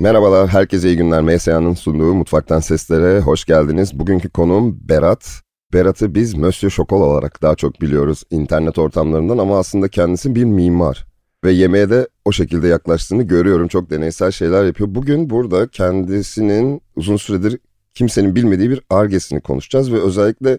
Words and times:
Merhabalar, 0.00 0.48
herkese 0.48 0.88
iyi 0.88 0.96
günler. 0.96 1.22
MSA'nın 1.22 1.74
sunduğu 1.74 2.14
Mutfaktan 2.14 2.60
Seslere 2.60 3.20
hoş 3.20 3.44
geldiniz. 3.44 3.98
Bugünkü 3.98 4.30
konuğum 4.30 4.88
Berat. 4.88 5.42
Berat'ı 5.72 6.14
biz 6.14 6.34
Monsieur 6.34 6.70
Şokol 6.70 7.00
olarak 7.00 7.42
daha 7.42 7.54
çok 7.54 7.80
biliyoruz 7.80 8.22
internet 8.30 8.78
ortamlarından 8.78 9.38
ama 9.38 9.58
aslında 9.58 9.88
kendisi 9.88 10.34
bir 10.34 10.44
mimar. 10.44 11.06
Ve 11.44 11.52
yemeğe 11.52 11.90
de 11.90 12.08
o 12.24 12.32
şekilde 12.32 12.68
yaklaştığını 12.68 13.22
görüyorum. 13.22 13.68
Çok 13.68 13.90
deneysel 13.90 14.30
şeyler 14.30 14.64
yapıyor. 14.64 14.94
Bugün 14.94 15.30
burada 15.30 15.68
kendisinin 15.68 16.80
uzun 16.96 17.16
süredir 17.16 17.58
kimsenin 17.94 18.34
bilmediği 18.34 18.70
bir 18.70 18.80
argesini 18.90 19.40
konuşacağız. 19.40 19.92
Ve 19.92 20.00
özellikle 20.02 20.58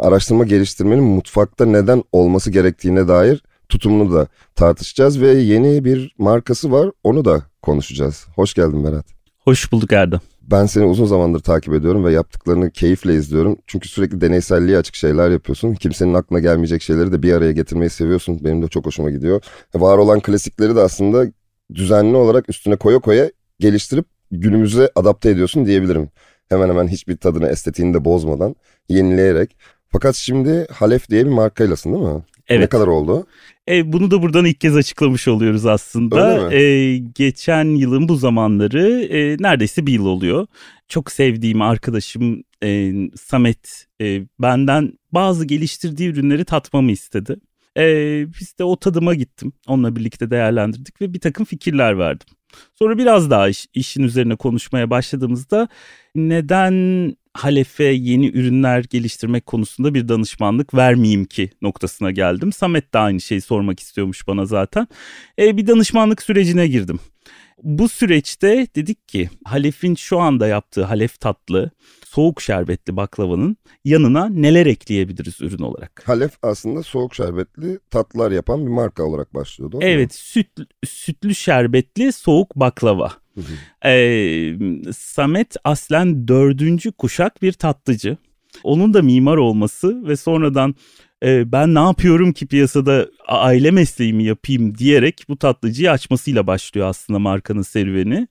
araştırma 0.00 0.44
geliştirmenin 0.44 1.04
mutfakta 1.04 1.66
neden 1.66 2.02
olması 2.12 2.50
gerektiğine 2.50 3.08
dair 3.08 3.42
tutumunu 3.68 4.14
da 4.14 4.26
tartışacağız. 4.54 5.20
Ve 5.20 5.28
yeni 5.28 5.84
bir 5.84 6.14
markası 6.18 6.72
var 6.72 6.90
onu 7.04 7.24
da 7.24 7.42
konuşacağız. 7.62 8.26
Hoş 8.34 8.54
geldin 8.54 8.84
Berat. 8.84 9.06
Hoş 9.38 9.72
bulduk 9.72 9.92
Erdem. 9.92 10.20
Ben 10.42 10.66
seni 10.66 10.84
uzun 10.84 11.06
zamandır 11.06 11.40
takip 11.40 11.74
ediyorum 11.74 12.04
ve 12.04 12.12
yaptıklarını 12.12 12.70
keyifle 12.70 13.14
izliyorum. 13.14 13.56
Çünkü 13.66 13.88
sürekli 13.88 14.20
deneyselliğe 14.20 14.78
açık 14.78 14.94
şeyler 14.94 15.30
yapıyorsun. 15.30 15.74
Kimsenin 15.74 16.14
aklına 16.14 16.40
gelmeyecek 16.40 16.82
şeyleri 16.82 17.12
de 17.12 17.22
bir 17.22 17.32
araya 17.32 17.52
getirmeyi 17.52 17.90
seviyorsun. 17.90 18.44
Benim 18.44 18.62
de 18.62 18.68
çok 18.68 18.86
hoşuma 18.86 19.10
gidiyor. 19.10 19.42
Var 19.74 19.98
olan 19.98 20.20
klasikleri 20.20 20.76
de 20.76 20.80
aslında 20.80 21.26
düzenli 21.74 22.16
olarak 22.16 22.48
üstüne 22.48 22.76
koya 22.76 22.98
koya 22.98 23.30
geliştirip 23.60 24.06
günümüze 24.30 24.90
adapte 24.94 25.30
ediyorsun 25.30 25.66
diyebilirim. 25.66 26.10
Hemen 26.48 26.68
hemen 26.68 26.88
hiçbir 26.88 27.16
tadını, 27.16 27.48
estetiğini 27.48 27.94
de 27.94 28.04
bozmadan, 28.04 28.56
yenileyerek. 28.88 29.56
Fakat 29.88 30.14
şimdi 30.14 30.66
Halef 30.72 31.08
diye 31.08 31.26
bir 31.26 31.30
markaylasın 31.30 31.92
değil 31.92 32.04
mi? 32.04 32.22
Evet. 32.48 32.60
Ne 32.60 32.66
kadar 32.66 32.86
oldu? 32.86 33.26
E, 33.68 33.92
bunu 33.92 34.10
da 34.10 34.22
buradan 34.22 34.44
ilk 34.44 34.60
kez 34.60 34.76
açıklamış 34.76 35.28
oluyoruz 35.28 35.66
aslında. 35.66 36.18
E, 36.54 36.98
geçen 36.98 37.64
yılın 37.64 38.08
bu 38.08 38.16
zamanları 38.16 39.02
e, 39.02 39.36
neredeyse 39.40 39.86
bir 39.86 39.92
yıl 39.92 40.06
oluyor. 40.06 40.46
Çok 40.88 41.12
sevdiğim 41.12 41.62
arkadaşım 41.62 42.42
e, 42.62 42.92
Samet 43.16 43.86
e, 44.00 44.22
benden 44.38 44.92
bazı 45.12 45.44
geliştirdiği 45.46 46.08
ürünleri 46.08 46.44
tatmamı 46.44 46.90
istedi. 46.90 47.36
E, 47.76 47.84
biz 48.40 48.58
de 48.58 48.64
o 48.64 48.76
tadıma 48.76 49.14
gittim. 49.14 49.52
Onunla 49.66 49.96
birlikte 49.96 50.30
değerlendirdik 50.30 51.00
ve 51.00 51.14
bir 51.14 51.20
takım 51.20 51.44
fikirler 51.44 51.98
verdim. 51.98 52.26
Sonra 52.74 52.98
biraz 52.98 53.30
daha 53.30 53.48
iş- 53.48 53.66
işin 53.74 54.02
üzerine 54.02 54.36
konuşmaya 54.36 54.90
başladığımızda 54.90 55.68
neden 56.14 56.72
Halef'e 57.34 57.84
yeni 57.84 58.28
ürünler 58.28 58.84
geliştirmek 58.90 59.46
konusunda 59.46 59.94
bir 59.94 60.08
danışmanlık 60.08 60.74
vermeyeyim 60.74 61.24
ki 61.24 61.50
noktasına 61.62 62.10
geldim. 62.10 62.52
Samet 62.52 62.94
de 62.94 62.98
aynı 62.98 63.20
şeyi 63.20 63.40
sormak 63.40 63.80
istiyormuş 63.80 64.26
bana 64.26 64.46
zaten. 64.46 64.88
E, 65.38 65.56
bir 65.56 65.66
danışmanlık 65.66 66.22
sürecine 66.22 66.66
girdim. 66.66 67.00
Bu 67.62 67.88
süreçte 67.88 68.66
dedik 68.74 69.08
ki 69.08 69.30
Halef'in 69.44 69.94
şu 69.94 70.18
anda 70.18 70.46
yaptığı 70.46 70.84
Halef 70.84 71.20
tatlı 71.20 71.70
soğuk 72.06 72.42
şerbetli 72.42 72.96
baklavanın 72.96 73.56
yanına 73.84 74.28
neler 74.28 74.66
ekleyebiliriz 74.66 75.40
ürün 75.40 75.62
olarak? 75.62 76.02
Halef 76.04 76.32
aslında 76.42 76.82
soğuk 76.82 77.14
şerbetli 77.14 77.78
tatlılar 77.90 78.30
yapan 78.30 78.66
bir 78.66 78.70
marka 78.70 79.02
olarak 79.02 79.34
başlıyordu. 79.34 79.78
Evet 79.82 80.14
süt, 80.14 80.48
sütlü 80.86 81.34
şerbetli 81.34 82.12
soğuk 82.12 82.56
baklava. 82.56 83.12
Ee, 83.84 84.92
Samet 84.92 85.56
aslen 85.64 86.28
dördüncü 86.28 86.92
kuşak 86.92 87.42
bir 87.42 87.52
tatlıcı. 87.52 88.16
Onun 88.62 88.94
da 88.94 89.02
mimar 89.02 89.36
olması 89.36 90.08
ve 90.08 90.16
sonradan 90.16 90.74
e, 91.22 91.52
ben 91.52 91.74
ne 91.74 91.78
yapıyorum 91.78 92.32
ki 92.32 92.46
piyasada 92.46 93.08
aile 93.28 93.70
mesleğimi 93.70 94.24
yapayım 94.24 94.78
diyerek 94.78 95.24
bu 95.28 95.36
tatlıcıyı 95.36 95.90
açmasıyla 95.90 96.46
başlıyor 96.46 96.86
aslında 96.86 97.18
markanın 97.18 97.62
serüveni. 97.62 98.28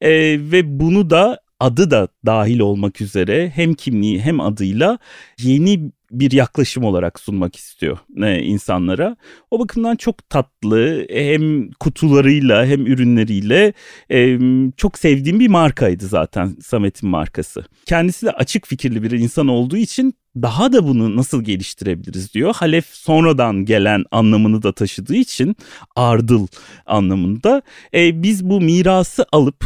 E, 0.00 0.10
ve 0.52 0.80
bunu 0.80 1.10
da 1.10 1.40
adı 1.60 1.90
da 1.90 2.08
dahil 2.26 2.58
olmak 2.58 3.00
üzere 3.00 3.52
hem 3.54 3.74
kimliği 3.74 4.20
hem 4.20 4.40
adıyla 4.40 4.98
yeni 5.42 5.90
bir 6.20 6.32
yaklaşım 6.32 6.84
olarak 6.84 7.20
sunmak 7.20 7.56
istiyor 7.56 7.98
e, 8.22 8.42
insanlara. 8.42 9.16
O 9.50 9.58
bakımdan 9.58 9.96
çok 9.96 10.30
tatlı 10.30 11.06
hem 11.10 11.70
kutularıyla 11.70 12.66
hem 12.66 12.86
ürünleriyle 12.86 13.72
e, 14.10 14.38
çok 14.76 14.98
sevdiğim 14.98 15.40
bir 15.40 15.48
markaydı 15.48 16.06
zaten 16.06 16.56
Samet'in 16.62 17.08
markası. 17.08 17.64
Kendisi 17.86 18.26
de 18.26 18.30
açık 18.30 18.66
fikirli 18.66 19.02
bir 19.02 19.10
insan 19.10 19.48
olduğu 19.48 19.76
için 19.76 20.14
daha 20.42 20.72
da 20.72 20.86
bunu 20.86 21.16
nasıl 21.16 21.44
geliştirebiliriz 21.44 22.34
diyor. 22.34 22.54
Halef 22.54 22.86
sonradan 22.86 23.64
gelen 23.64 24.04
anlamını 24.10 24.62
da 24.62 24.72
taşıdığı 24.72 25.16
için 25.16 25.56
ardıl 25.96 26.46
anlamında. 26.86 27.62
E, 27.94 28.22
biz 28.22 28.44
bu 28.44 28.60
mirası 28.60 29.26
alıp 29.32 29.64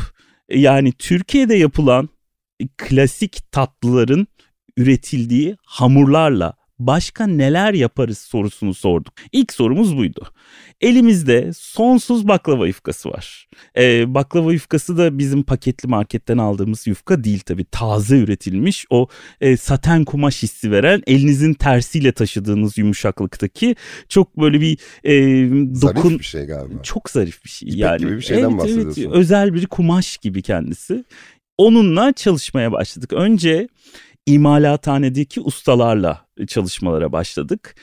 e, 0.49 0.61
yani 0.61 0.93
Türkiye'de 0.93 1.55
yapılan 1.55 2.09
klasik 2.77 3.53
tatlıların 3.53 4.27
üretildiği 4.79 5.57
hamurlarla 5.65 6.59
başka 6.79 7.27
neler 7.27 7.75
yaparız 7.75 8.19
sorusunu 8.19 8.75
sorduk. 8.75 9.15
İlk 9.33 9.53
sorumuz 9.53 9.97
buydu. 9.97 10.29
Elimizde 10.81 11.51
sonsuz 11.57 12.29
baklava 12.29 12.67
yufkası 12.67 13.11
var. 13.11 13.49
Ee, 13.77 14.15
baklava 14.15 14.53
yufkası 14.53 14.99
da 14.99 15.19
bizim 15.19 15.43
paketli 15.43 15.89
marketten 15.89 16.39
aldığımız 16.39 16.87
yufka 16.87 17.25
değil 17.25 17.41
tabii. 17.41 17.65
Taze 17.65 18.19
üretilmiş 18.19 18.87
o 18.91 19.09
e, 19.41 19.57
saten 19.57 20.05
kumaş 20.05 20.43
hissi 20.43 20.71
veren 20.71 21.03
elinizin 21.07 21.55
tersiyle 21.55 22.13
taşıdığınız 22.13 22.79
yumuşaklıktaki 22.79 23.77
çok 24.09 24.41
böyle 24.41 24.61
bir 24.61 24.79
e, 25.05 25.13
dokun... 25.83 26.03
Zarif 26.03 26.19
bir 26.19 26.25
şey 26.25 26.45
galiba. 26.45 26.83
Çok 26.83 27.11
zarif 27.11 27.45
bir 27.45 27.51
şey. 27.51 27.69
İpek 27.69 27.81
yani. 27.81 27.99
gibi 27.99 28.17
bir 28.17 28.23
şeyden 28.23 28.51
evet, 28.51 28.59
bahsediyorsun. 28.59 29.03
Evet, 29.03 29.13
özel 29.15 29.55
bir 29.55 29.67
kumaş 29.67 30.17
gibi 30.17 30.43
kendisi. 30.43 31.05
Onunla 31.59 32.13
çalışmaya 32.13 32.73
başladık. 32.73 33.13
Önce 33.13 33.69
imalathanedeki 34.29 35.41
ustalarla 35.41 36.27
çalışmalara 36.47 37.13
başladık. 37.13 37.75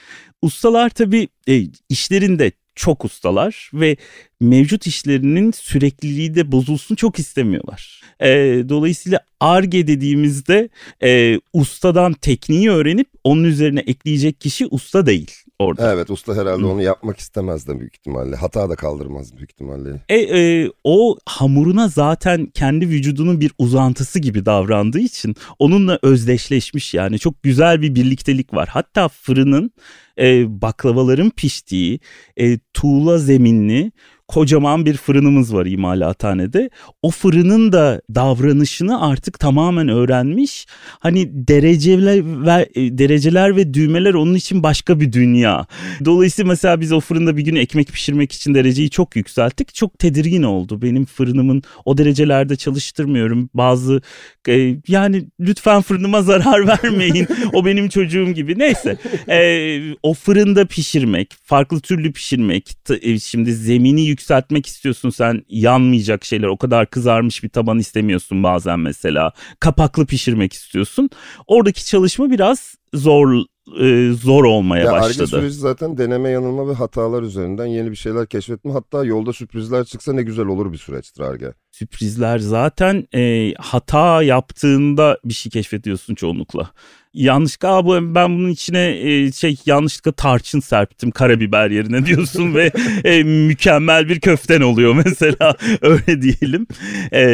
Ustalar 0.41 0.89
tabii 0.89 1.27
e, 1.47 1.63
işlerinde 1.89 2.51
çok 2.75 3.05
ustalar 3.05 3.71
ve 3.73 3.97
mevcut 4.39 4.87
işlerinin 4.87 5.51
sürekliliği 5.51 6.35
de 6.35 6.51
bozulsun 6.51 6.95
çok 6.95 7.19
istemiyorlar. 7.19 8.01
E, 8.19 8.29
dolayısıyla 8.69 9.19
ARGE 9.39 9.87
dediğimizde 9.87 10.69
e, 11.03 11.39
ustadan 11.53 12.13
tekniği 12.13 12.69
öğrenip 12.69 13.07
onun 13.23 13.43
üzerine 13.43 13.79
ekleyecek 13.79 14.41
kişi 14.41 14.67
usta 14.67 15.05
değil 15.05 15.31
orada. 15.59 15.93
Evet 15.93 16.09
usta 16.09 16.35
herhalde 16.35 16.63
Hı. 16.63 16.67
onu 16.67 16.81
yapmak 16.81 17.19
istemez 17.19 17.67
de 17.67 17.79
büyük 17.79 17.95
ihtimalle. 17.95 18.35
Hata 18.35 18.69
da 18.69 18.75
kaldırmaz 18.75 19.37
büyük 19.37 19.51
ihtimalle. 19.51 20.01
E, 20.09 20.15
e, 20.15 20.71
o 20.83 21.17
hamuruna 21.25 21.87
zaten 21.87 22.45
kendi 22.45 22.89
vücudunun 22.89 23.39
bir 23.39 23.51
uzantısı 23.57 24.19
gibi 24.19 24.45
davrandığı 24.45 24.99
için 24.99 25.35
onunla 25.59 25.99
özdeşleşmiş 26.01 26.93
yani 26.93 27.19
çok 27.19 27.43
güzel 27.43 27.81
bir 27.81 27.95
birliktelik 27.95 28.53
var. 28.53 28.69
Hatta 28.71 29.07
fırının 29.07 29.71
e, 30.19 30.61
baklavaların 30.61 31.29
piştiği 31.29 31.99
e, 32.37 32.57
tuğla 32.73 33.17
zeminli 33.17 33.91
kocaman 34.27 34.85
bir 34.85 34.97
fırınımız 34.97 35.53
var 35.53 35.65
imalathanede. 35.65 36.69
O 37.01 37.11
fırının 37.11 37.71
da 37.71 38.01
davranışını 38.15 39.01
artık 39.07 39.39
tamamen 39.39 39.87
öğrenmiş. 39.89 40.65
Hani 40.99 41.47
dereceler 41.47 42.45
ve 42.45 42.69
e, 42.75 42.97
dereceler 42.97 43.55
ve 43.55 43.73
düğmeler 43.73 44.13
onun 44.13 44.33
için 44.33 44.63
başka 44.63 44.99
bir 44.99 45.11
dünya. 45.11 45.67
Dolayısıyla 46.05 46.49
mesela 46.49 46.81
biz 46.81 46.91
o 46.91 46.99
fırında 46.99 47.37
bir 47.37 47.41
gün 47.41 47.55
ekmek 47.55 47.87
pişirmek 47.87 48.31
için 48.31 48.53
dereceyi 48.53 48.89
çok 48.89 49.15
yükselttik. 49.15 49.75
Çok 49.75 49.99
tedirgin 49.99 50.43
oldu. 50.43 50.81
Benim 50.81 51.05
fırınımın 51.05 51.63
o 51.85 51.97
derecelerde 51.97 52.55
çalıştırmıyorum. 52.55 53.49
Bazı 53.53 54.01
e, 54.47 54.75
yani 54.87 55.25
lütfen 55.39 55.81
fırınıma 55.81 56.21
zarar 56.21 56.67
vermeyin. 56.83 57.27
o 57.53 57.65
benim 57.65 57.89
çocuğum 57.89 58.31
gibi. 58.31 58.59
Neyse. 58.59 58.97
E, 59.29 59.79
o 60.03 60.13
fırında 60.13 60.65
pişirmek, 60.65 61.33
farklı 61.43 61.79
türlü 61.79 62.13
pişirmek. 62.13 62.77
E, 63.01 63.19
şimdi 63.19 63.53
zemini 63.53 64.14
yükseltmek 64.15 64.65
istiyorsun 64.65 65.09
sen 65.09 65.43
yanmayacak 65.49 66.25
şeyler. 66.25 66.47
O 66.47 66.57
kadar 66.57 66.89
kızarmış 66.89 67.43
bir 67.43 67.49
taban 67.49 67.79
istemiyorsun 67.79 68.43
bazen 68.43 68.79
mesela. 68.79 69.31
Kapaklı 69.59 70.05
pişirmek 70.05 70.53
istiyorsun. 70.53 71.09
Oradaki 71.47 71.85
çalışma 71.85 72.29
biraz 72.29 72.75
zor 72.93 73.45
e, 73.79 74.11
zor 74.11 74.43
olmaya 74.43 74.83
Ya 74.83 74.91
Ar-Ge 74.91 75.07
başladı. 75.07 75.27
süreci 75.27 75.55
zaten 75.55 75.97
deneme 75.97 76.29
yanılma 76.29 76.67
ve 76.67 76.73
hatalar 76.73 77.23
üzerinden 77.23 77.65
yeni 77.65 77.91
bir 77.91 77.95
şeyler 77.95 78.27
keşfetme. 78.27 78.71
Hatta 78.71 79.05
yolda 79.05 79.33
sürprizler 79.33 79.85
çıksa 79.85 80.13
ne 80.13 80.23
güzel 80.23 80.45
olur 80.45 80.73
bir 80.73 80.77
süreçtir 80.77 81.21
Ar-Ge. 81.21 81.53
Sürprizler 81.71 82.39
zaten 82.39 83.07
e, 83.15 83.53
hata 83.53 84.23
yaptığında 84.23 85.19
bir 85.25 85.33
şey 85.33 85.51
keşfediyorsun 85.51 86.15
çoğunlukla. 86.15 86.69
Yanlışlıkla 87.15 87.69
"Aa, 87.75 87.85
bu- 87.85 88.15
ben 88.15 88.37
bunun 88.37 88.49
içine 88.49 88.97
e, 88.99 89.31
şey 89.31 89.57
yanlışlıkla 89.65 90.11
tarçın 90.11 90.59
serptim 90.59 91.11
karabiber 91.11 91.69
yerine 91.71 92.05
diyorsun 92.05 92.55
ve 92.55 92.71
e, 93.03 93.23
mükemmel 93.23 94.09
bir 94.09 94.19
köften 94.19 94.61
oluyor 94.61 94.95
mesela 95.05 95.55
öyle 95.81 96.21
diyelim. 96.21 96.67
E, 97.11 97.25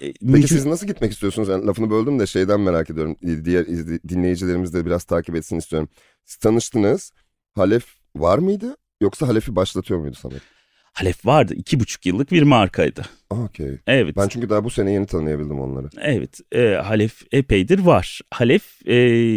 Peki 0.00 0.16
mümkün- 0.22 0.46
siz 0.46 0.66
nasıl 0.66 0.86
gitmek 0.86 1.12
istiyorsunuz? 1.12 1.48
Yani 1.48 1.66
lafını 1.66 1.90
böldüm 1.90 2.18
de 2.18 2.26
şeyden 2.26 2.60
merak 2.60 2.90
ediyorum. 2.90 3.16
Diğer 3.44 3.66
dinleyicilerimiz 4.08 4.74
de 4.74 4.86
biraz 4.86 5.04
takip 5.04 5.34
etsin 5.36 5.56
istiyorum. 5.58 5.88
Siz 6.24 6.36
tanıştınız. 6.36 7.12
Halef 7.54 7.84
var 8.16 8.38
mıydı? 8.38 8.76
Yoksa 9.00 9.28
Halef'i 9.28 9.56
başlatıyor 9.56 10.00
muydu 10.00 10.16
Samet? 10.16 10.42
Halef 10.92 11.26
vardı. 11.26 11.54
iki 11.56 11.80
buçuk 11.80 12.06
yıllık 12.06 12.32
bir 12.32 12.42
markaydı. 12.42 13.02
Okey. 13.30 13.78
Evet. 13.86 14.16
Ben 14.16 14.28
çünkü 14.28 14.50
daha 14.50 14.64
bu 14.64 14.70
sene 14.70 14.92
yeni 14.92 15.06
tanıyabildim 15.06 15.60
onları. 15.60 15.88
Evet. 16.00 16.40
E, 16.52 16.74
Halef 16.74 17.22
epeydir 17.32 17.78
var. 17.78 18.20
Halef 18.30 18.88
e, 18.88 18.94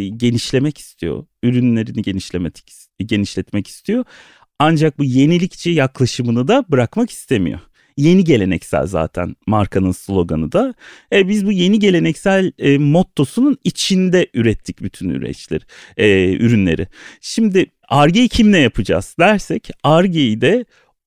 genişlemek 0.08 0.78
istiyor. 0.78 1.26
Ürünlerini 1.44 2.02
genişlemek, 2.02 2.64
genişletmek 3.00 3.68
istiyor. 3.68 4.06
Ancak 4.60 5.00
bu 5.00 5.04
yenilikçi 5.04 5.70
yaklaşımını 5.70 6.48
da 6.48 6.66
bırakmak 6.70 7.10
istemiyor. 7.10 7.60
Yeni 7.98 8.24
geleneksel 8.24 8.88
zaten 8.88 9.36
markanın 9.48 9.92
sloganı 9.92 10.52
da. 10.52 10.74
E, 11.14 11.28
biz 11.28 11.46
bu 11.46 11.52
yeni 11.52 11.80
geleneksel 11.80 12.52
e, 12.60 12.78
mottosunun 12.78 13.58
içinde 13.64 14.28
ürettik 14.34 14.82
bütün 14.82 15.10
üreçleri, 15.10 15.64
e, 15.98 16.34
ürünleri. 16.34 16.88
Şimdi 17.22 17.66
Arge'yi 17.88 18.30
kimle 18.30 18.58
yapacağız 18.58 19.16
dersek 19.20 19.70
Arge'yi 19.84 20.42
de 20.42 20.66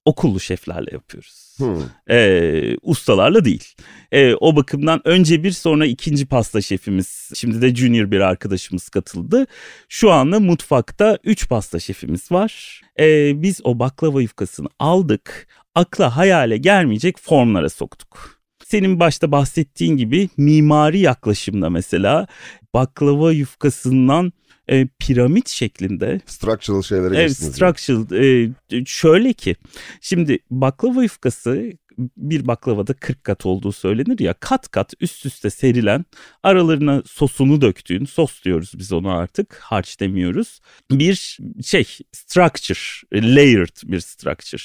okullu 0.08 0.40
şeflerle 0.40 0.90
yapıyoruz. 0.92 1.56
Hmm. 1.56 1.82
E, 2.10 2.76
ustalarla 2.82 3.44
değil. 3.44 3.74
E, 4.12 4.34
o 4.34 4.56
bakımdan 4.56 5.00
önce 5.04 5.42
bir 5.42 5.50
sonra 5.50 5.86
ikinci 5.86 6.26
pasta 6.26 6.60
şefimiz. 6.60 7.30
Şimdi 7.34 7.62
de 7.62 7.74
junior 7.74 8.10
bir 8.10 8.20
arkadaşımız 8.20 8.88
katıldı. 8.88 9.46
Şu 9.88 10.10
anda 10.10 10.40
mutfakta 10.40 11.18
üç 11.24 11.48
pasta 11.48 11.80
şefimiz 11.80 12.32
var. 12.32 12.80
E, 13.00 13.32
biz 13.42 13.60
o 13.64 13.78
baklava 13.78 14.22
yufkasını 14.22 14.68
aldık. 14.78 15.48
Akla 15.74 16.16
hayale 16.16 16.56
gelmeyecek 16.56 17.18
formlara 17.18 17.68
soktuk. 17.68 18.40
Senin 18.64 19.00
başta 19.00 19.32
bahsettiğin 19.32 19.96
gibi 19.96 20.28
mimari 20.36 20.98
yaklaşımda 20.98 21.70
mesela 21.70 22.26
baklava 22.74 23.32
yufkasından 23.32 24.32
e, 24.70 24.88
piramit 24.98 25.48
şeklinde. 25.48 26.20
Structural 26.26 26.82
şeylere 26.82 27.16
Evet 27.16 27.36
structural. 27.36 28.12
E, 28.12 28.50
şöyle 28.86 29.32
ki 29.32 29.56
şimdi 30.00 30.38
baklava 30.50 31.02
yufkası 31.02 31.72
bir 32.16 32.46
baklavada 32.46 32.94
40 32.94 33.24
kat 33.24 33.46
olduğu 33.46 33.72
söylenir 33.72 34.18
ya 34.18 34.34
kat 34.40 34.68
kat 34.68 34.92
üst 35.00 35.26
üste 35.26 35.50
serilen 35.50 36.04
aralarına 36.42 37.02
sosunu 37.06 37.60
döktüğün 37.60 38.04
sos 38.04 38.44
diyoruz 38.44 38.72
biz 38.78 38.92
onu 38.92 39.10
artık 39.10 39.54
harç 39.54 40.00
demiyoruz 40.00 40.60
bir 40.90 41.38
şey 41.64 41.84
structure 42.12 42.78
layered 43.12 43.76
bir 43.84 44.00
structure 44.00 44.62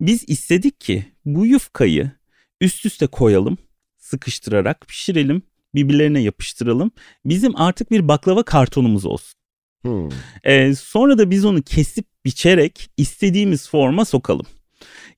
biz 0.00 0.24
istedik 0.28 0.80
ki 0.80 1.04
bu 1.24 1.46
yufkayı 1.46 2.10
üst 2.60 2.86
üste 2.86 3.06
koyalım 3.06 3.58
sıkıştırarak 3.98 4.88
pişirelim 4.88 5.42
birbirlerine 5.74 6.20
yapıştıralım. 6.20 6.90
Bizim 7.24 7.56
artık 7.56 7.90
bir 7.90 8.08
baklava 8.08 8.42
kartonumuz 8.42 9.06
olsun. 9.06 9.38
Hmm. 9.82 10.08
Ee, 10.44 10.74
sonra 10.74 11.18
da 11.18 11.30
biz 11.30 11.44
onu 11.44 11.62
kesip 11.62 12.06
biçerek 12.24 12.90
istediğimiz 12.96 13.68
forma 13.68 14.04
sokalım. 14.04 14.46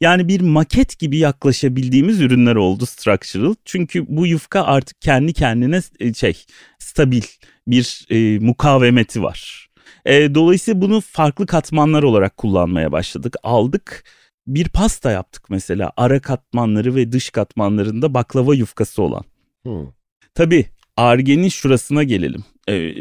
Yani 0.01 0.29
bir 0.29 0.41
maket 0.41 0.99
gibi 0.99 1.19
yaklaşabildiğimiz 1.19 2.21
ürünler 2.21 2.57
oldu 2.57 2.87
structural. 2.87 3.55
Çünkü 3.65 4.05
bu 4.09 4.27
yufka 4.27 4.63
artık 4.63 5.01
kendi 5.01 5.33
kendine 5.33 5.81
e, 6.01 6.15
şey 6.15 6.45
stabil 6.79 7.23
bir 7.67 8.07
e, 8.11 8.39
mukavemeti 8.39 9.23
var. 9.23 9.69
E, 10.05 10.35
dolayısıyla 10.35 10.81
bunu 10.81 11.01
farklı 11.01 11.47
katmanlar 11.47 12.03
olarak 12.03 12.37
kullanmaya 12.37 12.93
başladık. 12.93 13.37
Aldık 13.43 14.05
bir 14.47 14.69
pasta 14.69 15.11
yaptık 15.11 15.51
mesela 15.51 15.93
ara 15.97 16.21
katmanları 16.21 16.95
ve 16.95 17.13
dış 17.13 17.31
katmanlarında 17.31 18.15
baklava 18.15 18.55
yufkası 18.55 19.03
olan. 19.03 19.25
Hmm. 19.63 19.87
Tabii 20.35 20.67
argenin 20.97 21.49
şurasına 21.49 22.03
gelelim. 22.03 22.45
E, 22.69 22.93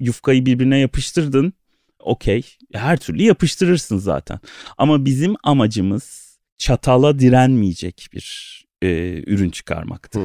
yufkayı 0.00 0.46
birbirine 0.46 0.78
yapıştırdın. 0.78 1.52
Okey. 1.98 2.42
Her 2.72 2.96
türlü 2.96 3.22
yapıştırırsın 3.22 3.98
zaten. 3.98 4.38
Ama 4.78 5.04
bizim 5.04 5.34
amacımız 5.44 6.38
çatala 6.58 7.18
direnmeyecek 7.18 8.08
bir 8.12 8.54
e, 8.82 8.88
ürün 9.26 9.50
çıkarmaktı. 9.50 10.20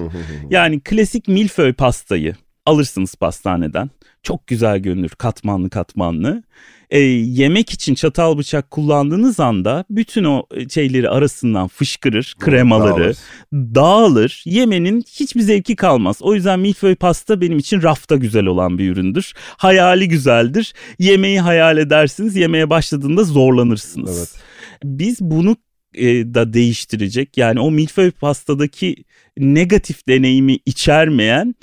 yani 0.50 0.80
klasik 0.80 1.28
milföy 1.28 1.74
pastayı 1.74 2.36
alırsınız 2.69 3.16
pastaneden. 3.16 3.89
Çok 4.24 4.48
güzel 4.48 4.80
görünür 4.80 5.10
katmanlı 5.10 5.69
katmanlı 5.69 6.44
e, 6.89 7.00
yemek 7.00 7.69
için 7.69 7.95
çatal 7.95 8.38
bıçak 8.38 8.71
kullandığınız 8.71 9.39
anda 9.39 9.86
bütün 9.89 10.24
o 10.24 10.45
e, 10.51 10.69
şeyleri 10.69 11.10
arasından 11.10 11.68
fışkırır, 11.68 12.36
kremaları 12.39 13.04
dağılır. 13.04 13.18
dağılır. 13.54 14.44
Yemenin 14.45 15.01
hiçbir 15.01 15.42
zevki 15.42 15.75
kalmaz. 15.75 16.18
O 16.21 16.36
yüzden 16.36 16.60
milföy 16.60 16.95
pasta 16.95 17.42
benim 17.42 17.57
için 17.57 17.81
rafta 17.81 18.16
güzel 18.16 18.45
olan 18.45 18.77
bir 18.77 18.92
üründür. 18.92 19.33
Hayali 19.57 20.07
güzeldir. 20.07 20.74
Yemeği 21.00 21.39
hayal 21.39 21.77
edersiniz. 21.77 22.36
Yemeğe 22.36 22.69
başladığında 22.69 23.24
zorlanırsınız. 23.24 24.18
Evet. 24.18 24.44
Biz 24.83 25.21
bunu 25.21 25.57
e, 25.94 26.06
da 26.07 26.54
değiştirecek. 26.54 27.38
Yani 27.38 27.60
o 27.60 27.71
milföy 27.71 28.12
pastadaki 28.12 28.95
negatif 29.38 30.07
deneyimi 30.07 30.60
içermeyen 30.66 31.56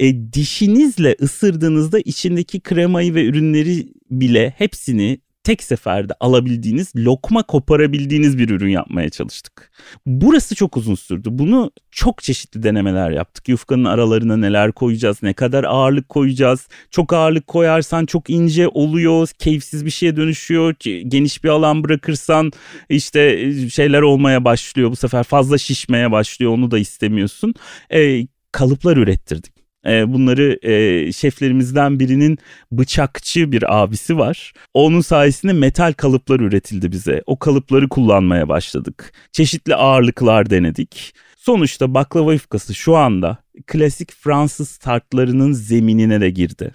e, 0.00 0.32
dişinizle 0.32 1.16
ısırdığınızda 1.22 1.98
içindeki 1.98 2.60
kremayı 2.60 3.14
ve 3.14 3.24
ürünleri 3.24 3.88
bile 4.10 4.54
hepsini 4.58 5.18
tek 5.48 5.62
seferde 5.62 6.12
alabildiğiniz, 6.20 6.92
lokma 6.96 7.42
koparabildiğiniz 7.42 8.38
bir 8.38 8.48
ürün 8.48 8.70
yapmaya 8.70 9.10
çalıştık. 9.10 9.70
Burası 10.06 10.54
çok 10.54 10.76
uzun 10.76 10.94
sürdü. 10.94 11.28
Bunu 11.32 11.70
çok 11.90 12.22
çeşitli 12.22 12.62
denemeler 12.62 13.10
yaptık. 13.10 13.48
Yufkanın 13.48 13.84
aralarına 13.84 14.36
neler 14.36 14.72
koyacağız, 14.72 15.22
ne 15.22 15.32
kadar 15.32 15.64
ağırlık 15.64 16.08
koyacağız. 16.08 16.68
Çok 16.90 17.12
ağırlık 17.12 17.46
koyarsan 17.46 18.06
çok 18.06 18.30
ince 18.30 18.68
oluyor, 18.68 19.28
keyifsiz 19.38 19.84
bir 19.84 19.90
şeye 19.90 20.16
dönüşüyor. 20.16 20.74
Geniş 21.08 21.44
bir 21.44 21.48
alan 21.48 21.84
bırakırsan 21.84 22.52
işte 22.88 23.20
e, 23.20 23.70
şeyler 23.70 24.02
olmaya 24.02 24.44
başlıyor. 24.44 24.90
Bu 24.90 24.96
sefer 24.96 25.22
fazla 25.24 25.58
şişmeye 25.58 26.12
başlıyor. 26.12 26.52
Onu 26.52 26.70
da 26.70 26.78
istemiyorsun. 26.78 27.54
E, 27.92 28.26
kalıplar 28.52 28.96
ürettirdik. 28.96 29.57
E, 29.88 30.12
bunları 30.12 30.58
e, 30.62 31.12
şeflerimizden 31.12 32.00
birinin 32.00 32.38
bıçakçı 32.72 33.52
bir 33.52 33.80
abisi 33.82 34.18
var. 34.18 34.52
Onun 34.74 35.00
sayesinde 35.00 35.52
metal 35.52 35.92
kalıplar 35.92 36.40
üretildi 36.40 36.92
bize. 36.92 37.22
O 37.26 37.38
kalıpları 37.38 37.88
kullanmaya 37.88 38.48
başladık. 38.48 39.12
Çeşitli 39.32 39.74
ağırlıklar 39.74 40.50
denedik. 40.50 41.14
Sonuçta 41.36 41.94
baklava 41.94 42.32
yufkası 42.32 42.74
şu 42.74 42.96
anda 42.96 43.38
klasik 43.66 44.12
Fransız 44.12 44.76
tartlarının 44.76 45.52
zeminine 45.52 46.20
de 46.20 46.30
girdi 46.30 46.70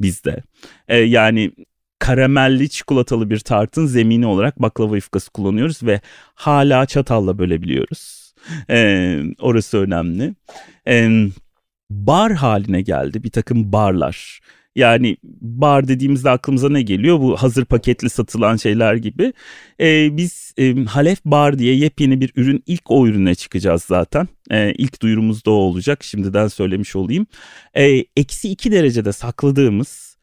bizde. 0.00 0.42
E, 0.88 0.96
yani 0.98 1.52
karamelli 1.98 2.70
çikolatalı 2.70 3.30
bir 3.30 3.38
tartın 3.38 3.86
zemini 3.86 4.26
olarak 4.26 4.62
baklava 4.62 4.96
yufkası 4.96 5.30
kullanıyoruz 5.30 5.82
ve 5.82 6.00
hala 6.34 6.86
çatalla 6.86 7.38
bölebiliyoruz. 7.38 8.34
E, 8.70 9.18
orası 9.40 9.78
önemli. 9.78 10.34
Evet 10.86 11.32
bar 12.06 12.32
haline 12.32 12.82
geldi 12.82 13.24
bir 13.24 13.30
takım 13.30 13.72
barlar. 13.72 14.40
Yani 14.76 15.16
bar 15.40 15.88
dediğimizde 15.88 16.30
aklımıza 16.30 16.68
ne 16.68 16.82
geliyor? 16.82 17.20
Bu 17.20 17.36
hazır 17.36 17.64
paketli 17.64 18.10
satılan 18.10 18.56
şeyler 18.56 18.94
gibi. 18.94 19.32
Ee, 19.80 20.16
biz 20.16 20.54
e, 20.58 20.84
Halef 20.84 21.24
Bar 21.24 21.58
diye 21.58 21.74
yepyeni 21.76 22.20
bir 22.20 22.32
ürün 22.36 22.62
ilk 22.66 22.90
o 22.90 23.06
ürüne 23.06 23.34
çıkacağız 23.34 23.82
zaten. 23.82 24.28
Ee, 24.50 24.72
ilk 24.78 25.02
duyurumuz 25.02 25.44
da 25.44 25.50
o 25.50 25.54
olacak. 25.54 26.04
Şimdiden 26.04 26.48
söylemiş 26.48 26.96
olayım. 26.96 27.26
Ee, 27.74 28.04
eksi 28.16 28.48
iki 28.50 28.72
derecede 28.72 29.12
sakladığımız 29.12 30.16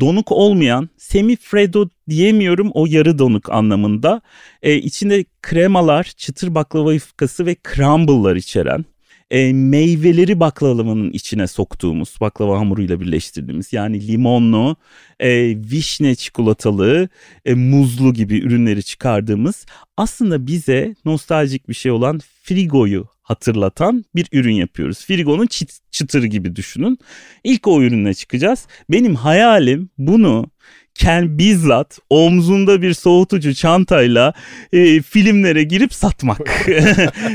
donuk 0.00 0.32
olmayan 0.32 0.88
semi 0.96 1.36
freddo 1.36 1.88
diyemiyorum 2.08 2.70
o 2.74 2.86
yarı 2.86 3.18
donuk 3.18 3.50
anlamında. 3.50 4.20
Ee, 4.62 4.74
içinde 4.74 5.24
kremalar, 5.42 6.04
çıtır 6.04 6.54
baklava 6.54 6.92
yufkası 6.92 7.46
ve 7.46 7.56
crumble'lar 7.74 8.36
içeren 8.36 8.84
e, 9.30 9.52
meyveleri 9.52 10.40
baklavanın 10.40 11.10
içine 11.10 11.46
soktuğumuz 11.46 12.16
baklava 12.20 12.58
hamuruyla 12.58 13.00
birleştirdiğimiz 13.00 13.72
yani 13.72 14.08
limonlu, 14.08 14.76
e, 15.20 15.56
vişne 15.70 16.14
çikolatalı, 16.14 17.08
e, 17.44 17.54
muzlu 17.54 18.14
gibi 18.14 18.38
ürünleri 18.38 18.82
çıkardığımız 18.82 19.66
aslında 19.96 20.46
bize 20.46 20.94
nostaljik 21.04 21.68
bir 21.68 21.74
şey 21.74 21.92
olan 21.92 22.20
frigoyu 22.42 23.06
hatırlatan 23.22 24.04
bir 24.14 24.28
ürün 24.32 24.54
yapıyoruz. 24.54 25.06
Frigonun 25.06 25.46
çıt, 25.46 25.70
çıtır 25.90 26.24
gibi 26.24 26.56
düşünün. 26.56 26.98
İlk 27.44 27.66
o 27.66 27.82
ürünle 27.82 28.14
çıkacağız. 28.14 28.66
Benim 28.90 29.14
hayalim 29.14 29.90
bunu 29.98 30.50
Ken 30.98 31.38
bizzat 31.38 31.98
omzunda 32.10 32.82
bir 32.82 32.94
soğutucu 32.94 33.54
çantayla 33.54 34.32
e, 34.72 35.02
filmlere 35.02 35.62
girip 35.62 35.94
satmak. 35.94 36.68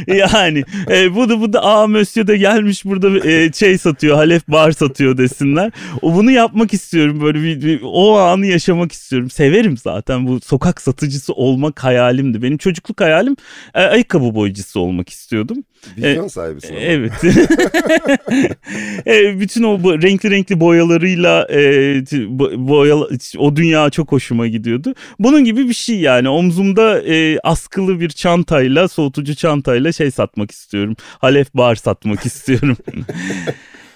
yani 0.08 0.64
e, 0.90 1.16
bu 1.16 1.30
da 1.30 1.42
bu 1.42 1.54
da 1.54 1.64
aa 1.64 1.88
Monsieur 1.88 2.28
de 2.28 2.38
gelmiş 2.38 2.86
burada 2.86 3.30
e, 3.30 3.52
şey 3.54 3.78
satıyor 3.78 4.16
Halef 4.16 4.48
bar 4.48 4.72
satıyor 4.72 5.18
desinler. 5.18 5.72
O 6.02 6.16
bunu 6.16 6.32
yapmak 6.32 6.74
istiyorum 6.74 7.22
böyle 7.22 7.44
bir, 7.44 7.62
bir 7.62 7.80
o 7.84 8.18
anı 8.18 8.46
yaşamak 8.46 8.92
istiyorum. 8.92 9.30
Severim 9.30 9.78
zaten 9.78 10.28
bu 10.28 10.42
sokak 10.42 10.82
satıcısı 10.82 11.34
olmak 11.34 11.84
hayalimdi. 11.84 12.42
Benim 12.42 12.58
çocukluk 12.58 13.02
hayalim 13.02 13.36
e, 13.74 13.80
ayakkabı 13.80 14.36
boyacısı 14.36 14.80
olmak 14.80 15.10
istiyordum. 15.10 15.64
Vizyon 15.98 16.26
e, 16.26 16.30
sahibisin. 16.30 16.76
Evet. 16.80 17.12
e, 19.08 19.40
bütün 19.40 19.64
o 19.64 19.80
renkli 20.02 20.32
renkli 20.32 20.60
boyalarıyla 20.60 21.48
e, 21.52 21.60
boyalı, 22.68 23.10
o 23.38 23.51
Dünya 23.56 23.90
çok 23.90 24.12
hoşuma 24.12 24.48
gidiyordu. 24.48 24.94
Bunun 25.20 25.44
gibi 25.44 25.70
bir 25.70 25.74
şey 25.74 26.00
yani 26.00 26.30
omzumda 26.30 27.02
e, 27.02 27.40
askılı 27.40 28.00
bir 28.00 28.10
çantayla 28.10 28.88
soğutucu 28.88 29.36
çantayla 29.36 29.92
şey 29.92 30.12
satmak 30.12 30.52
istiyorum. 30.52 30.96
Halef 31.20 31.54
bar 31.54 31.76
satmak 31.76 32.26
istiyorum. 32.26 32.78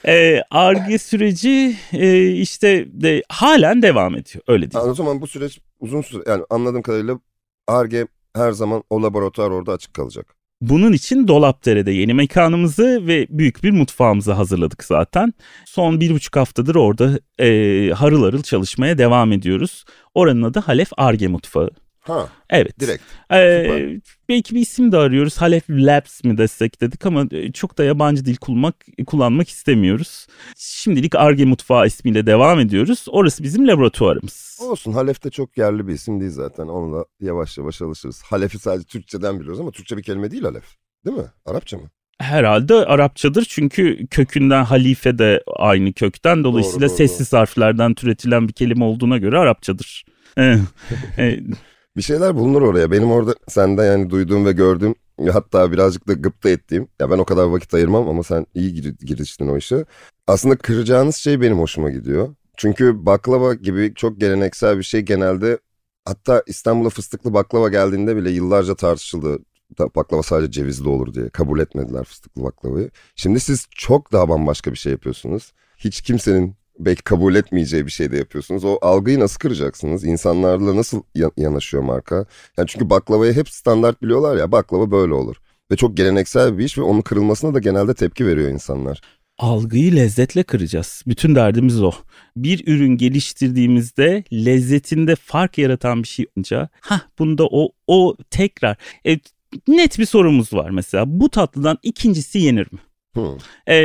e, 0.08 0.42
Arge 0.52 0.98
süreci 0.98 1.76
e, 1.94 2.28
işte 2.32 2.86
de, 2.92 3.24
halen 3.30 3.82
devam 3.82 4.16
ediyor 4.16 4.44
öyle 4.48 4.72
diyeyim. 4.72 4.92
O 4.92 4.94
zaman 4.94 5.22
bu 5.22 5.28
süreç 5.28 5.60
uzun 5.80 6.02
süre 6.02 6.24
yani 6.28 6.44
anladığım 6.50 6.82
kadarıyla 6.82 7.20
Arge 7.68 8.08
her 8.36 8.52
zaman 8.52 8.84
o 8.90 9.04
laboratuvar 9.04 9.50
orada 9.50 9.72
açık 9.72 9.94
kalacak. 9.94 10.36
Bunun 10.62 10.94
için 10.94 11.28
Dolapdere'de 11.28 11.92
yeni 11.92 12.14
mekanımızı 12.14 13.08
ve 13.08 13.28
büyük 13.30 13.64
bir 13.64 13.72
mutfağımızı 13.72 14.34
hazırladık 14.34 14.84
zaten. 14.84 15.34
Son 15.66 16.02
bir 16.02 16.12
buçuk 16.12 16.36
haftadır 16.36 16.76
orada 16.76 17.20
e, 17.40 17.90
harıl 17.92 18.24
harıl 18.24 18.44
çalışmaya 18.44 18.98
devam 18.98 19.32
ediyoruz. 19.32 19.86
Oranın 20.14 20.42
adı 20.42 20.60
Halef 20.60 20.90
Arge 20.98 21.28
Mutfağı. 21.28 21.70
Ha. 22.08 22.30
Evet. 22.50 22.80
Direkt. 22.80 23.04
Ee, 23.32 24.00
belki 24.30 24.56
bir 24.56 24.62
isim 24.62 24.92
de 24.92 24.98
arıyoruz. 24.98 25.38
Halef 25.38 25.70
Labs 25.70 26.24
mi 26.24 26.38
desek 26.38 26.82
dedik 26.82 27.06
ama 27.06 27.26
e, 27.32 27.52
çok 27.52 27.78
da 27.78 27.84
yabancı 27.84 28.26
dil 28.26 28.36
kullanmak, 28.36 28.76
kullanmak 29.08 29.50
istemiyoruz. 29.50 30.28
Şimdilik 30.58 31.16
Arge 31.16 31.46
Mutfağı 31.46 31.88
ismiyle 31.88 32.26
devam 32.26 32.60
ediyoruz. 32.60 33.06
Orası 33.10 33.44
bizim 33.44 33.68
laboratuvarımız. 33.68 34.60
Olsun. 34.62 34.92
Halef 34.94 35.24
de 35.24 35.30
çok 35.30 35.58
yerli 35.58 35.88
bir 35.88 35.94
isim 35.94 36.20
değil 36.20 36.32
zaten. 36.32 36.68
Onu 36.68 36.94
da 36.94 37.06
yavaş 37.20 37.58
yavaş 37.58 37.82
alışırız. 37.82 38.22
Halef'i 38.24 38.60
sadece 38.60 38.86
Türkçeden 38.86 39.40
biliyoruz 39.40 39.60
ama 39.60 39.72
Türkçe 39.72 39.98
bir 39.98 40.04
kelime 40.04 40.32
değil 40.32 40.44
Halef. 40.44 40.66
Değil 41.06 41.18
mi? 41.18 41.26
Arapça 41.46 41.78
mı? 41.78 41.90
Herhalde 42.20 42.74
Arapçadır 42.74 43.46
çünkü 43.50 44.08
kökünden 44.08 44.64
halife 44.64 45.18
de 45.18 45.44
aynı 45.58 45.94
kökten 45.94 46.44
dolayısıyla 46.44 46.80
doğru, 46.82 46.90
doğru, 46.90 46.98
sessiz 46.98 47.34
harflerden 47.34 47.94
türetilen 47.94 48.48
bir 48.48 48.54
kelime 48.54 48.84
olduğuna 48.84 49.18
göre 49.18 49.38
Arapçadır. 49.38 50.06
bir 51.98 52.02
şeyler 52.02 52.36
bulunur 52.36 52.62
oraya. 52.62 52.92
Benim 52.92 53.12
orada 53.12 53.36
sende 53.48 53.82
yani 53.84 54.10
duyduğum 54.10 54.46
ve 54.46 54.52
gördüğüm 54.52 54.96
hatta 55.32 55.72
birazcık 55.72 56.08
da 56.08 56.14
gıpta 56.14 56.50
ettiğim. 56.50 56.88
Ya 57.00 57.12
ben 57.12 57.18
o 57.18 57.26
kadar 57.26 57.44
vakit 57.46 57.74
ayırmam 57.74 58.10
ama 58.10 58.24
sen 58.24 58.46
iyi 58.56 58.74
gir 58.74 58.96
giriştin 59.00 59.48
o 59.48 59.58
işe. 59.58 59.86
Aslında 60.28 60.56
kıracağınız 60.58 61.16
şey 61.16 61.42
benim 61.42 61.60
hoşuma 61.60 61.90
gidiyor. 61.90 62.36
Çünkü 62.58 63.06
baklava 63.06 63.54
gibi 63.54 63.94
çok 63.96 64.20
geleneksel 64.20 64.78
bir 64.78 64.84
şey 64.84 65.02
genelde 65.02 65.60
hatta 66.06 66.44
İstanbul'a 66.48 66.90
fıstıklı 66.90 67.34
baklava 67.34 67.70
geldiğinde 67.70 68.16
bile 68.16 68.32
yıllarca 68.32 68.76
tartışıldı. 68.76 69.40
Baklava 69.80 70.24
sadece 70.24 70.52
cevizli 70.52 70.90
olur 70.90 71.14
diye 71.14 71.30
kabul 71.30 71.60
etmediler 71.60 72.04
fıstıklı 72.04 72.44
baklavayı. 72.44 72.92
Şimdi 73.16 73.40
siz 73.40 73.68
çok 73.72 74.12
daha 74.12 74.30
bambaşka 74.30 74.72
bir 74.72 74.78
şey 74.78 74.92
yapıyorsunuz. 74.92 75.54
Hiç 75.78 76.02
kimsenin 76.02 76.56
belki 76.80 77.04
kabul 77.04 77.36
etmeyeceği 77.36 77.86
bir 77.86 77.92
şey 77.92 78.12
de 78.12 78.18
yapıyorsunuz. 78.18 78.66
O 78.66 78.78
algıyı 78.82 79.20
nasıl 79.20 79.40
kıracaksınız? 79.40 80.04
İnsanlarla 80.04 80.76
nasıl 80.76 81.02
yanaşıyor 81.38 81.84
marka? 81.84 82.26
Yani 82.58 82.68
çünkü 82.68 82.90
baklavayı 82.90 83.34
hep 83.34 83.50
standart 83.50 84.02
biliyorlar 84.02 84.38
ya 84.38 84.52
baklava 84.52 84.92
böyle 84.92 85.14
olur. 85.14 85.36
Ve 85.72 85.76
çok 85.76 85.98
geleneksel 85.98 86.58
bir 86.58 86.66
iş 86.66 86.78
ve 86.78 86.82
onun 86.82 87.02
kırılmasına 87.02 87.54
da 87.54 87.60
genelde 87.60 87.94
tepki 87.94 88.28
veriyor 88.28 88.50
insanlar. 88.50 89.02
Algıyı 89.38 89.96
lezzetle 89.96 90.44
kıracağız. 90.44 91.04
Bütün 91.08 91.36
derdimiz 91.36 91.82
o. 91.82 91.92
Bir 92.38 92.68
ürün 92.68 92.98
geliştirdiğimizde 92.98 94.24
lezzetinde 94.34 95.16
fark 95.16 95.58
yaratan 95.58 96.04
bir 96.04 96.08
şey 96.08 96.26
olunca 96.36 96.70
ha 96.80 97.02
bunda 97.20 97.48
o 97.52 97.70
o 97.88 98.18
tekrar 98.30 98.78
e, 99.08 99.20
net 99.68 100.00
bir 100.00 100.06
sorumuz 100.06 100.54
var 100.54 100.70
mesela. 100.70 101.04
Bu 101.08 101.30
tatlıdan 101.30 101.78
ikincisi 101.84 102.40
yenir 102.40 102.68
mi? 102.72 102.80
Hmm. 103.14 103.38
E, 103.68 103.76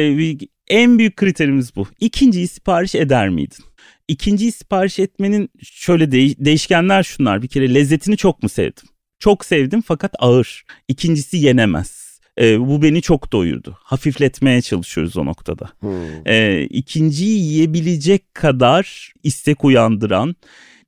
en 0.70 0.98
büyük 0.98 1.16
kriterimiz 1.16 1.76
bu. 1.76 1.86
İkinciyi 2.00 2.48
sipariş 2.48 2.94
eder 2.94 3.28
miydin? 3.28 3.64
İkinciyi 4.08 4.52
sipariş 4.52 4.98
etmenin 4.98 5.50
şöyle 5.62 6.12
de- 6.12 6.44
değişkenler 6.44 7.02
şunlar. 7.02 7.42
Bir 7.42 7.48
kere 7.48 7.74
lezzetini 7.74 8.16
çok 8.16 8.42
mu 8.42 8.48
sevdim? 8.48 8.84
Çok 9.18 9.44
sevdim 9.44 9.82
fakat 9.86 10.14
ağır. 10.18 10.64
İkincisi 10.88 11.36
yenemez. 11.36 12.20
Ee, 12.40 12.60
bu 12.60 12.82
beni 12.82 13.02
çok 13.02 13.32
doyurdu. 13.32 13.78
Hafifletmeye 13.82 14.62
çalışıyoruz 14.62 15.16
o 15.16 15.26
noktada. 15.26 15.70
Hmm. 15.80 16.66
İkinciyi 16.70 17.38
yiyebilecek 17.38 18.34
kadar 18.34 19.12
istek 19.22 19.64
uyandıran 19.64 20.36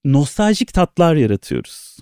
nostaljik 0.05 0.73
tatlar 0.73 1.15
yaratıyoruz. 1.15 1.97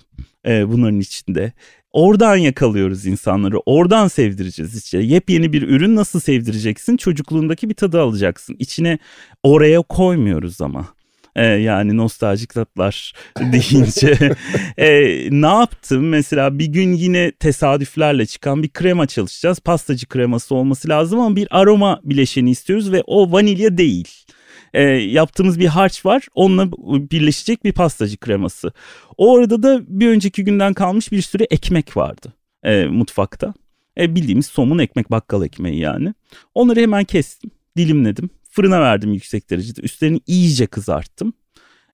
Ee, 0.47 0.67
bunların 0.71 0.99
içinde. 0.99 1.53
Oradan 1.93 2.35
yakalıyoruz 2.35 3.05
insanları. 3.05 3.59
Oradan 3.65 4.07
sevdireceğiz 4.07 4.83
işte. 4.83 4.97
Yepyeni 4.97 5.53
bir 5.53 5.61
ürün 5.61 5.95
nasıl 5.95 6.19
sevdireceksin? 6.19 6.97
Çocukluğundaki 6.97 7.69
bir 7.69 7.73
tadı 7.73 8.01
alacaksın. 8.01 8.55
İçine 8.59 8.99
oraya 9.43 9.81
koymuyoruz 9.81 10.61
ama. 10.61 10.87
Ee, 11.35 11.45
yani 11.45 11.97
nostaljik 11.97 12.53
tatlar 12.53 13.13
deyince 13.39 14.35
ee, 14.77 15.27
ne 15.31 15.47
yaptım 15.47 16.09
mesela 16.09 16.59
bir 16.59 16.65
gün 16.65 16.93
yine 16.93 17.31
tesadüflerle 17.31 18.25
çıkan 18.25 18.63
bir 18.63 18.69
krema 18.69 19.07
çalışacağız 19.07 19.59
pastacı 19.59 20.07
kreması 20.07 20.55
olması 20.55 20.89
lazım 20.89 21.19
ama 21.19 21.35
bir 21.35 21.47
aroma 21.51 21.99
bileşeni 22.03 22.51
istiyoruz 22.51 22.91
ve 22.91 23.03
o 23.07 23.31
vanilya 23.31 23.77
değil 23.77 24.25
e, 24.73 24.81
yaptığımız 24.83 25.59
bir 25.59 25.67
harç 25.67 26.05
var. 26.05 26.27
Onunla 26.35 26.71
birleşecek 27.11 27.63
bir 27.63 27.71
pastacı 27.71 28.17
kreması. 28.17 28.71
O 29.17 29.37
arada 29.37 29.63
da 29.63 29.81
bir 29.87 30.07
önceki 30.07 30.43
günden 30.43 30.73
kalmış 30.73 31.11
bir 31.11 31.21
sürü 31.21 31.43
ekmek 31.43 31.97
vardı 31.97 32.33
e, 32.63 32.85
mutfakta. 32.85 33.53
E, 33.97 34.15
bildiğimiz 34.15 34.45
somun 34.45 34.79
ekmek 34.79 35.11
bakkal 35.11 35.45
ekmeği 35.45 35.79
yani. 35.79 36.13
Onları 36.55 36.79
hemen 36.79 37.03
kestim, 37.03 37.51
dilimledim. 37.77 38.29
Fırına 38.49 38.81
verdim 38.81 39.13
yüksek 39.13 39.49
derecede. 39.49 39.81
Üstlerini 39.81 40.21
iyice 40.27 40.67
kızarttım. 40.67 41.33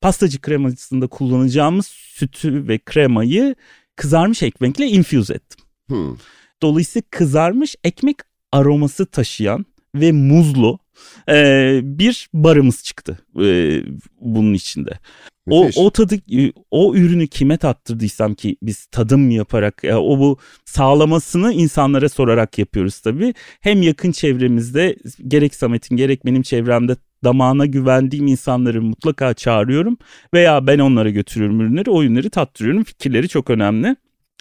Pastacı 0.01 0.41
kremasında 0.41 1.07
kullanacağımız 1.07 1.88
sütü 1.88 2.67
ve 2.67 2.77
kremayı 2.77 3.55
kızarmış 3.96 4.43
ekmekle 4.43 4.88
infuse 4.88 5.34
ettim. 5.34 5.65
Hmm. 5.88 6.17
Dolayısıyla 6.62 7.03
kızarmış 7.10 7.75
ekmek 7.84 8.17
aroması 8.51 9.05
taşıyan 9.05 9.65
ve 9.96 10.12
muzlu 10.12 10.79
e, 11.30 11.80
bir 11.84 12.30
barımız 12.34 12.84
çıktı 12.84 13.20
e, 13.39 13.82
bunun 14.22 14.54
içinde. 14.54 15.00
O, 15.50 15.70
o 15.75 15.92
tadı 15.92 16.16
o 16.72 16.96
ürünü 16.96 17.27
kime 17.27 17.58
tattırdıysam 17.58 18.34
ki 18.34 18.58
biz 18.62 18.86
tadım 18.86 19.30
yaparak 19.32 19.84
ya, 19.84 20.01
o 20.01 20.20
bu 20.20 20.38
sağlamasını 20.66 21.54
insanlara 21.54 22.10
sorarak 22.10 22.58
yapıyoruz 22.60 23.00
tabii. 23.00 23.34
Hem 23.62 23.82
yakın 23.82 24.12
çevremizde 24.12 24.96
gerek 25.27 25.56
Samet'in 25.56 25.96
gerek 25.96 26.25
benim 26.25 26.42
çevremde 26.42 26.96
damağına 27.24 27.66
güvendiğim 27.66 28.27
insanları 28.27 28.82
mutlaka 28.82 29.34
çağırıyorum 29.34 29.98
veya 30.34 30.68
ben 30.68 30.80
onlara 30.80 31.10
götürüyorum 31.10 31.62
ürünleri 31.62 31.89
o 31.89 32.04
ürünleri 32.04 32.30
tattırıyorum 32.30 32.84
fikirleri 32.84 33.27
çok 33.27 33.50
önemli 33.50 33.96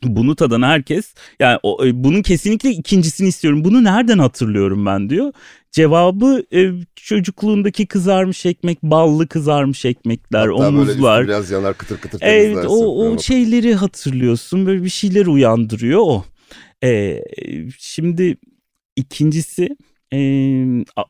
bunu 0.04 0.36
tadan 0.36 0.62
herkes 0.62 1.14
yani 1.40 1.58
o, 1.62 1.86
e, 1.86 2.04
bunun 2.04 2.22
kesinlikle 2.22 2.70
ikincisini 2.70 3.28
istiyorum. 3.28 3.64
Bunu 3.64 3.84
nereden 3.84 4.18
hatırlıyorum 4.18 4.86
ben 4.86 5.10
diyor. 5.10 5.32
Cevabı 5.72 6.42
e, 6.54 6.70
çocukluğundaki 6.96 7.86
kızarmış 7.86 8.46
ekmek, 8.46 8.82
ballı 8.82 9.28
kızarmış 9.28 9.84
ekmekler, 9.84 10.48
Hatta 10.48 10.68
omuzlar. 10.68 11.18
Böyle 11.18 11.28
biraz 11.28 11.50
yanar 11.50 11.78
kıtır 11.78 11.98
kıtır 11.98 12.18
Evet 12.22 12.66
o, 12.68 13.08
o 13.08 13.18
şeyleri 13.18 13.74
hatırlıyorsun. 13.74 14.66
Böyle 14.66 14.84
bir 14.84 14.88
şeyler 14.88 15.26
uyandırıyor 15.26 16.00
o. 16.00 16.24
E, 16.84 17.22
şimdi 17.78 18.36
ikincisi 18.96 19.68
e, 20.12 20.18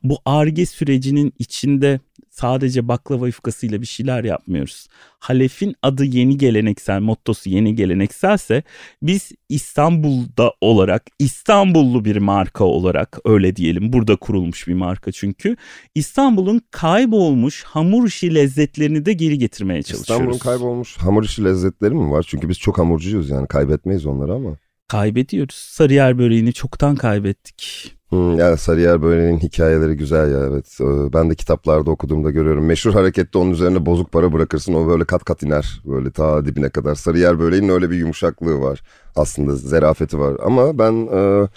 bu 0.02 0.18
arge 0.24 0.66
sürecinin 0.66 1.32
içinde 1.38 2.00
sadece 2.40 2.88
baklava 2.88 3.26
yufkasıyla 3.26 3.80
bir 3.80 3.86
şeyler 3.86 4.24
yapmıyoruz. 4.24 4.86
Halef'in 5.18 5.74
adı 5.82 6.04
yeni 6.04 6.38
geleneksel, 6.38 7.00
mottosu 7.00 7.50
yeni 7.50 7.74
gelenekselse 7.74 8.62
biz 9.02 9.32
İstanbul'da 9.48 10.52
olarak, 10.60 11.02
İstanbullu 11.18 12.04
bir 12.04 12.16
marka 12.16 12.64
olarak 12.64 13.18
öyle 13.24 13.56
diyelim. 13.56 13.92
Burada 13.92 14.16
kurulmuş 14.16 14.68
bir 14.68 14.74
marka 14.74 15.12
çünkü. 15.12 15.56
İstanbul'un 15.94 16.62
kaybolmuş 16.70 17.64
hamur 17.64 18.06
işi 18.06 18.34
lezzetlerini 18.34 19.06
de 19.06 19.12
geri 19.12 19.38
getirmeye 19.38 19.82
çalışıyoruz. 19.82 20.10
İstanbul'un 20.10 20.38
kaybolmuş 20.38 20.96
hamur 20.96 21.24
işi 21.24 21.44
lezzetleri 21.44 21.94
mi 21.94 22.10
var? 22.10 22.24
Çünkü 22.28 22.48
biz 22.48 22.58
çok 22.58 22.78
hamurcuyuz 22.78 23.30
yani 23.30 23.46
kaybetmeyiz 23.48 24.06
onları 24.06 24.32
ama. 24.32 24.56
Kaybediyoruz. 24.88 25.54
Sarıyer 25.54 26.18
böreğini 26.18 26.52
çoktan 26.52 26.96
kaybettik. 26.96 27.95
Hmm, 28.08 28.38
yani 28.38 28.56
Sarıyer 28.56 29.02
böreğinin 29.02 29.38
hikayeleri 29.38 29.96
güzel 29.96 30.32
ya 30.32 30.38
evet. 30.38 30.78
Ee, 30.80 31.12
ben 31.12 31.30
de 31.30 31.34
kitaplarda 31.34 31.90
okuduğumda 31.90 32.30
görüyorum. 32.30 32.66
Meşhur 32.66 32.92
harekette 32.92 33.38
onun 33.38 33.50
üzerine 33.50 33.86
bozuk 33.86 34.12
para 34.12 34.32
bırakırsın 34.32 34.74
o 34.74 34.86
böyle 34.86 35.04
kat 35.04 35.24
kat 35.24 35.42
iner. 35.42 35.80
Böyle 35.84 36.10
ta 36.10 36.46
dibine 36.46 36.70
kadar. 36.70 36.94
Sarıyer 36.94 37.38
böreğinin 37.38 37.68
öyle 37.68 37.90
bir 37.90 37.96
yumuşaklığı 37.96 38.60
var. 38.60 38.82
Aslında 39.16 39.56
zerafeti 39.56 40.18
var. 40.18 40.36
Ama 40.44 40.78
ben 40.78 41.08
e, 41.12 41.48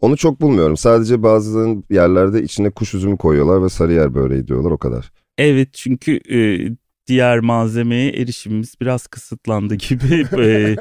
onu 0.00 0.16
çok 0.16 0.40
bulmuyorum. 0.40 0.76
Sadece 0.76 1.22
bazı 1.22 1.76
yerlerde 1.90 2.42
içine 2.42 2.70
kuş 2.70 2.94
üzümü 2.94 3.16
koyuyorlar 3.16 3.62
ve 3.62 3.68
Sarıyer 3.68 4.14
böreği 4.14 4.46
diyorlar 4.46 4.70
o 4.70 4.78
kadar. 4.78 5.12
Evet 5.38 5.68
çünkü 5.72 6.16
e, 6.16 6.38
diğer 7.10 7.38
malzemeye 7.38 8.10
erişimimiz 8.10 8.74
biraz 8.80 9.06
kısıtlandı 9.06 9.74
gibi 9.74 10.26
e, 10.38 10.76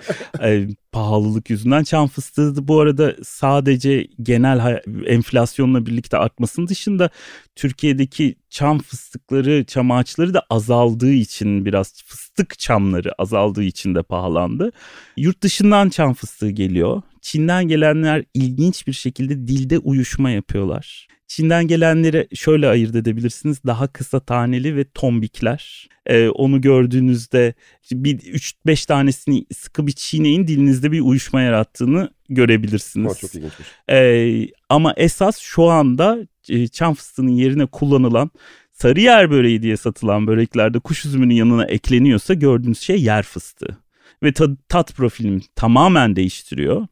e, 0.49 0.67
pahalılık 0.91 1.49
yüzünden. 1.49 1.83
Çam 1.83 2.07
fıstığı 2.07 2.67
bu 2.67 2.79
arada 2.79 3.15
sadece 3.23 4.07
genel 4.21 4.81
enflasyonla 5.05 5.85
birlikte 5.85 6.17
artmasının 6.17 6.67
dışında 6.67 7.09
Türkiye'deki 7.55 8.35
çam 8.49 8.79
fıstıkları, 8.79 9.65
çam 9.65 9.91
ağaçları 9.91 10.33
da 10.33 10.43
azaldığı 10.49 11.11
için 11.11 11.65
biraz 11.65 12.03
fıstık 12.05 12.59
çamları 12.59 13.21
azaldığı 13.21 13.63
için 13.63 13.95
de 13.95 14.03
pahalandı. 14.03 14.71
Yurt 15.17 15.41
dışından 15.41 15.89
çam 15.89 16.13
fıstığı 16.13 16.49
geliyor. 16.49 17.01
Çin'den 17.29 17.67
gelenler 17.67 18.23
ilginç 18.33 18.87
bir 18.87 18.93
şekilde 18.93 19.47
dilde 19.47 19.77
uyuşma 19.79 20.29
yapıyorlar. 20.29 21.07
Çin'den 21.27 21.67
gelenleri 21.67 22.27
şöyle 22.35 22.67
ayırt 22.67 22.95
edebilirsiniz. 22.95 23.63
Daha 23.65 23.87
kısa 23.87 24.19
taneli 24.19 24.75
ve 24.75 24.85
tombikler. 24.93 25.87
Ee, 26.05 26.29
onu 26.29 26.61
gördüğünüzde 26.61 27.53
bir 27.91 28.19
3-5 28.19 28.87
tanesini 28.87 29.45
sıkı 29.53 29.87
bir 29.87 29.91
çiğneyin 29.91 30.47
dilinizde 30.47 30.91
bir 30.91 31.01
uyuşma 31.01 31.41
yarattığını 31.41 32.09
görebilirsiniz. 32.29 33.19
Çok 33.19 33.35
ilginçmiş. 33.35 33.67
Ee, 33.89 34.47
ama 34.69 34.93
esas 34.97 35.39
şu 35.39 35.63
anda 35.63 36.17
e, 36.49 36.67
çam 36.67 36.93
fıstığının 36.93 37.31
yerine 37.31 37.65
kullanılan 37.65 38.31
sarıyer 38.71 39.31
böreği 39.31 39.61
diye 39.61 39.77
satılan 39.77 40.27
böreklerde 40.27 40.79
kuş 40.79 41.05
üzümünün 41.05 41.35
yanına 41.35 41.65
ekleniyorsa 41.65 42.33
gördüğünüz 42.33 42.79
şey 42.79 43.01
yer 43.01 43.23
fıstığı. 43.23 43.77
Ve 44.23 44.33
tat, 44.33 44.49
tat 44.69 44.95
profilini 44.95 45.41
tamamen 45.55 46.15
değiştiriyor. 46.15 46.87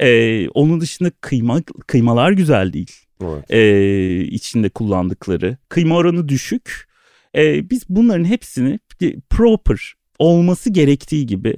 Ee, 0.00 0.48
onun 0.48 0.80
dışında 0.80 1.10
kıyma 1.20 1.62
kıymalar 1.86 2.32
güzel 2.32 2.72
değil. 2.72 2.92
Evet. 3.22 3.50
Ee, 3.50 4.24
içinde 4.24 4.68
kullandıkları. 4.68 5.56
Kıyma 5.68 5.96
oranı 5.96 6.28
düşük. 6.28 6.88
Ee, 7.36 7.70
biz 7.70 7.88
bunların 7.88 8.24
hepsini 8.24 8.78
proper 9.30 9.94
olması 10.18 10.70
gerektiği 10.70 11.26
gibi 11.26 11.56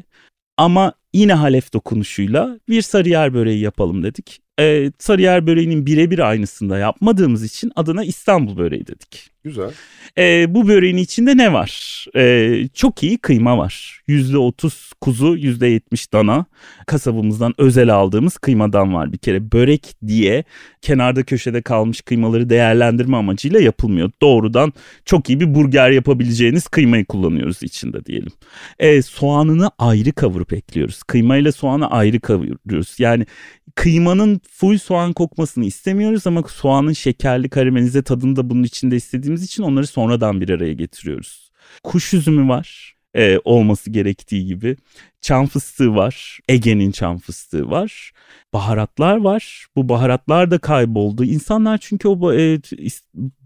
ama 0.56 0.92
yine 1.14 1.34
Halef 1.34 1.72
dokunuşuyla 1.72 2.60
bir 2.68 2.82
sarıyer 2.82 3.34
böreği 3.34 3.60
yapalım 3.60 4.02
dedik. 4.02 4.40
Ee, 4.60 4.92
sarıyer 4.98 5.46
böreğinin 5.46 5.86
birebir 5.86 6.18
aynısında 6.18 6.78
yapmadığımız 6.78 7.44
için 7.44 7.72
adına 7.76 8.04
İstanbul 8.04 8.56
böreği 8.56 8.86
dedik. 8.86 9.30
Güzel. 9.44 9.70
Ee, 10.18 10.54
bu 10.54 10.68
böreğin 10.68 10.96
içinde 10.96 11.36
ne 11.36 11.52
var? 11.52 12.04
Ee, 12.16 12.68
çok 12.74 13.02
iyi 13.02 13.18
kıyma 13.18 13.58
var. 13.58 14.00
%30 14.08 14.92
kuzu, 15.00 15.36
%70 15.36 16.12
dana. 16.12 16.46
Kasabımızdan 16.86 17.54
özel 17.58 17.94
aldığımız 17.94 18.38
kıymadan 18.38 18.94
var 18.94 19.12
bir 19.12 19.18
kere. 19.18 19.52
Börek 19.52 19.94
diye 20.06 20.44
kenarda 20.82 21.22
köşede 21.22 21.62
kalmış 21.62 22.00
kıymaları 22.00 22.50
değerlendirme 22.50 23.16
amacıyla 23.16 23.60
yapılmıyor. 23.60 24.10
Doğrudan 24.22 24.72
çok 25.04 25.30
iyi 25.30 25.40
bir 25.40 25.54
burger 25.54 25.90
yapabileceğiniz 25.90 26.68
kıymayı 26.68 27.04
kullanıyoruz 27.04 27.62
içinde 27.62 28.04
diyelim. 28.04 28.32
Ee, 28.78 29.02
soğanını 29.02 29.70
ayrı 29.78 30.12
kavurup 30.12 30.52
ekliyoruz. 30.52 31.02
Kıymayla 31.02 31.52
soğanı 31.52 31.90
ayrı 31.90 32.20
kavuruyoruz. 32.20 32.96
Yani 32.98 33.26
kıymanın 33.74 34.40
full 34.50 34.78
soğan 34.78 35.12
kokmasını 35.12 35.64
istemiyoruz 35.64 36.26
ama 36.26 36.42
soğanın 36.42 36.92
şekerli 36.92 37.48
karamelize 37.48 38.02
tadını 38.02 38.36
da 38.36 38.50
bunun 38.50 38.62
içinde 38.62 38.96
istediğimiz 38.96 39.42
için 39.42 39.62
onları 39.62 39.86
sonradan 39.86 40.40
bir 40.40 40.48
araya 40.48 40.72
getiriyoruz. 40.72 41.50
Kuş 41.82 42.14
üzümü 42.14 42.48
var 42.48 42.96
e, 43.16 43.38
olması 43.44 43.90
gerektiği 43.90 44.46
gibi. 44.46 44.76
Çam 45.20 45.46
fıstığı 45.46 45.94
var. 45.94 46.38
Ege'nin 46.48 46.90
çam 46.90 47.18
fıstığı 47.18 47.70
var. 47.70 48.12
Baharatlar 48.52 49.16
var. 49.16 49.66
Bu 49.76 49.88
baharatlar 49.88 50.50
da 50.50 50.58
kayboldu. 50.58 51.24
İnsanlar 51.24 51.78
çünkü 51.78 52.08
o 52.08 52.32
e, 52.32 52.60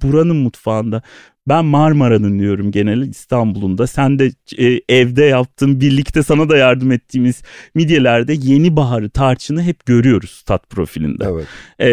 buranın 0.02 0.36
mutfağında 0.36 1.02
ben 1.50 1.64
Marmara'nın 1.64 2.38
diyorum 2.38 2.70
genel 2.70 3.00
İstanbul'un 3.00 3.78
da. 3.78 3.86
Sen 3.86 4.18
de 4.18 4.30
e, 4.58 4.80
evde 4.88 5.24
yaptığın 5.24 5.80
birlikte 5.80 6.22
sana 6.22 6.48
da 6.48 6.56
yardım 6.56 6.92
ettiğimiz 6.92 7.42
midyelerde 7.74 8.32
yeni 8.42 8.76
baharı 8.76 9.10
tarçını 9.10 9.62
hep 9.62 9.86
görüyoruz 9.86 10.42
tat 10.46 10.70
profilinde. 10.70 11.24
Evet. 11.30 11.46
E, 11.78 11.88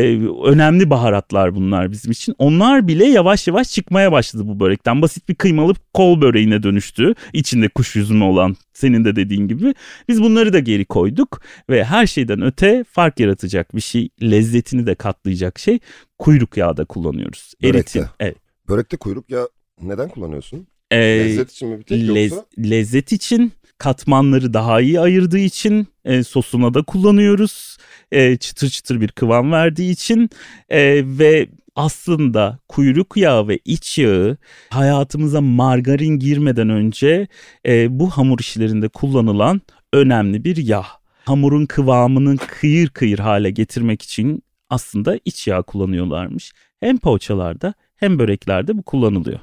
önemli 0.46 0.90
baharatlar 0.90 1.56
bunlar 1.56 1.92
bizim 1.92 2.12
için. 2.12 2.36
Onlar 2.38 2.88
bile 2.88 3.06
yavaş 3.06 3.48
yavaş 3.48 3.72
çıkmaya 3.72 4.12
başladı 4.12 4.44
bu 4.48 4.60
börekten. 4.60 5.02
Basit 5.02 5.30
bir 5.30 5.36
kıymalı 5.36 5.74
kol 5.94 6.22
böreğine 6.22 6.64
dönüştü. 6.64 7.16
İçinde 7.34 7.68
kuş 7.68 7.96
yüzümü 7.96 8.24
olan 8.24 8.55
senin 8.74 9.05
de 9.05 9.16
dediğin 9.16 9.48
gibi. 9.48 9.74
Biz 10.08 10.24
bunları 10.24 10.53
da 10.53 10.60
geri 10.60 10.86
koyduk 10.86 11.42
ve 11.70 11.84
her 11.84 12.08
şeyden 12.08 12.42
öte 12.42 12.84
fark 12.92 13.20
yaratacak 13.20 13.75
bir 13.75 13.81
şey, 13.81 14.10
lezzetini 14.22 14.88
de 14.88 14.96
katlayacak 14.96 15.60
şey 15.60 15.79
kuyruk 16.20 16.58
yağı 16.58 16.77
da 16.77 16.86
kullanıyoruz. 16.86 17.53
Börekte. 17.64 17.77
Eritin. 17.77 18.05
Evet. 18.20 18.38
Börekte 18.70 18.98
kuyruk 18.98 19.29
yağı 19.29 19.50
neden 19.81 20.09
kullanıyorsun? 20.09 20.68
Ee, 20.92 20.98
lezzet 20.98 21.51
için 21.51 21.70
mi 21.70 21.79
bir 21.79 21.83
tek 21.83 22.16
lez, 22.16 22.31
yoksa? 22.31 22.46
Lezzet 22.59 23.11
için 23.11 23.51
katmanları 23.77 24.53
daha 24.53 24.81
iyi 24.81 25.00
ayırdığı 25.00 25.40
için 25.40 25.87
e, 26.05 26.24
sosuna 26.24 26.74
da 26.74 26.83
kullanıyoruz. 26.83 27.77
E, 28.11 28.37
çıtır 28.37 28.70
çıtır 28.70 29.01
bir 29.01 29.07
kıvam 29.07 29.51
verdiği 29.51 29.92
için 29.92 30.29
e, 30.70 31.03
ve 31.05 31.48
aslında 31.75 32.59
kuyruk 32.68 33.18
yağı 33.18 33.48
ve 33.48 33.59
iç 33.66 33.98
yağı 33.98 34.37
hayatımıza 34.70 35.42
margarin 35.42 36.20
girmeden 36.20 36.70
önce 36.70 37.27
e, 37.68 38.00
bu 38.00 38.09
hamur 38.09 38.40
işlerinde 38.40 38.87
kullanılan 38.87 39.61
önemli 39.94 40.44
bir 40.44 40.57
yağ. 40.57 40.85
Hamurun 41.25 41.66
kıvamını 41.66 42.37
kıyır 42.37 42.90
kıyır 42.90 43.20
hale 43.20 43.51
getirmek 43.51 44.01
için 44.01 44.44
aslında 44.70 45.20
iç 45.25 45.48
yağ 45.48 45.61
kullanıyorlarmış. 45.61 46.53
Hem 46.79 46.98
poğaçalarda 46.98 47.74
hem 47.96 48.20
böreklerde 48.20 48.77
bu 48.77 48.83
kullanılıyor. 48.83 49.40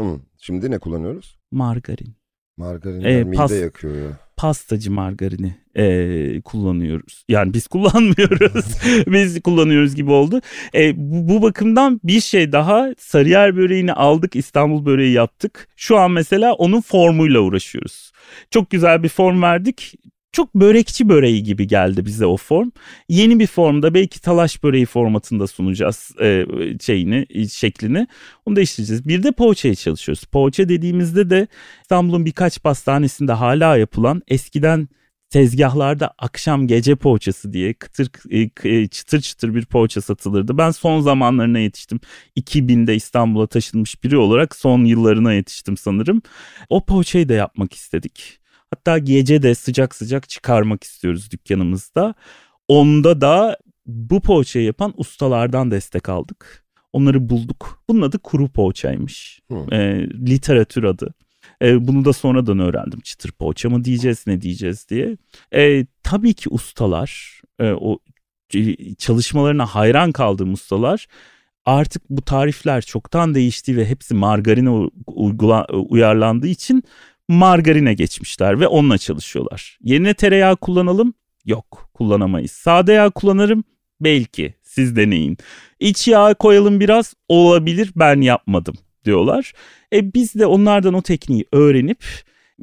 Hı, 0.00 0.20
şimdi 0.38 0.70
ne 0.70 0.78
kullanıyoruz? 0.78 1.38
Margarin. 1.50 2.14
Margarin 2.56 3.00
Ee, 3.00 3.24
mide 3.24 3.36
pas- 3.36 3.52
yakıyor 3.60 3.94
ya. 3.96 4.18
Pastacı 4.36 4.90
margarini 4.90 5.54
e, 5.74 6.40
kullanıyoruz. 6.40 7.24
Yani 7.28 7.54
biz 7.54 7.66
kullanmıyoruz. 7.68 8.64
biz 9.06 9.42
kullanıyoruz 9.42 9.94
gibi 9.94 10.10
oldu. 10.10 10.40
E, 10.74 10.92
bu, 10.96 11.28
bu 11.28 11.42
bakımdan 11.42 12.00
bir 12.04 12.20
şey 12.20 12.52
daha 12.52 12.88
Sarıyer 12.98 13.56
böreğini 13.56 13.92
aldık 13.92 14.36
İstanbul 14.36 14.86
böreği 14.86 15.12
yaptık. 15.12 15.68
Şu 15.76 15.96
an 15.98 16.10
mesela 16.10 16.52
onun 16.52 16.80
formuyla 16.80 17.40
uğraşıyoruz. 17.40 18.12
Çok 18.50 18.70
güzel 18.70 19.02
bir 19.02 19.08
form 19.08 19.42
verdik 19.42 19.94
çok 20.32 20.54
börekçi 20.54 21.08
böreği 21.08 21.42
gibi 21.42 21.66
geldi 21.66 22.06
bize 22.06 22.26
o 22.26 22.36
form. 22.36 22.70
Yeni 23.08 23.38
bir 23.38 23.46
formda 23.46 23.94
belki 23.94 24.20
talaş 24.20 24.62
böreği 24.62 24.86
formatında 24.86 25.46
sunacağız 25.46 26.10
e, 26.20 26.46
şeyini, 26.80 27.48
şeklini. 27.50 28.06
Onu 28.46 28.56
değiştireceğiz. 28.56 29.08
Bir 29.08 29.22
de 29.22 29.32
poğaçaya 29.32 29.74
çalışıyoruz. 29.74 30.24
Poğaça 30.24 30.68
dediğimizde 30.68 31.30
de 31.30 31.48
İstanbul'un 31.82 32.24
birkaç 32.24 32.62
pastanesinde 32.62 33.32
hala 33.32 33.76
yapılan 33.76 34.22
eskiden 34.28 34.88
tezgahlarda 35.30 36.14
akşam 36.18 36.66
gece 36.66 36.96
poğaçası 36.96 37.52
diye 37.52 37.74
kıtır 37.74 38.10
e, 38.64 38.88
çıtır 38.88 39.20
çıtır 39.20 39.54
bir 39.54 39.66
poğaça 39.66 40.00
satılırdı. 40.00 40.58
Ben 40.58 40.70
son 40.70 41.00
zamanlarına 41.00 41.58
yetiştim. 41.58 42.00
2000'de 42.36 42.94
İstanbul'a 42.94 43.46
taşınmış 43.46 44.04
biri 44.04 44.16
olarak 44.16 44.56
son 44.56 44.84
yıllarına 44.84 45.32
yetiştim 45.32 45.76
sanırım. 45.76 46.22
O 46.68 46.84
poğaçayı 46.84 47.28
da 47.28 47.32
yapmak 47.34 47.74
istedik. 47.74 48.39
Hatta 48.70 48.98
gece 48.98 49.42
de 49.42 49.54
sıcak 49.54 49.94
sıcak 49.94 50.28
çıkarmak 50.28 50.84
istiyoruz 50.84 51.30
dükkanımızda. 51.30 52.14
Onda 52.68 53.20
da 53.20 53.58
bu 53.86 54.20
poğaçayı 54.20 54.66
yapan 54.66 54.94
ustalardan 54.96 55.70
destek 55.70 56.08
aldık. 56.08 56.64
Onları 56.92 57.28
bulduk. 57.28 57.82
Bunun 57.88 58.02
adı 58.02 58.18
kuru 58.18 58.48
poğaçaymış. 58.48 59.40
Hmm. 59.48 59.72
E, 59.72 60.08
literatür 60.10 60.84
adı. 60.84 61.14
E, 61.62 61.88
bunu 61.88 62.04
da 62.04 62.12
sonradan 62.12 62.58
öğrendim. 62.58 63.00
Çıtır 63.00 63.32
poğaça 63.32 63.70
mı 63.70 63.84
diyeceğiz 63.84 64.26
ne 64.26 64.40
diyeceğiz 64.40 64.88
diye. 64.88 65.16
E, 65.54 65.86
tabii 66.02 66.34
ki 66.34 66.48
ustalar 66.50 67.40
e, 67.58 67.70
o 67.72 67.98
çalışmalarına 68.98 69.66
hayran 69.66 70.12
kaldığım 70.12 70.52
ustalar 70.52 71.06
artık 71.64 72.10
bu 72.10 72.22
tarifler 72.22 72.82
çoktan 72.82 73.34
değişti 73.34 73.76
ve 73.76 73.86
hepsi 73.86 74.14
margarine 74.14 74.90
uygula, 75.06 75.66
uyarlandığı 75.66 76.46
için 76.46 76.82
margarine 77.30 77.94
geçmişler 77.94 78.60
ve 78.60 78.66
onunla 78.66 78.98
çalışıyorlar. 78.98 79.78
Yerine 79.82 80.14
tereyağı 80.14 80.56
kullanalım? 80.56 81.14
Yok 81.44 81.90
kullanamayız. 81.94 82.50
Sade 82.50 82.92
yağ 82.92 83.10
kullanırım? 83.10 83.64
Belki 84.00 84.54
siz 84.62 84.96
deneyin. 84.96 85.38
İç 85.80 86.08
yağ 86.08 86.34
koyalım 86.34 86.80
biraz 86.80 87.14
olabilir 87.28 87.92
ben 87.96 88.20
yapmadım 88.20 88.74
diyorlar. 89.04 89.52
E 89.92 90.14
biz 90.14 90.34
de 90.34 90.46
onlardan 90.46 90.94
o 90.94 91.02
tekniği 91.02 91.44
öğrenip 91.52 92.04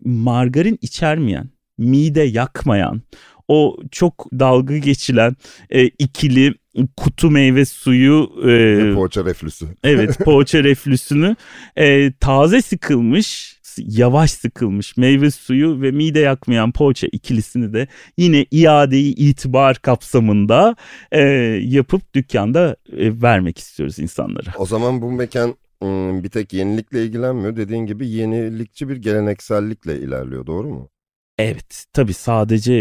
margarin 0.06 0.80
içermeyen, 0.82 1.49
mide 1.77 2.21
yakmayan, 2.21 3.01
o 3.47 3.77
çok 3.91 4.27
dalga 4.39 4.77
geçilen 4.77 5.36
e, 5.69 5.86
ikili 5.86 6.53
kutu 6.97 7.32
meyve 7.32 7.65
suyu 7.65 8.32
e, 8.47 8.93
poğaça 8.95 9.25
reflüsü. 9.25 9.65
evet 9.84 10.19
poğaça 10.19 10.58
reflüsünü 10.63 11.36
e, 11.75 12.13
taze 12.13 12.62
sıkılmış 12.62 13.57
yavaş 13.86 14.32
sıkılmış 14.32 14.98
meyve 14.98 15.32
suyu 15.32 15.82
ve 15.82 15.92
mide 15.92 16.20
yakmayan 16.20 16.72
poğaça 16.72 17.08
ikilisini 17.12 17.74
de 17.74 17.88
yine 18.18 18.46
iadeyi 18.52 19.16
itibar 19.16 19.76
kapsamında 19.76 20.76
e, 21.12 21.22
yapıp 21.63 22.13
dükkanda 22.13 22.76
e, 22.92 23.22
vermek 23.22 23.58
istiyoruz 23.58 24.00
insanlara. 24.00 24.54
O 24.58 24.66
zaman 24.66 25.02
bu 25.02 25.12
mekan 25.12 25.56
bir 26.24 26.30
tek 26.30 26.54
yenilikle 26.54 27.06
ilgilenmiyor. 27.06 27.56
Dediğin 27.56 27.86
gibi 27.86 28.08
yenilikçi 28.08 28.90
bir 28.90 28.98
geleneksellikle 28.98 30.00
ilerliyor 30.00 30.46
doğru 30.46 30.68
mu? 30.68 30.90
Evet 31.38 31.86
tabii 31.94 32.13
sadece 32.13 32.74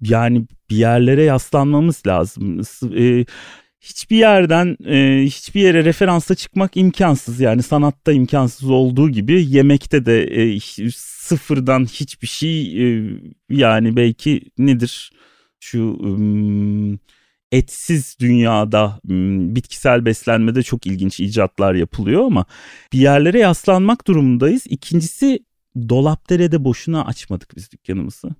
yani 0.00 0.46
bir 0.70 0.76
yerlere 0.76 1.24
yaslanmamız 1.24 2.02
lazım. 2.06 2.60
E, 3.82 3.86
hiçbir 3.86 4.16
yerden 4.16 4.76
e, 4.86 5.24
hiçbir 5.26 5.60
yere 5.60 5.84
referansa 5.84 6.34
çıkmak 6.34 6.76
imkansız 6.76 7.40
yani 7.40 7.62
sanatta 7.62 8.12
imkansız 8.12 8.70
olduğu 8.70 9.10
gibi 9.10 9.46
yemekte 9.48 10.06
de 10.06 10.24
e, 10.24 10.60
sıfırdan 10.96 11.84
hiçbir 11.84 12.26
şey 12.26 12.82
e, 12.82 13.10
yani 13.50 13.96
belki 13.96 14.40
nedir 14.58 15.12
şu 15.60 15.98
ım, 16.02 17.00
etsiz 17.52 18.16
dünyada 18.20 19.00
ım, 19.10 19.56
bitkisel 19.56 20.04
beslenmede 20.04 20.62
çok 20.62 20.86
ilginç 20.86 21.20
icatlar 21.20 21.74
yapılıyor 21.74 22.26
ama 22.26 22.46
bir 22.92 22.98
yerlere 22.98 23.38
yaslanmak 23.38 24.06
durumundayız. 24.06 24.62
İkincisi 24.68 25.44
Dolapdere'de 25.88 26.64
boşuna 26.64 27.04
açmadık 27.04 27.56
biz 27.56 27.72
dükkanımızı. 27.72 28.30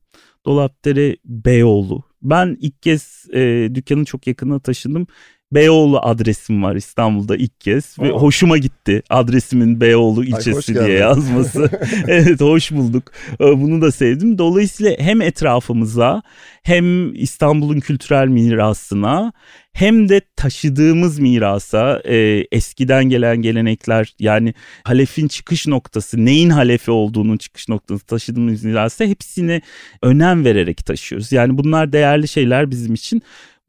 Dolapdere 0.47 1.17
Beyoğlu. 1.25 2.12
Ben 2.23 2.57
ilk 2.61 2.83
kez 2.83 3.27
e, 3.35 3.71
dükkanın 3.75 4.05
çok 4.05 4.27
yakınına 4.27 4.61
taşındım. 4.61 5.07
Beyoğlu 5.55 5.99
adresim 6.03 6.63
var 6.63 6.77
İstanbul'da 6.77 7.37
ilk 7.37 7.61
kez 7.61 7.99
ve 7.99 8.13
Aa. 8.13 8.17
hoşuma 8.17 8.59
gitti 8.59 9.03
adresimin 9.11 9.81
Beyoğlu 9.81 10.25
ilçesi 10.25 10.73
geldin. 10.75 10.87
diye 10.87 10.99
yazması. 10.99 11.71
evet 12.09 12.41
hoş 12.41 12.73
bulduk. 12.73 13.13
Ee, 13.41 13.45
Bunu 13.61 13.83
da 13.83 13.93
sevdim. 13.93 14.39
Dolayısıyla 14.39 14.97
hem 14.99 15.21
etrafımıza 15.21 16.23
hem 16.63 17.15
İstanbul'un 17.15 17.81
kültürel 17.81 18.29
mirasına 18.29 19.33
hem 19.73 20.09
de 20.09 20.21
taşıdığımız 20.37 21.19
mirasa 21.19 22.03
e, 22.05 22.47
eskiden 22.53 23.05
gelen 23.05 23.37
gelenekler 23.43 24.15
yani 24.19 24.55
Halef'in 24.85 25.29
çıkış 25.29 25.67
noktası 25.67 26.25
neyin 26.25 26.51
Halefi 26.51 26.91
olduğunun 26.91 27.37
çıkış 27.37 27.69
noktası 27.69 28.07
taşıdığımız 28.07 28.65
mirasa 28.65 29.05
hepsine 29.05 29.61
önem 30.03 30.45
vererek 30.45 30.87
taşıyoruz. 30.87 31.33
Yani 31.33 31.59
bunlar 31.59 31.93
değerli 31.93 32.29
şeyler 32.29 32.71
bizim 32.71 32.95
için. 32.95 33.23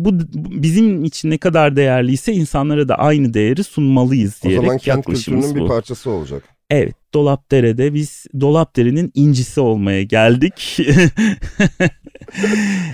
Bu 0.05 0.19
bu 0.19 0.23
bizim 0.33 1.03
için 1.03 1.29
ne 1.29 1.37
kadar 1.37 1.75
değerliyse 1.75 2.33
insanlara 2.33 2.87
da 2.87 2.95
aynı 2.95 3.33
değeri 3.33 3.63
sunmalıyız 3.63 4.39
O 4.45 4.47
diyerek 4.47 4.65
zaman 4.65 4.77
kent 4.77 4.97
yaklaşımımız 4.97 5.45
kültürünün 5.45 5.61
bu. 5.61 5.69
bir 5.69 5.75
parçası 5.75 6.09
olacak. 6.09 6.43
Evet 6.69 6.95
Dolapdere'de 7.13 7.93
biz 7.93 8.25
Dolapdere'nin 8.39 9.11
incisi 9.13 9.59
olmaya 9.59 10.03
geldik. 10.03 10.77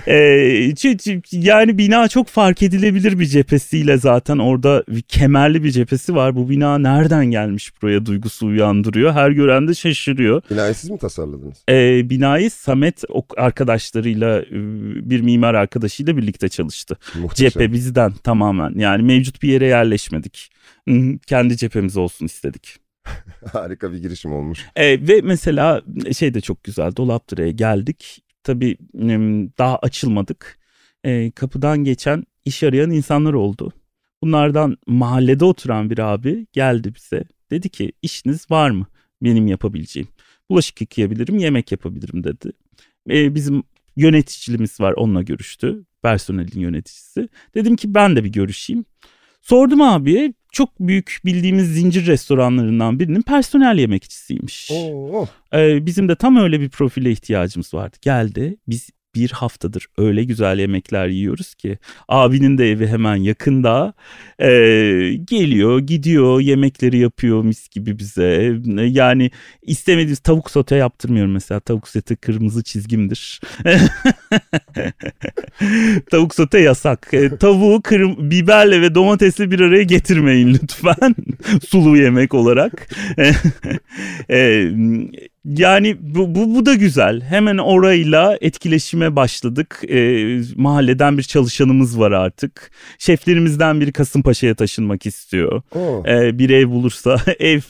Ee, 0.06 0.74
çünkü 0.76 1.20
yani 1.32 1.78
bina 1.78 2.08
çok 2.08 2.28
fark 2.28 2.62
edilebilir 2.62 3.18
bir 3.18 3.26
cephesiyle 3.26 3.98
zaten 3.98 4.38
orada 4.38 4.84
bir 4.88 5.02
kemerli 5.02 5.64
bir 5.64 5.70
cephesi 5.70 6.14
var. 6.14 6.36
Bu 6.36 6.50
bina 6.50 6.78
nereden 6.78 7.26
gelmiş 7.26 7.82
buraya 7.82 8.06
duygusu 8.06 8.46
uyandırıyor. 8.46 9.12
Her 9.12 9.30
gören 9.30 9.68
de 9.68 9.74
şaşırıyor. 9.74 10.42
Binayı 10.50 10.74
siz 10.74 10.90
mi 10.90 10.98
tasarladınız? 10.98 11.56
Ee, 11.68 12.10
binayı 12.10 12.50
Samet 12.50 13.04
arkadaşlarıyla 13.36 14.40
e, 14.40 14.54
bir 15.10 15.20
mimar 15.20 15.54
arkadaşıyla 15.54 16.16
birlikte 16.16 16.48
çalıştı. 16.48 16.96
Muhteşem. 17.20 17.50
Cephe 17.50 17.72
bizden 17.72 18.12
tamamen 18.12 18.72
yani 18.76 19.02
mevcut 19.02 19.42
bir 19.42 19.48
yere 19.48 19.66
yerleşmedik. 19.66 20.50
Kendi 21.26 21.56
cephemiz 21.56 21.96
olsun 21.96 22.26
istedik. 22.26 22.89
Harika 23.52 23.92
bir 23.92 23.98
girişim 23.98 24.32
olmuş. 24.32 24.66
E, 24.76 25.08
ve 25.08 25.20
mesela 25.20 25.82
şey 26.16 26.34
de 26.34 26.40
çok 26.40 26.64
güzel 26.64 26.96
Dolapdere'ye 26.96 27.52
geldik. 27.52 28.22
Tabii 28.44 28.76
daha 29.58 29.78
açılmadık. 29.78 30.58
E, 31.04 31.30
kapıdan 31.30 31.84
geçen 31.84 32.24
iş 32.44 32.62
arayan 32.62 32.90
insanlar 32.90 33.32
oldu. 33.32 33.72
Bunlardan 34.22 34.76
mahallede 34.86 35.44
oturan 35.44 35.90
bir 35.90 35.98
abi 35.98 36.46
geldi 36.52 36.94
bize. 36.94 37.24
Dedi 37.50 37.68
ki 37.68 37.92
işiniz 38.02 38.50
var 38.50 38.70
mı 38.70 38.86
benim 39.22 39.46
yapabileceğim? 39.46 40.08
Bulaşık 40.50 40.80
yıkayabilirim, 40.80 41.38
yemek 41.38 41.72
yapabilirim 41.72 42.24
dedi. 42.24 42.52
E, 43.10 43.34
bizim 43.34 43.62
yöneticimiz 43.96 44.80
var 44.80 44.92
onunla 44.92 45.22
görüştü. 45.22 45.84
Personelin 46.02 46.60
yöneticisi. 46.60 47.28
Dedim 47.54 47.76
ki 47.76 47.94
ben 47.94 48.16
de 48.16 48.24
bir 48.24 48.32
görüşeyim. 48.32 48.84
Sordum 49.42 49.80
abiye 49.80 50.34
çok 50.52 50.80
büyük 50.80 51.20
bildiğimiz 51.24 51.74
zincir 51.74 52.06
restoranlarından 52.06 53.00
birinin 53.00 53.22
personel 53.22 53.78
yemekçisiymiş. 53.78 54.70
Oo. 54.70 55.26
Ee, 55.54 55.86
bizim 55.86 56.08
de 56.08 56.16
tam 56.16 56.36
öyle 56.36 56.60
bir 56.60 56.68
profile 56.68 57.10
ihtiyacımız 57.10 57.74
vardı. 57.74 57.96
Geldi 58.02 58.56
biz 58.68 58.90
bir 59.14 59.30
haftadır 59.30 59.86
öyle 59.98 60.24
güzel 60.24 60.58
yemekler 60.58 61.08
yiyoruz 61.08 61.54
ki 61.54 61.78
abinin 62.08 62.58
de 62.58 62.70
evi 62.70 62.86
hemen 62.86 63.16
yakında. 63.16 63.94
Ee, 64.38 64.48
geliyor 65.24 65.80
gidiyor 65.80 66.40
yemekleri 66.40 66.98
yapıyor 66.98 67.44
mis 67.44 67.68
gibi 67.68 67.98
bize. 67.98 68.58
Yani 68.86 69.30
istemediğimiz 69.62 70.18
tavuk 70.18 70.50
sote 70.50 70.76
yaptırmıyorum 70.76 71.32
mesela. 71.32 71.60
Tavuk 71.60 71.88
sote 71.88 72.16
kırmızı 72.16 72.62
çizgimdir. 72.62 73.40
Tavuk 76.10 76.34
sote 76.34 76.58
yasak. 76.58 77.08
Ee, 77.12 77.36
tavuğu 77.36 77.82
kırm 77.82 78.30
biberle 78.30 78.80
ve 78.80 78.94
domatesle 78.94 79.50
bir 79.50 79.60
araya 79.60 79.82
getirmeyin 79.82 80.54
lütfen. 80.54 81.14
Sulu 81.68 81.96
yemek 81.96 82.34
olarak. 82.34 82.88
Ee, 84.30 84.30
yani 85.44 85.96
bu, 86.00 86.34
bu, 86.34 86.54
bu 86.54 86.66
da 86.66 86.74
güzel. 86.74 87.20
Hemen 87.20 87.58
orayla 87.58 88.38
etkileşime 88.40 89.16
başladık. 89.16 89.82
Ee, 89.88 90.40
mahalleden 90.56 91.18
bir 91.18 91.22
çalışanımız 91.22 91.98
var 91.98 92.12
artık. 92.12 92.70
Şeflerimizden 92.98 93.80
biri 93.80 93.92
Kasımpaşa'ya 93.92 94.54
taşınmak 94.54 95.06
istiyor. 95.06 95.62
Oo. 95.74 96.02
Ee, 96.06 96.38
bir 96.38 96.50
ev 96.50 96.68
bulursa 96.68 97.16
ev 97.38 97.60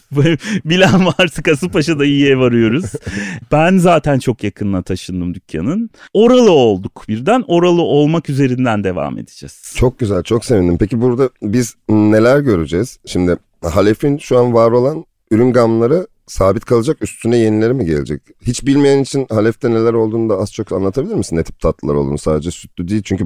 bilen 0.64 1.06
varsa 1.06 1.42
Kasımpaşa'da 1.42 2.04
iyi 2.04 2.26
ev 2.26 2.38
arıyoruz. 2.38 2.84
ben 3.52 3.78
zaten 3.78 4.18
çok 4.18 4.44
yakınına 4.44 4.82
taşındım 4.82 5.34
dükkanın. 5.34 5.90
Oralı 6.14 6.50
olduk 6.50 7.04
birden. 7.08 7.44
Oralı 7.48 7.82
olmak 7.82 8.30
üzerinden 8.30 8.84
devam 8.84 9.18
edeceğiz. 9.18 9.74
Çok 9.76 9.98
güzel, 9.98 10.22
çok 10.22 10.44
sevindim. 10.44 10.78
Peki 10.78 11.00
burada 11.00 11.30
biz 11.42 11.74
neler 11.88 12.40
göreceğiz? 12.40 12.98
Şimdi 13.06 13.36
Halef'in 13.62 14.18
şu 14.18 14.38
an 14.38 14.54
var 14.54 14.70
olan 14.70 15.04
ürün 15.30 15.52
gamları 15.52 16.06
sabit 16.30 16.64
kalacak, 16.64 17.02
üstüne 17.02 17.36
yenileri 17.36 17.74
mi 17.74 17.84
gelecek? 17.84 18.22
Hiç 18.42 18.66
bilmeyen 18.66 19.02
için 19.02 19.26
Halef'te 19.30 19.70
neler 19.70 19.92
olduğunu 19.92 20.30
da 20.30 20.36
az 20.36 20.52
çok 20.52 20.72
anlatabilir 20.72 21.14
misin? 21.14 21.36
Ne 21.36 21.44
tip 21.44 21.60
tatlılar 21.60 21.94
olduğunu 21.94 22.18
sadece 22.18 22.50
sütlü 22.50 22.88
değil 22.88 23.02
çünkü 23.02 23.24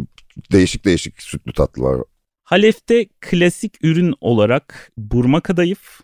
değişik 0.52 0.84
değişik 0.84 1.22
sütlü 1.22 1.52
tatlı 1.52 1.82
var. 1.82 2.00
Halef'te 2.44 3.06
klasik 3.20 3.84
ürün 3.84 4.14
olarak 4.20 4.92
burma 4.96 5.40
kadayıf 5.40 6.00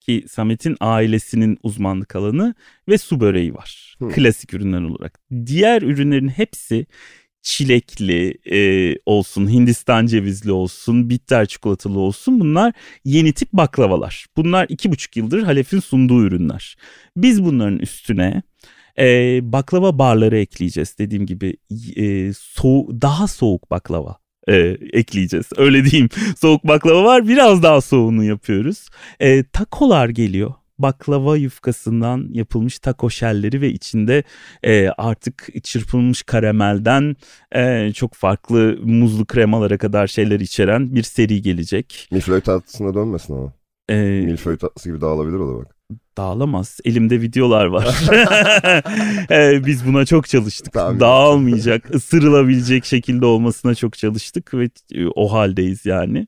ki 0.00 0.24
Samet'in 0.28 0.76
ailesinin 0.80 1.58
uzmanlık 1.62 2.16
alanı 2.16 2.54
ve 2.88 2.98
su 2.98 3.20
böreği 3.20 3.54
var. 3.54 3.96
Hmm. 3.98 4.10
Klasik 4.10 4.54
ürünler 4.54 4.82
olarak. 4.82 5.20
Diğer 5.46 5.82
ürünlerin 5.82 6.28
hepsi 6.28 6.86
çilekli 7.42 8.38
e, 8.52 8.96
olsun, 9.06 9.50
Hindistan 9.50 10.06
cevizli 10.06 10.52
olsun, 10.52 11.10
bitter 11.10 11.46
çikolatalı 11.46 11.98
olsun 11.98 12.40
bunlar 12.40 12.72
yeni 13.04 13.32
tip 13.32 13.52
baklavalar. 13.52 14.26
Bunlar 14.36 14.66
iki 14.68 14.92
buçuk 14.92 15.16
yıldır 15.16 15.42
Halef'in 15.42 15.80
sunduğu 15.80 16.24
ürünler. 16.24 16.76
Biz 17.16 17.44
bunların 17.44 17.78
üstüne 17.78 18.42
e, 18.98 19.38
baklava 19.52 19.98
barları 19.98 20.38
ekleyeceğiz. 20.38 20.98
Dediğim 20.98 21.26
gibi 21.26 21.56
e, 21.96 22.32
soğuk, 22.32 22.90
daha 23.02 23.28
soğuk 23.28 23.70
baklava 23.70 24.16
e, 24.48 24.54
ekleyeceğiz. 24.92 25.46
Öyle 25.56 25.84
diyeyim. 25.84 26.08
Soğuk 26.40 26.64
baklava 26.64 27.04
var 27.04 27.28
biraz 27.28 27.62
daha 27.62 27.80
soğuğunu 27.80 28.24
yapıyoruz. 28.24 28.88
E, 29.20 29.44
takolar 29.44 30.08
geliyor. 30.08 30.54
Baklava 30.82 31.36
yufkasından 31.36 32.28
yapılmış 32.32 32.78
taco 32.78 33.10
şelleri 33.10 33.60
ve 33.60 33.68
içinde 33.68 34.22
e, 34.62 34.88
artık 34.88 35.48
çırpılmış 35.64 36.22
karamelden 36.22 37.16
e, 37.54 37.92
çok 37.92 38.14
farklı 38.14 38.78
muzlu 38.82 39.26
kremalara 39.26 39.78
kadar 39.78 40.06
şeyler 40.06 40.40
içeren 40.40 40.94
bir 40.94 41.02
seri 41.02 41.42
gelecek. 41.42 42.08
Milföy 42.10 42.40
tatlısına 42.40 42.94
dönmesin 42.94 43.34
ama. 43.34 43.52
E, 43.88 43.94
Milföy 44.24 44.56
tatlısı 44.56 44.88
gibi 44.88 45.00
dağılabilir 45.00 45.36
o 45.36 45.54
da 45.54 45.58
bak. 45.58 45.76
Dağılamaz. 46.16 46.78
Elimde 46.84 47.20
videolar 47.20 47.66
var. 47.66 47.94
E, 49.30 49.66
biz 49.66 49.86
buna 49.86 50.04
çok 50.06 50.28
çalıştık. 50.28 50.72
Tabii. 50.72 51.00
Dağılmayacak, 51.00 51.94
ısırılabilecek 51.94 52.84
şekilde 52.84 53.26
olmasına 53.26 53.74
çok 53.74 53.98
çalıştık 53.98 54.54
ve 54.54 54.70
e, 54.94 55.06
o 55.06 55.32
haldeyiz 55.32 55.86
yani. 55.86 56.26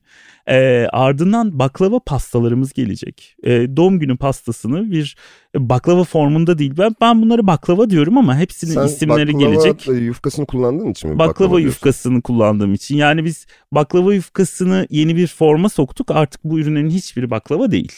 E, 0.49 0.87
ardından 0.91 1.59
baklava 1.59 1.99
pastalarımız 1.99 2.73
gelecek. 2.73 3.35
E, 3.43 3.77
doğum 3.77 3.99
günü 3.99 4.17
pastasını 4.17 4.91
bir 4.91 5.15
baklava 5.55 6.03
formunda 6.03 6.57
değil. 6.57 6.73
Ben, 6.77 6.95
ben 7.01 7.21
bunları 7.21 7.47
baklava 7.47 7.89
diyorum 7.89 8.17
ama 8.17 8.37
hepsinin 8.37 8.73
Sen 8.73 8.85
isimleri 8.85 9.33
baklava 9.33 9.51
gelecek. 9.51 9.87
yufkasını 9.87 10.45
kullandığın 10.45 10.91
için 10.91 11.09
mi? 11.09 11.19
Baklava, 11.19 11.49
diyorsun? 11.49 11.65
yufkasını 11.65 12.21
kullandığım 12.21 12.73
için. 12.73 12.95
Yani 12.97 13.25
biz 13.25 13.45
baklava 13.71 14.13
yufkasını 14.13 14.87
yeni 14.89 15.15
bir 15.15 15.27
forma 15.27 15.69
soktuk. 15.69 16.11
Artık 16.11 16.43
bu 16.43 16.59
ürünlerin 16.59 16.89
hiçbiri 16.89 17.29
baklava 17.29 17.71
değil. 17.71 17.91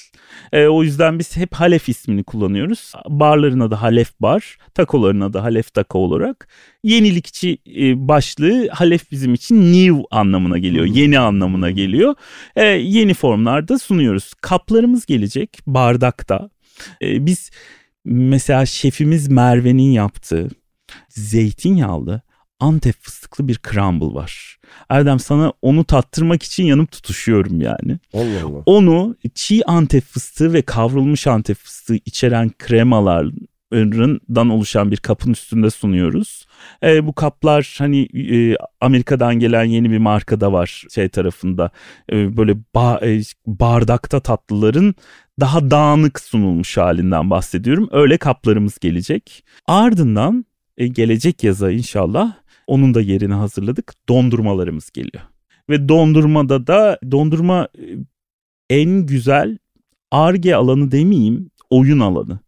E, 0.54 0.68
o 0.68 0.84
yüzden 0.84 1.20
biz 1.20 1.38
hep 1.38 1.56
Halef 1.78 1.90
ismini 1.90 2.24
kullanıyoruz. 2.24 2.94
Barlarına 3.10 3.72
da 3.72 3.82
Halef 3.82 4.20
bar, 4.20 4.58
takolarına 4.74 5.34
da 5.34 5.44
Halef 5.44 5.74
tako 5.74 6.00
olarak. 6.00 6.48
Yenilikçi 6.84 7.58
e, 7.78 8.08
başlığı 8.08 8.68
Halef 8.68 9.12
bizim 9.12 9.34
için 9.34 9.74
new 9.74 10.04
anlamına 10.12 10.58
geliyor. 10.58 10.86
Yeni 10.86 11.20
anlamına 11.20 11.72
geliyor. 11.72 12.16
E, 12.56 12.64
yeni 12.66 13.14
formlarda 13.14 13.80
sunuyoruz. 13.80 14.34
Kaplarımız 14.42 15.06
gelecek 15.06 15.60
bardakta. 15.68 16.50
E, 17.02 17.26
biz 17.26 17.52
mesela 18.06 18.66
şefimiz 18.66 19.28
Merve'nin 19.28 19.92
yaptığı 19.92 20.50
zeytinyağlı 21.10 22.22
Antep 22.60 22.96
fıstıklı 23.02 23.48
bir 23.48 23.60
crumble 23.72 24.16
var. 24.16 24.58
Erdem 24.90 25.20
sana 25.20 25.54
onu 25.62 25.84
tattırmak 25.84 26.44
için 26.44 26.64
yanıp 26.64 26.92
tutuşuyorum 26.92 27.62
yani. 27.62 28.00
Allah 28.14 28.46
Allah. 28.46 28.64
Onu 28.66 29.16
çiğ 29.36 29.64
Antep 29.66 30.04
fıstığı 30.04 30.54
ve 30.54 30.62
kavrulmuş 30.62 31.28
Antep 31.28 31.58
fıstığı 31.58 31.96
içeren 31.96 32.52
kremalardan 32.60 34.50
oluşan 34.50 34.92
bir 34.92 34.98
kapın 34.98 35.32
üstünde 35.32 35.70
sunuyoruz. 35.70 36.46
E, 36.84 37.08
bu 37.08 37.14
kaplar 37.14 37.76
hani 37.78 38.02
e, 38.02 38.58
Amerika'dan 38.82 39.36
gelen 39.40 39.64
yeni 39.64 39.92
bir 39.92 39.98
markada 39.98 40.54
var 40.54 40.84
şey 40.90 41.10
tarafında. 41.10 41.72
E, 42.12 42.38
böyle 42.38 42.52
ba- 42.76 43.20
e, 43.20 43.24
bardakta 43.46 44.20
tatlıların 44.20 44.96
daha 45.40 45.72
dağınık 45.72 46.20
sunulmuş 46.20 46.78
halinden 46.78 47.30
bahsediyorum. 47.30 47.90
Öyle 47.92 48.18
kaplarımız 48.18 48.80
gelecek. 48.80 49.44
Ardından 49.66 50.46
e, 50.78 50.88
gelecek 50.88 51.44
yaza 51.44 51.72
inşallah 51.72 52.34
onun 52.68 52.94
da 52.94 53.02
yerini 53.02 53.34
hazırladık. 53.34 53.94
Dondurmalarımız 54.10 54.90
geliyor. 54.90 55.24
Ve 55.70 55.90
dondurmada 55.90 56.68
da 56.68 57.00
dondurma 57.12 57.68
e, 57.78 57.86
en 58.70 59.06
güzel 59.06 59.58
arge 60.12 60.56
alanı 60.56 60.92
demeyeyim 60.92 61.52
oyun 61.70 62.00
alanı. 62.00 62.40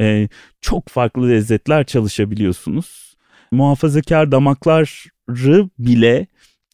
Ee, 0.00 0.28
çok 0.60 0.88
farklı 0.88 1.28
lezzetler 1.28 1.84
çalışabiliyorsunuz. 1.86 3.16
Muhafazakar 3.52 4.32
damakları 4.32 5.68
bile 5.78 6.26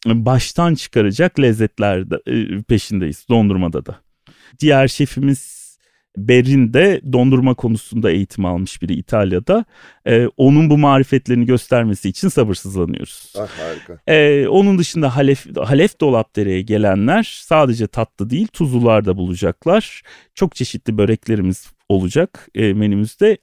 baştan 0.05 0.75
çıkaracak 0.75 1.39
lezzetler 1.39 2.05
e, 2.27 2.61
peşindeyiz 2.61 3.25
dondurmada 3.29 3.85
da. 3.85 4.01
Diğer 4.59 4.87
şefimiz 4.87 5.60
Berin 6.17 6.73
de 6.73 7.01
dondurma 7.13 7.53
konusunda 7.53 8.11
eğitim 8.11 8.45
almış 8.45 8.81
biri 8.81 8.93
İtalya'da. 8.93 9.65
Ee, 10.05 10.27
onun 10.37 10.69
bu 10.69 10.77
marifetlerini 10.77 11.45
göstermesi 11.45 12.09
için 12.09 12.27
sabırsızlanıyoruz. 12.27 13.33
Ah 13.37 13.49
harika. 13.59 13.99
Ee, 14.07 14.47
onun 14.47 14.77
dışında 14.77 15.15
Halef, 15.15 15.57
Halef 15.57 15.99
Dolapdere'ye 16.01 16.61
gelenler 16.61 17.41
sadece 17.45 17.87
tatlı 17.87 18.29
değil 18.29 18.47
tuzlular 18.47 19.05
da 19.05 19.17
bulacaklar. 19.17 20.01
Çok 20.35 20.55
çeşitli 20.55 20.97
böreklerimiz 20.97 21.67
olacak 21.89 22.49
e, 22.55 22.73
menümüzde. 22.73 23.37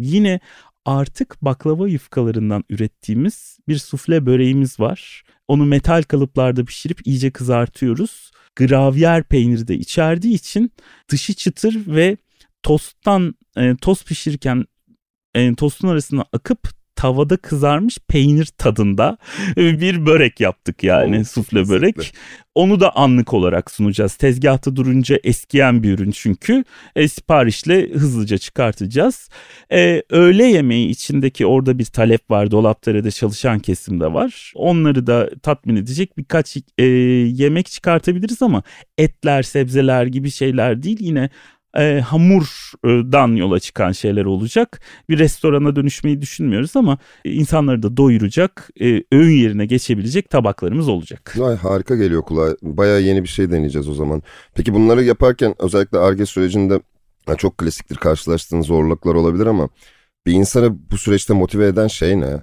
Yine 0.00 0.40
artık 0.88 1.42
baklava 1.42 1.88
yufkalarından 1.88 2.64
ürettiğimiz 2.68 3.58
bir 3.68 3.78
sufle 3.78 4.26
böreğimiz 4.26 4.80
var. 4.80 5.22
Onu 5.48 5.66
metal 5.66 6.02
kalıplarda 6.02 6.64
pişirip 6.64 7.06
iyice 7.06 7.30
kızartıyoruz 7.30 8.30
gravyer 8.56 9.24
peyniri 9.24 9.68
de 9.68 9.74
içerdiği 9.74 10.34
için 10.34 10.72
dışı 11.10 11.34
çıtır 11.34 11.86
ve 11.86 12.16
tosttan 12.62 13.34
e, 13.56 13.76
tost 13.76 14.06
pişirirken 14.06 14.64
e, 15.34 15.54
tostun 15.54 15.88
arasına 15.88 16.24
akıp 16.32 16.77
tavada 16.98 17.36
kızarmış 17.36 17.98
peynir 18.08 18.46
tadında 18.58 19.18
bir 19.56 20.06
börek 20.06 20.40
yaptık 20.40 20.84
yani 20.84 21.18
oh, 21.20 21.24
sufle 21.24 21.68
börek. 21.68 22.14
Onu 22.54 22.80
da 22.80 22.96
anlık 22.96 23.34
olarak 23.34 23.70
sunacağız. 23.70 24.14
Tezgahta 24.14 24.76
durunca 24.76 25.18
eskiyen 25.24 25.82
bir 25.82 25.98
ürün 25.98 26.10
çünkü. 26.10 26.64
E, 26.96 27.08
siparişle 27.08 27.88
hızlıca 27.92 28.38
çıkartacağız. 28.38 29.28
E, 29.72 30.02
öğle 30.10 30.44
yemeği 30.44 30.88
içindeki 30.88 31.46
orada 31.46 31.78
bir 31.78 31.84
talep 31.84 32.30
var. 32.30 32.50
Dolapdere'de 32.50 33.10
çalışan 33.10 33.58
kesimde 33.58 34.12
var. 34.12 34.52
Onları 34.54 35.06
da 35.06 35.30
tatmin 35.42 35.76
edecek 35.76 36.18
birkaç 36.18 36.56
e, 36.78 36.84
yemek 36.84 37.66
çıkartabiliriz 37.66 38.42
ama 38.42 38.62
etler, 38.98 39.42
sebzeler 39.42 40.06
gibi 40.06 40.30
şeyler 40.30 40.82
değil. 40.82 40.98
Yine 41.00 41.30
e, 41.76 42.00
hamurdan 42.00 43.36
yola 43.36 43.60
çıkan 43.60 43.92
şeyler 43.92 44.24
olacak. 44.24 44.80
Bir 45.08 45.18
restorana 45.18 45.76
dönüşmeyi 45.76 46.22
düşünmüyoruz 46.22 46.76
ama 46.76 46.98
insanları 47.24 47.82
da 47.82 47.96
doyuracak, 47.96 48.70
e, 48.80 49.02
öğün 49.12 49.36
yerine 49.36 49.66
geçebilecek 49.66 50.30
tabaklarımız 50.30 50.88
olacak. 50.88 51.36
Ay, 51.44 51.56
harika 51.56 51.96
geliyor 51.96 52.22
kulağa. 52.22 52.56
Bayağı 52.62 53.00
yeni 53.00 53.22
bir 53.22 53.28
şey 53.28 53.50
deneyeceğiz 53.50 53.88
o 53.88 53.94
zaman. 53.94 54.22
Peki 54.54 54.74
bunları 54.74 55.04
yaparken 55.04 55.54
özellikle 55.58 55.98
ARGE 55.98 56.26
sürecinde 56.26 56.80
çok 57.38 57.58
klasiktir 57.58 57.96
karşılaştığın 57.96 58.62
zorluklar 58.62 59.14
olabilir 59.14 59.46
ama 59.46 59.68
bir 60.26 60.32
insanı 60.32 60.90
bu 60.90 60.98
süreçte 60.98 61.34
motive 61.34 61.66
eden 61.66 61.86
şey 61.86 62.20
ne? 62.20 62.42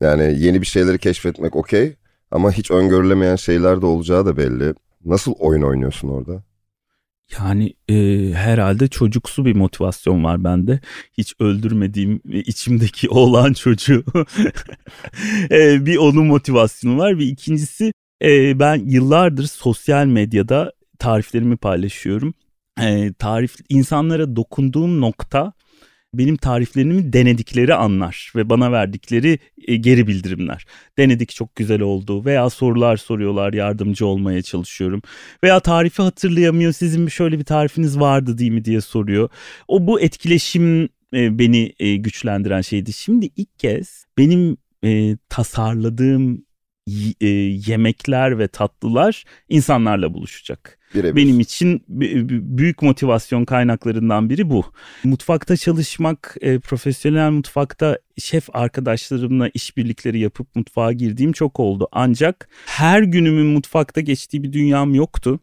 Yani 0.00 0.36
yeni 0.38 0.60
bir 0.60 0.66
şeyleri 0.66 0.98
keşfetmek 0.98 1.56
okey 1.56 1.96
ama 2.30 2.52
hiç 2.52 2.70
öngörülemeyen 2.70 3.36
şeyler 3.36 3.82
de 3.82 3.86
olacağı 3.86 4.26
da 4.26 4.36
belli. 4.36 4.74
Nasıl 5.04 5.32
oyun 5.38 5.62
oynuyorsun 5.62 6.08
orada? 6.08 6.42
Yani 7.32 7.74
e, 7.88 7.94
herhalde 8.34 8.88
çocuksu 8.88 9.44
bir 9.44 9.56
motivasyon 9.56 10.24
var 10.24 10.44
bende. 10.44 10.80
Hiç 11.18 11.34
öldürmediğim 11.40 12.20
içimdeki 12.24 13.08
oğlan 13.10 13.52
çocuğu. 13.52 14.04
e, 15.50 15.86
bir 15.86 15.96
onun 15.96 16.26
motivasyonu 16.26 16.98
var. 16.98 17.18
Ve 17.18 17.24
ikincisi 17.24 17.92
e, 18.22 18.58
ben 18.58 18.76
yıllardır 18.76 19.46
sosyal 19.46 20.06
medyada 20.06 20.72
tariflerimi 20.98 21.56
paylaşıyorum. 21.56 22.34
E, 22.80 23.12
tarif 23.12 23.54
insanlara 23.68 24.36
dokunduğum 24.36 25.00
nokta 25.00 25.52
benim 26.18 26.36
tariflerimi 26.36 27.12
denedikleri 27.12 27.74
anlar 27.74 28.32
ve 28.36 28.50
bana 28.50 28.72
verdikleri 28.72 29.38
e, 29.68 29.76
geri 29.76 30.06
bildirimler. 30.06 30.66
Denedik 30.98 31.30
çok 31.30 31.56
güzel 31.56 31.80
oldu 31.80 32.24
veya 32.24 32.50
sorular 32.50 32.96
soruyorlar 32.96 33.52
yardımcı 33.52 34.06
olmaya 34.06 34.42
çalışıyorum. 34.42 35.02
Veya 35.44 35.60
tarifi 35.60 36.02
hatırlayamıyor 36.02 36.72
sizin 36.72 37.08
şöyle 37.08 37.38
bir 37.38 37.44
tarifiniz 37.44 38.00
vardı 38.00 38.38
değil 38.38 38.52
mi 38.52 38.64
diye 38.64 38.80
soruyor. 38.80 39.28
O 39.68 39.86
bu 39.86 40.00
etkileşim 40.00 40.88
e, 41.14 41.38
beni 41.38 41.72
e, 41.78 41.96
güçlendiren 41.96 42.60
şeydi. 42.60 42.92
Şimdi 42.92 43.30
ilk 43.36 43.58
kez 43.58 44.04
benim 44.18 44.56
tasarladığım 45.28 46.43
e, 47.20 47.26
yemekler 47.66 48.38
ve 48.38 48.48
tatlılar 48.48 49.24
insanlarla 49.48 50.14
buluşacak. 50.14 50.78
Birebir. 50.94 51.16
Benim 51.16 51.40
için 51.40 51.84
büyük 52.58 52.82
motivasyon 52.82 53.44
kaynaklarından 53.44 54.30
biri 54.30 54.50
bu. 54.50 54.64
Mutfakta 55.04 55.56
çalışmak, 55.56 56.36
e, 56.40 56.58
profesyonel 56.58 57.30
mutfakta 57.30 57.98
şef 58.18 58.56
arkadaşlarımla 58.56 59.50
işbirlikleri 59.54 60.18
yapıp 60.18 60.56
mutfağa 60.56 60.92
girdiğim 60.92 61.32
çok 61.32 61.60
oldu. 61.60 61.88
Ancak 61.92 62.48
her 62.66 63.02
günümün 63.02 63.46
mutfakta 63.46 64.00
geçtiği 64.00 64.42
bir 64.42 64.52
dünyam 64.52 64.94
yoktu. 64.94 65.40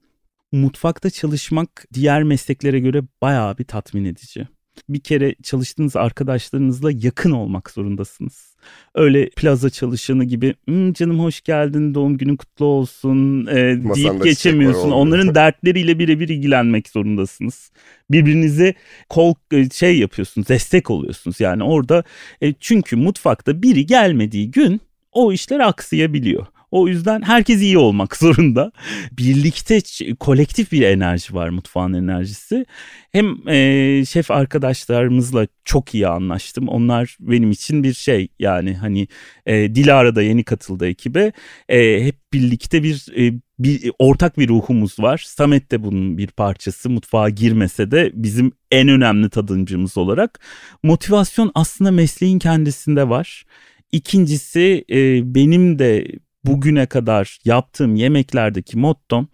Mutfakta 0.52 1.10
çalışmak 1.10 1.86
diğer 1.94 2.24
mesleklere 2.24 2.80
göre 2.80 3.04
bayağı 3.22 3.58
bir 3.58 3.64
tatmin 3.64 4.06
edici 4.06 4.48
bir 4.90 5.00
kere 5.00 5.36
çalıştığınız 5.44 5.96
arkadaşlarınızla 5.96 6.92
yakın 6.92 7.32
olmak 7.32 7.70
zorundasınız. 7.72 8.52
Öyle 8.96 9.30
plaza 9.30 9.70
çalışanı 9.70 10.24
gibi 10.24 10.56
hmm, 10.66 10.94
canım 10.94 11.20
hoş 11.20 11.42
geldin 11.42 11.94
doğum 11.94 12.18
günün 12.18 12.36
kutlu 12.36 12.66
olsun 12.66 13.46
e, 13.46 13.56
deyip 13.96 14.24
geçemiyorsun. 14.24 14.92
Onların 14.92 15.36
dertleriyle 15.36 16.00
birebir 16.00 16.30
ilgilenmek 16.30 16.90
zorundasınız. 16.90 17.72
Birbirinize 18.12 18.74
kol 19.10 19.34
e, 19.52 19.70
şey 19.70 20.00
yapıyorsunuz 20.00 20.48
destek 20.48 20.90
oluyorsunuz 20.90 21.40
yani 21.40 21.64
orada. 21.64 22.04
E, 22.42 22.54
çünkü 22.54 22.96
mutfakta 22.96 23.62
biri 23.62 23.86
gelmediği 23.86 24.52
gün 24.52 24.82
o 25.12 25.32
işler 25.32 25.60
aksayabiliyor. 25.60 26.46
O 26.72 26.88
yüzden 26.88 27.22
herkes 27.22 27.62
iyi 27.62 27.78
olmak 27.78 28.18
zorunda. 28.18 28.72
Birlikte 29.12 29.82
kolektif 30.20 30.72
bir 30.72 30.82
enerji 30.82 31.34
var 31.34 31.50
mutfağın 31.50 31.94
enerjisi. 31.94 32.66
Hem 33.12 33.48
e, 33.50 34.06
şef 34.06 34.32
arkadaşlarımızla 34.32 35.48
çok 35.66 35.96
iyi 35.96 36.08
anlaştım. 36.08 36.68
Onlar 36.68 37.18
benim 37.20 37.52
için 37.52 37.84
bir 37.84 37.94
şey 37.94 38.28
yani 38.40 38.74
hani 38.74 39.08
e, 39.46 39.76
Dilara 39.76 40.16
da 40.16 40.22
yeni 40.22 40.44
katıldı 40.44 40.88
ekibe. 40.88 41.32
E, 41.70 42.04
hep 42.04 42.16
birlikte 42.34 42.84
bir 42.84 43.06
e, 43.18 43.34
bir 43.60 43.92
ortak 44.00 44.38
bir 44.38 44.48
ruhumuz 44.48 45.00
var. 45.00 45.24
Samet 45.28 45.72
de 45.72 45.84
bunun 45.84 46.18
bir 46.18 46.28
parçası. 46.28 46.90
Mutfağa 46.90 47.30
girmese 47.30 47.92
de 47.92 48.12
bizim 48.14 48.52
en 48.72 48.88
önemli 48.88 49.30
tadımcımız 49.30 49.98
olarak. 49.98 50.40
Motivasyon 50.84 51.52
aslında 51.56 51.92
mesleğin 51.92 52.40
kendisinde 52.40 53.10
var. 53.10 53.46
İkincisi 53.92 54.86
e, 54.92 55.22
benim 55.36 55.80
de 55.80 56.08
bugüne 56.46 56.86
kadar 56.86 57.38
yaptığım 57.46 57.96
yemeklerdeki 57.96 58.78
mottom 58.78 59.28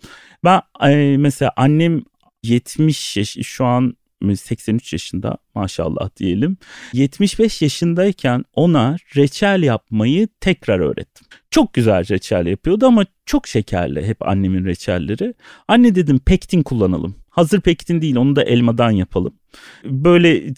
ben 0.43 0.61
e, 0.83 1.17
mesela 1.17 1.51
annem 1.55 2.03
70 2.43 3.17
yaş 3.17 3.37
şu 3.41 3.65
an 3.65 3.93
83 4.35 4.93
yaşında 4.93 5.37
maşallah 5.55 6.09
diyelim. 6.17 6.57
75 6.93 7.61
yaşındayken 7.61 8.43
ona 8.53 8.97
reçel 9.15 9.63
yapmayı 9.63 10.27
tekrar 10.39 10.79
öğrettim. 10.79 11.27
Çok 11.51 11.73
güzel 11.73 12.09
reçel 12.09 12.45
yapıyordu 12.45 12.85
ama 12.85 13.05
çok 13.25 13.47
şekerli 13.47 14.05
hep 14.05 14.27
annemin 14.27 14.65
reçelleri. 14.65 15.33
Anne 15.67 15.95
dedim 15.95 16.19
pektin 16.19 16.63
kullanalım. 16.63 17.15
Hazır 17.29 17.61
pektin 17.61 18.01
değil 18.01 18.15
onu 18.15 18.35
da 18.35 18.43
elmadan 18.43 18.91
yapalım. 18.91 19.33
Böyle 19.85 20.53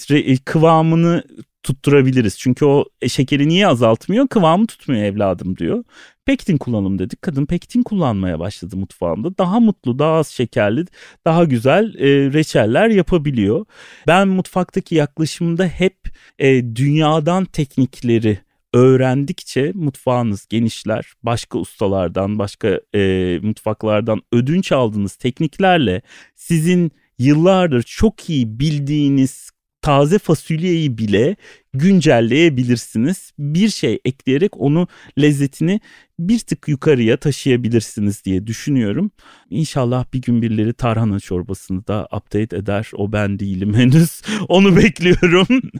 kıvamını 0.45 1.23
tutturabiliriz. 1.63 2.39
Çünkü 2.39 2.65
o 2.65 2.85
e, 3.01 3.09
şekeri 3.09 3.47
niye 3.49 3.67
azaltmıyor? 3.67 4.27
Kıvamı 4.27 4.67
tutmuyor 4.67 5.03
evladım 5.03 5.57
diyor. 5.57 5.83
Pektin 6.29 6.57
kullanım 6.57 6.99
dedik. 6.99 7.21
Kadın 7.21 7.45
pektin 7.45 7.83
kullanmaya 7.83 8.39
başladı 8.39 8.77
mutfağında. 8.77 9.37
Daha 9.37 9.59
mutlu, 9.59 9.99
daha 9.99 10.11
az 10.13 10.27
şekerli, 10.27 10.85
daha 11.25 11.43
güzel 11.43 11.95
e, 11.95 12.33
reçeller 12.33 12.89
yapabiliyor. 12.89 13.65
Ben 14.07 14.27
mutfaktaki 14.27 14.95
yaklaşımda 14.95 15.65
hep 15.65 15.97
e, 16.39 16.75
dünyadan 16.75 17.45
teknikleri 17.45 18.39
öğrendikçe 18.73 19.71
mutfağınız 19.75 20.47
genişler. 20.47 21.13
Başka 21.23 21.59
ustalardan, 21.59 22.39
başka 22.39 22.79
e, 22.95 23.39
mutfaklardan 23.43 24.21
ödünç 24.31 24.71
aldığınız 24.71 25.15
tekniklerle 25.15 26.01
sizin 26.35 26.91
yıllardır 27.19 27.83
çok 27.83 28.29
iyi 28.29 28.59
bildiğiniz 28.59 29.51
taze 29.81 30.19
fasulyeyi 30.19 30.97
bile 30.97 31.35
güncelleyebilirsiniz. 31.73 33.31
Bir 33.39 33.69
şey 33.69 33.99
ekleyerek 34.05 34.57
onu 34.57 34.87
lezzetini 35.21 35.79
bir 36.19 36.39
tık 36.39 36.67
yukarıya 36.67 37.17
taşıyabilirsiniz 37.17 38.25
diye 38.25 38.47
düşünüyorum. 38.47 39.11
İnşallah 39.49 40.05
bir 40.13 40.21
gün 40.21 40.41
birileri 40.41 40.73
tarhana 40.73 41.19
çorbasını 41.19 41.87
da 41.87 42.07
update 42.17 42.57
eder. 42.57 42.91
O 42.93 43.11
ben 43.11 43.39
değilim 43.39 43.73
henüz. 43.77 44.21
Onu 44.47 44.75
bekliyorum. 44.75 45.47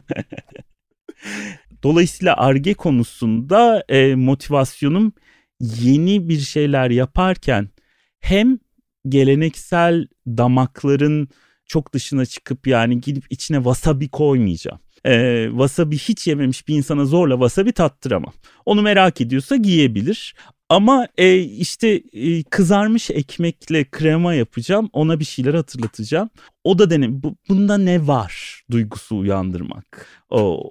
Dolayısıyla 1.82 2.36
arge 2.36 2.74
konusunda 2.74 3.84
e, 3.88 4.14
motivasyonum 4.14 5.12
yeni 5.60 6.28
bir 6.28 6.38
şeyler 6.38 6.90
yaparken 6.90 7.68
hem 8.20 8.58
geleneksel 9.08 10.06
damakların 10.26 11.28
çok 11.70 11.92
dışına 11.92 12.26
çıkıp 12.26 12.66
yani 12.66 13.00
gidip 13.00 13.24
içine 13.30 13.56
wasabi 13.56 14.08
koymayacağım. 14.08 14.78
Ee, 15.06 15.46
wasabi 15.50 15.98
hiç 15.98 16.26
yememiş 16.26 16.68
bir 16.68 16.76
insana 16.76 17.04
zorla 17.04 17.34
wasabi 17.34 17.72
tattıramam. 17.72 18.32
Onu 18.66 18.82
merak 18.82 19.20
ediyorsa 19.20 19.56
giyebilir. 19.56 20.34
Ama 20.68 21.08
e, 21.18 21.38
işte 21.38 22.02
e, 22.12 22.42
kızarmış 22.42 23.10
ekmekle 23.10 23.84
krema 23.84 24.34
yapacağım. 24.34 24.90
Ona 24.92 25.20
bir 25.20 25.24
şeyler 25.24 25.54
hatırlatacağım. 25.54 26.30
O 26.64 26.78
da 26.78 26.90
denem. 26.90 27.22
Bu, 27.22 27.36
bunda 27.48 27.78
ne 27.78 28.06
var 28.06 28.62
duygusu 28.70 29.16
uyandırmak. 29.18 30.06
O 30.30 30.70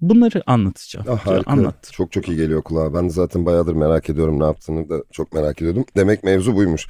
bunları 0.00 0.42
anlatacağım. 0.46 1.06
Ah, 1.10 1.26
harika. 1.26 1.50
Anlat. 1.50 1.90
Çok 1.92 2.12
çok 2.12 2.28
iyi 2.28 2.36
geliyor 2.36 2.62
kulağa. 2.62 2.94
Ben 2.94 3.08
zaten 3.08 3.46
bayağıdır 3.46 3.74
merak 3.74 4.10
ediyorum 4.10 4.40
ne 4.40 4.44
yaptığını 4.44 4.88
da 4.88 5.04
çok 5.12 5.32
merak 5.32 5.62
ediyordum. 5.62 5.84
Demek 5.96 6.24
mevzu 6.24 6.54
buymuş. 6.54 6.86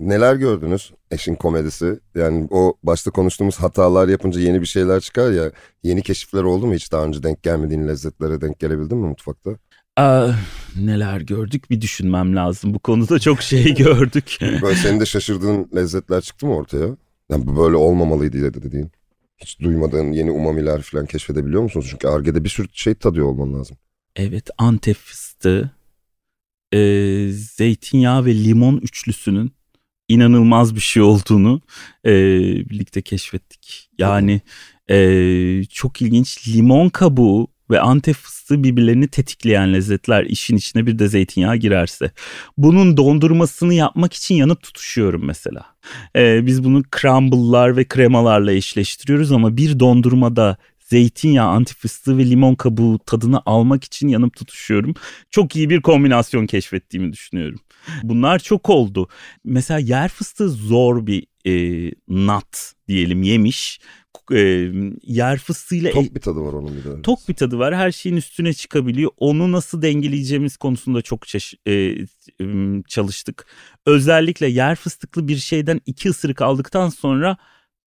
Neler 0.00 0.34
gördünüz 0.34 0.92
eşin 1.10 1.34
komedisi? 1.34 2.00
Yani 2.14 2.48
o 2.50 2.74
başta 2.82 3.10
konuştuğumuz 3.10 3.56
hatalar 3.56 4.08
yapınca 4.08 4.40
yeni 4.40 4.60
bir 4.60 4.66
şeyler 4.66 5.00
çıkar 5.00 5.30
ya. 5.32 5.52
Yeni 5.82 6.02
keşifler 6.02 6.42
oldu 6.42 6.66
mu 6.66 6.74
hiç 6.74 6.92
daha 6.92 7.04
önce 7.04 7.22
denk 7.22 7.42
gelmediğin 7.42 7.88
lezzetlere 7.88 8.40
denk 8.40 8.58
gelebildin 8.58 8.98
mi 8.98 9.06
mutfakta? 9.06 9.50
Aa, 9.96 10.32
neler 10.80 11.20
gördük 11.20 11.70
bir 11.70 11.80
düşünmem 11.80 12.36
lazım. 12.36 12.74
Bu 12.74 12.78
konuda 12.78 13.18
çok 13.18 13.42
şey 13.42 13.74
gördük. 13.74 14.38
böyle 14.62 14.76
senin 14.76 15.00
de 15.00 15.06
şaşırdığın 15.06 15.70
lezzetler 15.76 16.20
çıktı 16.20 16.46
mı 16.46 16.56
ortaya? 16.56 16.96
Yani 17.30 17.46
bu 17.46 17.56
böyle 17.56 17.76
olmamalıydı 17.76 18.54
dediğin. 18.62 18.90
Hiç 19.38 19.60
duymadığın 19.60 20.12
yeni 20.12 20.30
umamiler 20.30 20.82
falan 20.82 21.06
keşfedebiliyor 21.06 21.62
musunuz? 21.62 21.86
Çünkü 21.90 22.08
Arge'de 22.08 22.44
bir 22.44 22.48
sürü 22.48 22.68
şey 22.72 22.94
tadıyor 22.94 23.26
olman 23.26 23.54
lazım. 23.54 23.76
Evet 24.16 24.50
Antep 24.58 24.96
fıstığı, 24.96 25.70
e, 26.72 26.78
zeytinyağı 27.32 28.24
ve 28.24 28.34
limon 28.34 28.76
üçlüsünün 28.76 29.52
inanılmaz 30.08 30.74
bir 30.74 30.80
şey 30.80 31.02
olduğunu 31.02 31.60
e, 32.04 32.12
birlikte 32.70 33.02
keşfettik. 33.02 33.90
Yani 33.98 34.40
e, 34.90 35.64
çok 35.64 36.02
ilginç 36.02 36.48
limon 36.48 36.88
kabuğu 36.88 37.48
ve 37.70 37.80
antep 37.80 38.16
fıstığı 38.16 38.62
birbirlerini 38.62 39.08
tetikleyen 39.08 39.72
lezzetler 39.72 40.24
işin 40.24 40.56
içine 40.56 40.86
bir 40.86 40.98
de 40.98 41.08
zeytinyağı 41.08 41.56
girerse. 41.56 42.10
Bunun 42.56 42.96
dondurmasını 42.96 43.74
yapmak 43.74 44.12
için 44.12 44.34
yanıp 44.34 44.62
tutuşuyorum 44.62 45.24
mesela. 45.24 45.66
Ee, 46.16 46.46
biz 46.46 46.64
bunu 46.64 46.82
crumble'lar 47.00 47.76
ve 47.76 47.84
kremalarla 47.84 48.52
eşleştiriyoruz 48.52 49.32
ama 49.32 49.56
bir 49.56 49.80
dondurmada 49.80 50.56
zeytinyağı, 50.90 51.48
antifıstığı 51.48 52.18
ve 52.18 52.30
limon 52.30 52.54
kabuğu 52.54 52.98
tadını 52.98 53.42
almak 53.46 53.84
için 53.84 54.08
yanıp 54.08 54.36
tutuşuyorum. 54.36 54.94
Çok 55.30 55.56
iyi 55.56 55.70
bir 55.70 55.82
kombinasyon 55.82 56.46
keşfettiğimi 56.46 57.12
düşünüyorum. 57.12 57.60
Bunlar 58.02 58.38
çok 58.38 58.70
oldu. 58.70 59.08
Mesela 59.44 59.80
yer 59.80 60.08
fıstığı 60.08 60.48
zor 60.48 61.06
bir 61.06 61.26
e, 61.46 61.90
nut 62.08 62.72
diyelim 62.88 63.22
yemiş 63.22 63.80
e, 64.32 64.72
yer 65.02 65.38
fıstığıyla... 65.38 65.90
Tok 65.90 66.14
bir 66.14 66.20
tadı 66.20 66.40
var 66.40 66.52
onun 66.52 66.76
bir 66.76 66.84
de. 66.84 67.02
Tok 67.02 67.28
bir 67.28 67.34
tadı 67.34 67.58
var. 67.58 67.76
Her 67.76 67.92
şeyin 67.92 68.16
üstüne 68.16 68.52
çıkabiliyor. 68.52 69.10
Onu 69.16 69.52
nasıl 69.52 69.82
dengeleyeceğimiz 69.82 70.56
konusunda 70.56 71.02
çok 71.02 71.22
e, 71.66 71.96
çalıştık. 72.88 73.46
Özellikle 73.86 74.46
yer 74.46 74.76
fıstıklı 74.76 75.28
bir 75.28 75.36
şeyden 75.36 75.80
iki 75.86 76.10
ısırık 76.10 76.42
aldıktan 76.42 76.88
sonra 76.88 77.36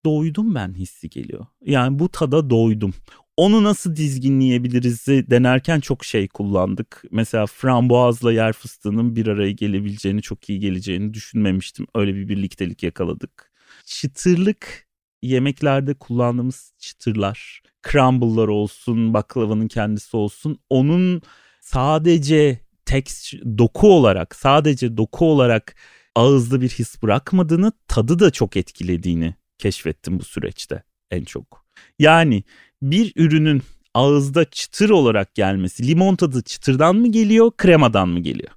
doydum 0.04 0.54
ben 0.54 0.74
hissi 0.74 1.10
geliyor. 1.10 1.46
Yani 1.64 1.98
bu 1.98 2.08
tada 2.08 2.50
doydum. 2.50 2.94
Onu 3.36 3.64
nasıl 3.64 3.96
dizginleyebiliriz 3.96 5.06
denerken 5.06 5.80
çok 5.80 6.04
şey 6.04 6.28
kullandık. 6.28 7.02
Mesela 7.10 7.46
frambuazla 7.46 8.32
yer 8.32 8.52
fıstığının 8.52 9.16
bir 9.16 9.26
araya 9.26 9.52
gelebileceğini, 9.52 10.22
çok 10.22 10.50
iyi 10.50 10.60
geleceğini 10.60 11.14
düşünmemiştim. 11.14 11.86
Öyle 11.94 12.14
bir 12.14 12.28
birliktelik 12.28 12.82
yakaladık. 12.82 13.52
Çıtırlık 13.84 14.88
yemeklerde 15.22 15.94
kullandığımız 15.94 16.72
çıtırlar, 16.78 17.62
crumble'lar 17.90 18.48
olsun, 18.48 19.14
baklavanın 19.14 19.68
kendisi 19.68 20.16
olsun. 20.16 20.58
Onun 20.70 21.22
sadece 21.60 22.60
tekst 22.84 23.34
doku 23.58 23.92
olarak, 23.92 24.36
sadece 24.36 24.96
doku 24.96 25.30
olarak 25.30 25.76
ağızda 26.14 26.60
bir 26.60 26.68
his 26.68 27.02
bırakmadığını, 27.02 27.72
tadı 27.88 28.18
da 28.18 28.30
çok 28.30 28.56
etkilediğini 28.56 29.34
keşfettim 29.58 30.18
bu 30.18 30.24
süreçte 30.24 30.82
en 31.10 31.24
çok. 31.24 31.64
Yani 31.98 32.44
bir 32.82 33.12
ürünün 33.16 33.62
ağızda 33.94 34.44
çıtır 34.44 34.90
olarak 34.90 35.34
gelmesi 35.34 35.88
limon 35.88 36.16
tadı 36.16 36.42
çıtırdan 36.42 36.96
mı 36.96 37.12
geliyor 37.12 37.50
kremadan 37.56 38.08
mı 38.08 38.20
geliyor? 38.20 38.50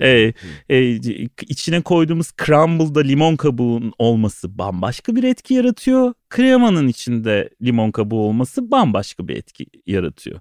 ee, 0.00 0.32
e, 0.68 0.90
içine 1.48 1.80
koyduğumuz 1.80 2.30
crumble'da 2.44 3.00
limon 3.00 3.36
kabuğun 3.36 3.92
olması 3.98 4.58
bambaşka 4.58 5.16
bir 5.16 5.22
etki 5.22 5.54
yaratıyor. 5.54 6.12
Kremanın 6.30 6.88
içinde 6.88 7.50
limon 7.62 7.90
kabuğu 7.90 8.20
olması 8.20 8.70
bambaşka 8.70 9.28
bir 9.28 9.36
etki 9.36 9.66
yaratıyor. 9.86 10.40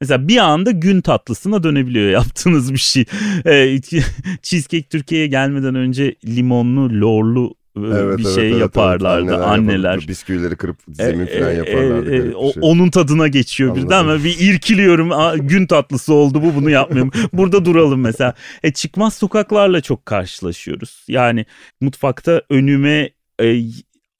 Mesela 0.00 0.28
bir 0.28 0.36
anda 0.36 0.70
gün 0.70 1.00
tatlısına 1.00 1.62
dönebiliyor 1.62 2.10
yaptığınız 2.10 2.72
bir 2.72 2.78
şey. 2.78 3.04
Ee, 3.46 3.80
Cheesecake 4.42 4.88
Türkiye'ye 4.88 5.26
gelmeden 5.26 5.74
önce 5.74 6.14
limonlu, 6.26 7.00
lorlu 7.00 7.54
evet, 7.76 8.18
bir 8.18 8.24
evet, 8.24 8.34
şey 8.34 8.50
evet, 8.50 8.60
yaparlardı 8.60 9.30
evet. 9.30 9.46
anneler. 9.46 9.88
anneler. 9.88 10.08
Bisküvileri 10.08 10.56
kırıp 10.56 10.76
zemin 10.88 11.26
e, 11.26 11.38
falan 11.38 11.52
e, 11.52 11.54
yaparlardı. 11.54 12.14
E, 12.14 12.16
e, 12.16 12.34
o, 12.34 12.52
şey. 12.52 12.62
Onun 12.62 12.90
tadına 12.90 13.28
geçiyor 13.28 13.70
Anladım. 13.70 13.86
birden 13.86 13.98
ama 13.98 14.24
bir 14.24 14.36
irkiliyorum. 14.38 15.12
Aa, 15.12 15.36
gün 15.36 15.66
tatlısı 15.66 16.14
oldu 16.14 16.42
bu 16.42 16.54
bunu 16.54 16.70
yapmıyorum. 16.70 17.12
Burada 17.32 17.64
duralım 17.64 18.00
mesela. 18.00 18.34
E, 18.62 18.72
çıkmaz 18.72 19.14
sokaklarla 19.14 19.80
çok 19.80 20.06
karşılaşıyoruz. 20.06 21.04
Yani 21.08 21.46
mutfakta 21.80 22.42
önüme 22.50 23.10
e, 23.42 23.60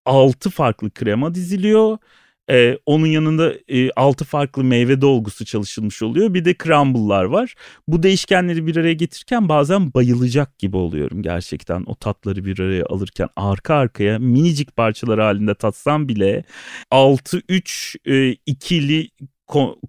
6 0.06 0.50
farklı 0.50 0.90
krema 0.90 1.34
diziliyor 1.34 1.98
ee, 2.50 2.78
onun 2.86 3.06
yanında 3.06 3.54
e, 3.68 3.90
altı 3.90 4.24
farklı 4.24 4.64
meyve 4.64 5.00
dolgusu 5.00 5.44
çalışılmış 5.44 6.02
oluyor. 6.02 6.34
Bir 6.34 6.44
de 6.44 6.54
crumble'lar 6.64 7.24
var. 7.24 7.54
Bu 7.88 8.02
değişkenleri 8.02 8.66
bir 8.66 8.76
araya 8.76 8.94
getirirken 8.94 9.48
bazen 9.48 9.94
bayılacak 9.94 10.58
gibi 10.58 10.76
oluyorum 10.76 11.22
gerçekten. 11.22 11.84
O 11.86 11.94
tatları 11.94 12.44
bir 12.44 12.58
araya 12.58 12.84
alırken 12.84 13.28
arka 13.36 13.74
arkaya 13.74 14.18
minicik 14.18 14.76
parçalar 14.76 15.20
halinde 15.20 15.54
tatsam 15.54 16.08
bile 16.08 16.44
6-3 16.90 17.96
e, 18.06 18.36
ikili 18.46 19.08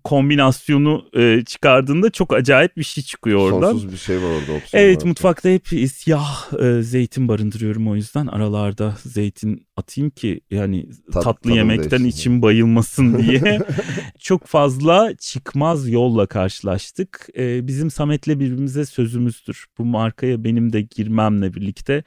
kombinasyonu 0.04 1.06
e, 1.14 1.44
çıkardığında 1.46 2.10
çok 2.10 2.34
acayip 2.34 2.78
bir 2.78 2.84
şey 2.84 3.04
çıkıyor 3.04 3.40
oradan. 3.40 3.72
Sonsuz 3.72 3.92
bir 3.92 3.98
şey 3.98 4.18
var 4.18 4.30
orada. 4.30 4.62
Evet 4.74 4.98
olarak. 4.98 5.06
mutfakta 5.06 5.50
hep 5.50 5.68
siyah 5.68 6.54
e, 6.64 6.82
zeytin 6.82 7.28
barındırıyorum 7.28 7.88
o 7.88 7.96
yüzden 7.96 8.28
aralarda 8.28 8.96
zeytin 9.06 9.68
atayım 9.76 10.10
ki 10.10 10.42
yani 10.52 10.90
Tat, 11.14 11.24
tatlı 11.24 11.52
yemekten 11.52 12.04
içim 12.04 12.42
bayılmasın 12.42 13.18
diye. 13.24 13.62
çok 14.20 14.46
fazla 14.46 15.16
çıkmaz 15.16 15.90
yolla 15.90 16.26
karşılaştık. 16.26 17.28
E, 17.38 17.68
bizim 17.68 17.92
Samet'le 17.92 18.28
birbirimize 18.28 18.86
sözümüzdür. 18.86 19.66
Bu 19.78 19.86
markaya 19.86 20.44
benim 20.44 20.74
de 20.74 20.82
girmemle 20.82 21.54
birlikte 21.54 22.04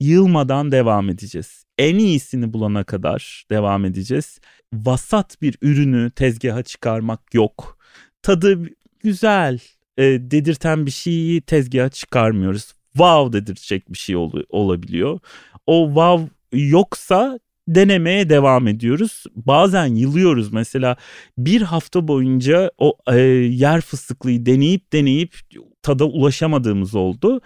yılmadan 0.00 0.72
devam 0.72 1.08
edeceğiz. 1.08 1.65
En 1.78 1.98
iyisini 1.98 2.52
bulana 2.52 2.84
kadar 2.84 3.44
devam 3.50 3.84
edeceğiz. 3.84 4.40
Vasat 4.72 5.42
bir 5.42 5.58
ürünü 5.62 6.10
tezgaha 6.10 6.62
çıkarmak 6.62 7.34
yok. 7.34 7.78
Tadı 8.22 8.68
güzel 9.00 9.58
e, 9.96 10.02
dedirten 10.04 10.86
bir 10.86 10.90
şeyi 10.90 11.40
tezgaha 11.40 11.88
çıkarmıyoruz. 11.88 12.72
Wow 12.92 13.40
dedirtecek 13.40 13.92
bir 13.92 13.98
şey 13.98 14.16
ol, 14.16 14.32
olabiliyor. 14.48 15.18
O 15.66 15.86
wow 15.86 16.34
yoksa 16.52 17.38
denemeye 17.68 18.28
devam 18.28 18.68
ediyoruz. 18.68 19.24
Bazen 19.34 19.86
yılıyoruz 19.86 20.52
mesela 20.52 20.96
bir 21.38 21.62
hafta 21.62 22.08
boyunca 22.08 22.70
o 22.78 22.96
e, 23.12 23.18
yer 23.20 23.80
fıstıklıyı 23.80 24.46
deneyip 24.46 24.92
deneyip 24.92 25.36
tada 25.82 26.04
ulaşamadığımız 26.04 26.94
oldu. 26.94 27.40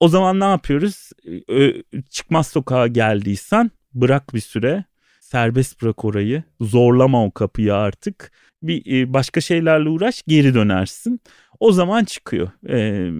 O 0.00 0.08
zaman 0.08 0.40
ne 0.40 0.44
yapıyoruz? 0.44 1.10
Çıkmaz 2.10 2.46
sokağa 2.46 2.86
geldiysen 2.86 3.70
bırak 3.94 4.34
bir 4.34 4.40
süre 4.40 4.84
serbest 5.20 5.82
bırak 5.82 6.04
orayı 6.04 6.42
zorlama 6.60 7.24
o 7.24 7.30
kapıyı 7.30 7.74
artık 7.74 8.32
bir 8.62 9.00
e, 9.00 9.12
başka 9.12 9.40
şeylerle 9.40 9.88
uğraş 9.88 10.22
geri 10.26 10.54
dönersin. 10.54 11.20
O 11.60 11.72
zaman 11.72 12.04
çıkıyor. 12.04 12.50
E, 12.68 13.10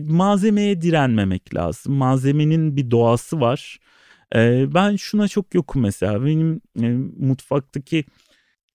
malzemeye 0.00 0.82
direnmemek 0.82 1.54
lazım. 1.54 1.94
Malzemenin 1.94 2.76
bir 2.76 2.90
doğası 2.90 3.40
var. 3.40 3.78
E, 4.34 4.66
ben 4.74 4.96
şuna 4.96 5.28
çok 5.28 5.54
yokum 5.54 5.82
mesela. 5.82 6.24
Benim 6.24 6.60
e, 6.82 6.88
mutfaktaki 7.18 8.04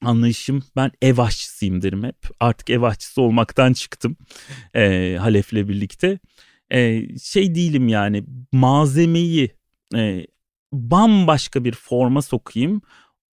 anlayışım 0.04 0.64
ben 0.76 0.92
ev 1.02 1.18
aşçısıyım 1.18 1.82
derim 1.82 2.04
hep. 2.04 2.16
Artık 2.40 2.70
ev 2.70 2.82
aşçısı 2.82 3.22
olmaktan 3.22 3.74
çıktım 3.74 4.18
e, 4.76 5.18
Halef'le 5.20 5.54
birlikte. 5.54 6.20
E, 6.72 7.08
şey 7.20 7.56
değilim 7.56 7.88
yani 7.88 8.24
malzemeyi 8.52 9.52
e, 9.96 10.26
bambaşka 10.74 11.64
bir 11.64 11.74
forma 11.74 12.22
sokayım 12.22 12.82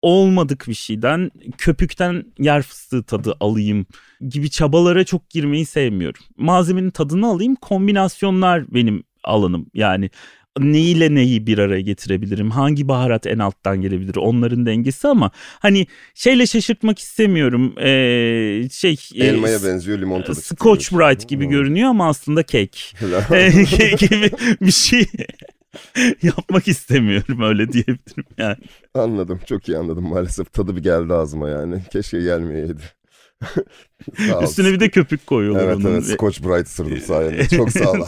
olmadık 0.02 0.66
bir 0.68 0.74
şeyden 0.74 1.32
köpükten 1.58 2.24
yer 2.40 2.62
fıstığı 2.62 3.04
tadı 3.04 3.36
alayım 3.40 3.86
gibi 4.30 4.50
çabalara 4.50 5.04
çok 5.04 5.30
girmeyi 5.30 5.66
sevmiyorum. 5.66 6.22
Malzemenin 6.38 6.90
tadını 6.90 7.28
alayım 7.28 7.56
kombinasyonlar 7.56 8.74
benim 8.74 9.04
alanım 9.24 9.70
yani 9.74 10.10
neyle 10.60 11.16
neyi 11.16 11.48
bir 11.48 11.58
araya 11.58 11.82
getirebilirim? 11.82 12.52
Hangi 12.52 12.88
baharat 12.88 13.28
en 13.28 13.40
alttan 13.40 13.82
gelebilir? 13.82 14.16
Onların 14.16 14.66
dengesi 14.66 15.08
ama 15.08 15.32
hani 15.60 15.88
şeyle 16.14 16.48
şaşırtmak 16.48 17.00
istemiyorum. 17.00 17.80
Ee, 17.80 18.70
şey 18.72 18.98
e, 19.16 19.26
Elmaya 19.26 19.58
e, 19.58 19.64
benziyor 19.64 20.00
limon 20.00 20.22
tadı. 20.22 20.42
Scotch 20.42 20.92
Brite 20.92 21.26
gibi 21.28 21.46
görünüyor 21.46 21.90
ama 21.90 22.10
aslında 22.10 22.44
kek. 22.44 22.96
gibi 24.00 24.32
bir 24.62 24.72
şey. 24.72 25.06
yapmak 26.24 26.68
istemiyorum 26.68 27.42
öyle 27.42 27.72
diyebilirim 27.72 28.26
yani. 28.38 28.58
Anladım 28.94 29.40
çok 29.46 29.70
iyi 29.70 29.78
anladım 29.78 30.10
maalesef 30.10 30.54
tadı 30.54 30.76
bir 30.76 30.84
geldi 30.84 31.14
ağzıma 31.14 31.50
yani 31.50 31.82
keşke 31.92 32.22
gelmeyeydi. 32.22 32.82
Üstüne 34.44 34.72
bir 34.72 34.80
de 34.80 34.90
köpük 34.90 35.28
koyuyorlar 35.28 35.64
evet, 35.64 35.76
onun. 35.76 35.94
Evet 35.94 36.06
Scotch 36.06 36.44
Brite 36.44 36.70
sırdım 36.70 36.98
sayende 36.98 37.48
çok 37.48 37.72
sağ 37.72 37.92
ol 37.92 38.06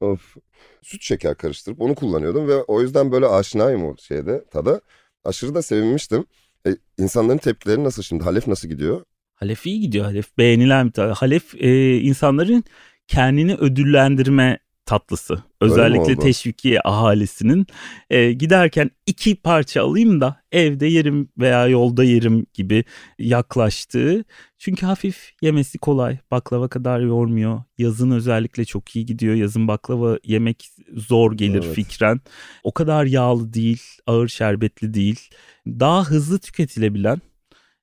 of. 0.00 0.36
Süt 0.82 1.02
şeker 1.02 1.34
karıştırıp 1.34 1.80
onu 1.80 1.94
kullanıyordum 1.94 2.48
ve 2.48 2.54
o 2.54 2.80
yüzden 2.80 3.12
böyle 3.12 3.26
aşinayım 3.26 3.84
o 3.84 3.96
şeyde 3.96 4.44
tada. 4.50 4.80
Aşırı 5.24 5.54
da 5.54 5.62
sevinmiştim. 5.62 6.24
E, 6.66 6.70
insanların 6.98 7.38
tepkileri 7.38 7.84
nasıl 7.84 8.02
şimdi? 8.02 8.24
Halef 8.24 8.46
nasıl 8.46 8.68
gidiyor? 8.68 9.04
Halef 9.34 9.66
iyi 9.66 9.80
gidiyor 9.80 10.04
Halef. 10.04 10.38
Beğenilen 10.38 10.86
bir 10.86 10.92
tadı. 10.92 11.12
Halef 11.12 11.54
e, 11.54 11.96
insanların 11.96 12.64
kendini 13.06 13.54
ödüllendirme 13.54 14.58
tatlısı. 14.90 15.42
Özellikle 15.60 16.16
teşvikiye 16.16 16.80
ahalisinin 16.84 17.66
e, 18.10 18.32
giderken 18.32 18.90
iki 19.06 19.36
parça 19.36 19.82
alayım 19.82 20.20
da 20.20 20.36
evde 20.52 20.86
yerim 20.86 21.28
veya 21.38 21.66
yolda 21.66 22.04
yerim 22.04 22.46
gibi 22.54 22.84
yaklaştığı. 23.18 24.24
Çünkü 24.58 24.86
hafif 24.86 25.32
yemesi 25.42 25.78
kolay. 25.78 26.18
Baklava 26.30 26.68
kadar 26.68 27.00
yormuyor. 27.00 27.62
Yazın 27.78 28.10
özellikle 28.10 28.64
çok 28.64 28.96
iyi 28.96 29.06
gidiyor. 29.06 29.34
Yazın 29.34 29.68
baklava 29.68 30.18
yemek 30.24 30.70
zor 30.94 31.32
gelir 31.32 31.62
evet. 31.64 31.74
fikren. 31.74 32.20
O 32.64 32.72
kadar 32.72 33.04
yağlı 33.04 33.54
değil, 33.54 33.82
ağır 34.06 34.28
şerbetli 34.28 34.94
değil. 34.94 35.30
Daha 35.66 36.04
hızlı 36.04 36.38
tüketilebilen 36.38 37.20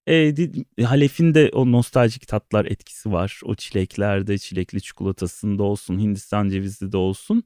e, 0.08 0.36
Halef'in 0.84 1.34
de 1.34 1.49
o 1.53 1.72
nostaljik 1.72 2.28
tatlar 2.28 2.66
etkisi 2.66 3.12
var. 3.12 3.41
O 3.43 3.55
çileklerde, 3.55 4.38
çilekli 4.38 4.82
çikolatasında 4.82 5.64
olsun, 5.64 5.99
Hindistan 5.99 6.49
cevizli 6.49 6.91
de 6.91 6.97
olsun. 6.97 7.43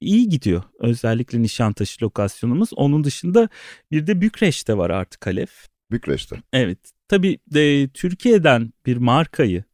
İyi 0.00 0.28
gidiyor. 0.28 0.62
Özellikle 0.78 1.42
Nişantaşı 1.42 2.04
lokasyonumuz. 2.04 2.70
Onun 2.76 3.04
dışında 3.04 3.48
bir 3.90 4.06
de 4.06 4.20
Bükreş'te 4.20 4.76
var 4.76 4.90
artık 4.90 5.26
Halef. 5.26 5.68
Bükreş'te. 5.90 6.36
Evet. 6.52 6.78
Tabii 7.08 7.38
de, 7.46 7.88
Türkiye'den 7.88 8.72
bir 8.86 8.96
markayı 8.96 9.64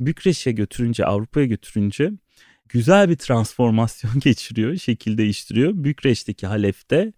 Bükreş'e 0.00 0.52
götürünce, 0.52 1.04
Avrupa'ya 1.04 1.46
götürünce 1.46 2.10
güzel 2.68 3.08
bir 3.08 3.16
transformasyon 3.16 4.12
geçiriyor, 4.20 4.76
şekil 4.76 5.18
değiştiriyor. 5.18 5.72
Bükreş'teki 5.74 6.46
Halef'te 6.46 7.12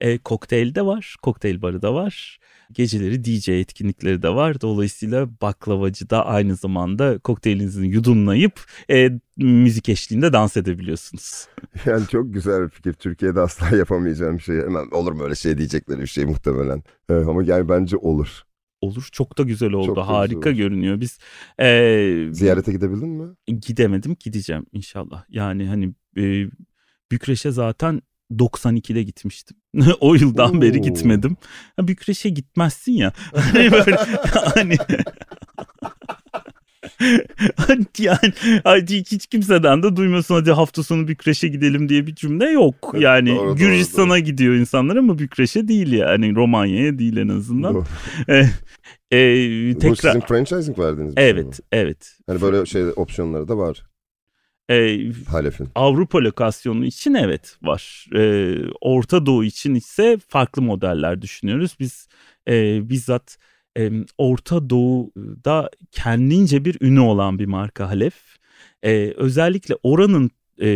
e, 0.00 0.18
kokteyl 0.18 0.74
de 0.74 0.86
var, 0.86 1.16
kokteyl 1.22 1.62
barı 1.62 1.82
da 1.82 1.94
var. 1.94 2.38
Geceleri 2.72 3.24
DJ 3.24 3.48
etkinlikleri 3.48 4.22
de 4.22 4.28
var. 4.28 4.60
Dolayısıyla 4.60 5.28
baklavacı 5.42 6.10
da 6.10 6.26
aynı 6.26 6.56
zamanda 6.56 7.18
kokteylinizi 7.18 7.86
yudumlayıp 7.86 8.60
e, 8.90 9.10
müzik 9.36 9.88
eşliğinde 9.88 10.32
dans 10.32 10.56
edebiliyorsunuz. 10.56 11.46
Yani 11.86 12.06
çok 12.06 12.34
güzel 12.34 12.62
bir 12.62 12.68
fikir. 12.68 12.92
Türkiye'de 12.92 13.40
asla 13.40 13.76
yapamayacağım 13.76 14.38
bir 14.38 14.42
şey. 14.42 14.56
Hemen 14.56 14.90
olur 14.90 15.12
mu 15.12 15.22
öyle 15.22 15.34
şey 15.34 15.58
diyecekleri 15.58 16.00
bir 16.00 16.06
şey 16.06 16.24
muhtemelen. 16.24 16.82
Ee, 17.10 17.14
ama 17.14 17.42
yani 17.42 17.68
bence 17.68 17.96
olur. 17.96 18.42
Olur 18.80 19.08
çok 19.12 19.38
da 19.38 19.42
güzel 19.42 19.72
oldu. 19.72 19.86
Çok 19.86 19.98
Harika 19.98 20.50
güzel 20.50 20.64
görünüyor. 20.64 21.00
Biz 21.00 21.18
e, 21.60 22.28
ziyarete 22.32 22.72
gidebildin 22.72 23.08
mi? 23.08 23.34
Gidemedim. 23.46 24.16
Gideceğim 24.20 24.66
inşallah. 24.72 25.24
Yani 25.28 25.66
hani 25.66 25.94
e, 26.16 26.50
Bükreş'e 27.12 27.50
zaten 27.50 28.02
92'de 28.30 29.02
gitmiştim. 29.02 29.56
o 30.00 30.14
yıldan 30.14 30.56
Oo. 30.56 30.62
beri 30.62 30.80
gitmedim. 30.80 31.36
Ha, 31.76 31.88
Bükreş'e 31.88 32.28
gitmezsin 32.28 32.92
ya. 32.92 33.12
hani 33.34 33.72
böyle 33.72 33.96
hani 34.46 34.78
yani 37.98 38.32
hiç 39.10 39.26
kimseden 39.26 39.82
de 39.82 39.96
duymuyorsun 39.96 40.34
hadi 40.34 40.52
hafta 40.52 40.82
sonu 40.82 41.08
Bükreş'e 41.08 41.48
gidelim 41.48 41.88
diye 41.88 42.06
bir 42.06 42.14
cümle 42.14 42.50
yok. 42.50 42.94
Yani 42.98 43.36
doğru, 43.36 43.56
Gürcistan'a 43.56 44.10
doğru, 44.10 44.18
gidiyor 44.18 44.54
insanlar 44.54 44.96
ama 44.96 45.18
Bükreş'e 45.18 45.68
değil 45.68 45.92
yani 45.92 46.34
Romanya'ya 46.34 46.98
değil 46.98 47.16
en 47.16 47.28
azından. 47.28 47.84
e, 48.28 48.36
e, 49.10 49.18
tekrar... 49.78 49.90
Bu 49.90 49.96
sizin 49.96 50.20
franchising 50.20 50.78
verdiğiniz 50.78 51.16
bir 51.16 51.22
Evet, 51.22 51.54
şey 51.54 51.80
evet. 51.80 52.16
Hani 52.26 52.40
böyle 52.40 52.66
şey 52.66 52.84
opsiyonları 52.96 53.48
da 53.48 53.58
var. 53.58 53.82
E, 54.70 54.98
Halef'in. 55.30 55.68
Avrupa 55.74 56.18
lokasyonu 56.18 56.84
için 56.84 57.14
evet 57.14 57.56
var. 57.62 58.06
E, 58.14 58.54
Orta 58.80 59.26
Doğu 59.26 59.44
için 59.44 59.74
ise 59.74 60.18
farklı 60.28 60.62
modeller 60.62 61.22
düşünüyoruz. 61.22 61.76
Biz 61.80 62.08
e, 62.48 62.88
bizzat 62.90 63.38
e, 63.78 63.90
Orta 64.18 64.70
Doğu'da 64.70 65.70
kendince 65.92 66.64
bir 66.64 66.76
ünü 66.80 67.00
olan 67.00 67.38
bir 67.38 67.46
marka 67.46 67.88
Halef. 67.88 68.14
E, 68.82 69.12
özellikle 69.16 69.76
oranın 69.82 70.30
e, 70.60 70.66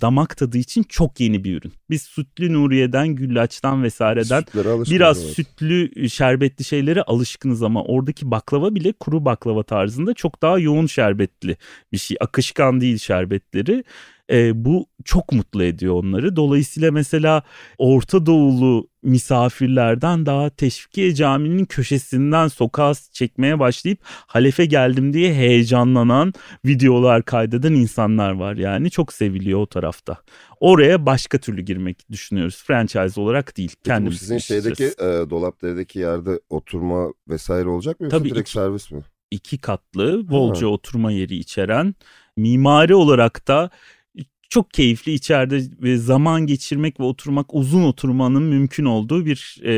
damak 0.00 0.36
tadı 0.36 0.58
için 0.58 0.82
çok 0.82 1.20
yeni 1.20 1.44
bir 1.44 1.56
ürün. 1.56 1.72
Biz 1.90 2.02
sütlü 2.02 2.52
Nuriye'den, 2.52 3.08
güllaçtan 3.08 3.82
vesaireden 3.82 4.44
biraz 4.90 5.24
evet. 5.24 5.34
sütlü 5.34 6.08
şerbetli 6.10 6.64
şeylere 6.64 7.02
alışkınız 7.02 7.62
ama 7.62 7.84
oradaki 7.84 8.30
baklava 8.30 8.74
bile 8.74 8.92
kuru 8.92 9.24
baklava 9.24 9.62
tarzında 9.62 10.14
çok 10.14 10.42
daha 10.42 10.58
yoğun 10.58 10.86
şerbetli 10.86 11.56
bir 11.92 11.98
şey. 11.98 12.16
Akışkan 12.20 12.80
değil 12.80 12.98
şerbetleri 12.98 13.84
e, 14.30 14.64
bu 14.64 14.86
çok 15.04 15.32
mutlu 15.32 15.64
ediyor 15.64 15.94
onları. 15.94 16.36
Dolayısıyla 16.36 16.92
mesela 16.92 17.42
Orta 17.78 18.26
Doğulu 18.26 18.88
misafirlerden 19.02 20.26
daha 20.26 20.50
Teşvikiye 20.50 21.14
Camii'nin 21.14 21.64
köşesinden 21.64 22.48
sokağa 22.48 22.92
çekmeye 23.12 23.58
başlayıp 23.58 23.98
Halef'e 24.04 24.64
geldim 24.64 25.12
diye 25.12 25.34
heyecanlanan 25.34 26.32
videolar 26.64 27.24
kaydeden 27.24 27.72
insanlar 27.72 28.30
var. 28.30 28.56
Yani 28.56 28.90
çok 28.90 29.12
seviliyor 29.12 29.60
o 29.60 29.66
tarafta. 29.66 30.16
Oraya 30.60 31.06
başka 31.06 31.38
türlü 31.38 31.62
girmek 31.62 32.10
düşünüyoruz. 32.10 32.62
Franchise 32.66 33.20
olarak 33.20 33.56
değil. 33.56 33.70
Peki 33.70 33.82
kendimiz 33.82 34.14
bu 34.14 34.18
sizin 34.18 34.38
şeydeki 34.38 34.84
e, 34.84 35.30
dolapdaki 35.30 35.98
yerde 35.98 36.40
oturma 36.50 37.12
vesaire 37.28 37.68
olacak 37.68 38.00
mı 38.00 38.04
yoksa 38.04 38.18
Tabii 38.18 38.30
direkt 38.30 38.48
iki, 38.48 38.58
servis 38.58 38.90
mi? 38.90 39.02
İki 39.30 39.58
katlı 39.58 40.28
bolca 40.28 40.66
ha. 40.66 40.70
oturma 40.70 41.12
yeri 41.12 41.36
içeren 41.36 41.94
mimari 42.36 42.94
olarak 42.94 43.48
da 43.48 43.70
çok 44.50 44.70
keyifli 44.70 45.12
içeride 45.12 45.60
zaman 45.96 46.46
geçirmek 46.46 47.00
ve 47.00 47.04
oturmak 47.04 47.54
uzun 47.54 47.82
oturmanın 47.82 48.42
mümkün 48.42 48.84
olduğu 48.84 49.26
bir 49.26 49.60
e, 49.64 49.72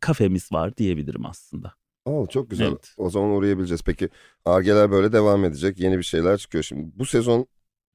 kafemiz 0.00 0.52
var 0.52 0.76
diyebilirim 0.76 1.26
aslında. 1.26 1.72
Oo, 2.04 2.26
çok 2.26 2.50
güzel. 2.50 2.66
Evet. 2.68 2.94
O 2.96 3.10
zaman 3.10 3.30
uğrayabileceğiz. 3.30 3.82
Peki 3.82 4.08
Argeler 4.44 4.90
böyle 4.90 5.12
devam 5.12 5.44
edecek. 5.44 5.80
Yeni 5.80 5.98
bir 5.98 6.02
şeyler 6.02 6.38
çıkıyor. 6.38 6.64
Şimdi 6.64 6.90
bu 6.94 7.06
sezon 7.06 7.46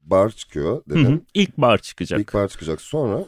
bar 0.01 0.29
çıkıyor 0.29 0.83
dedim. 0.89 1.05
Hı 1.05 1.11
hı. 1.11 1.21
İlk 1.33 1.57
bar 1.57 1.77
çıkacak. 1.77 2.19
İlk 2.19 2.33
bar 2.33 2.47
çıkacak. 2.47 2.81
Sonra? 2.81 3.25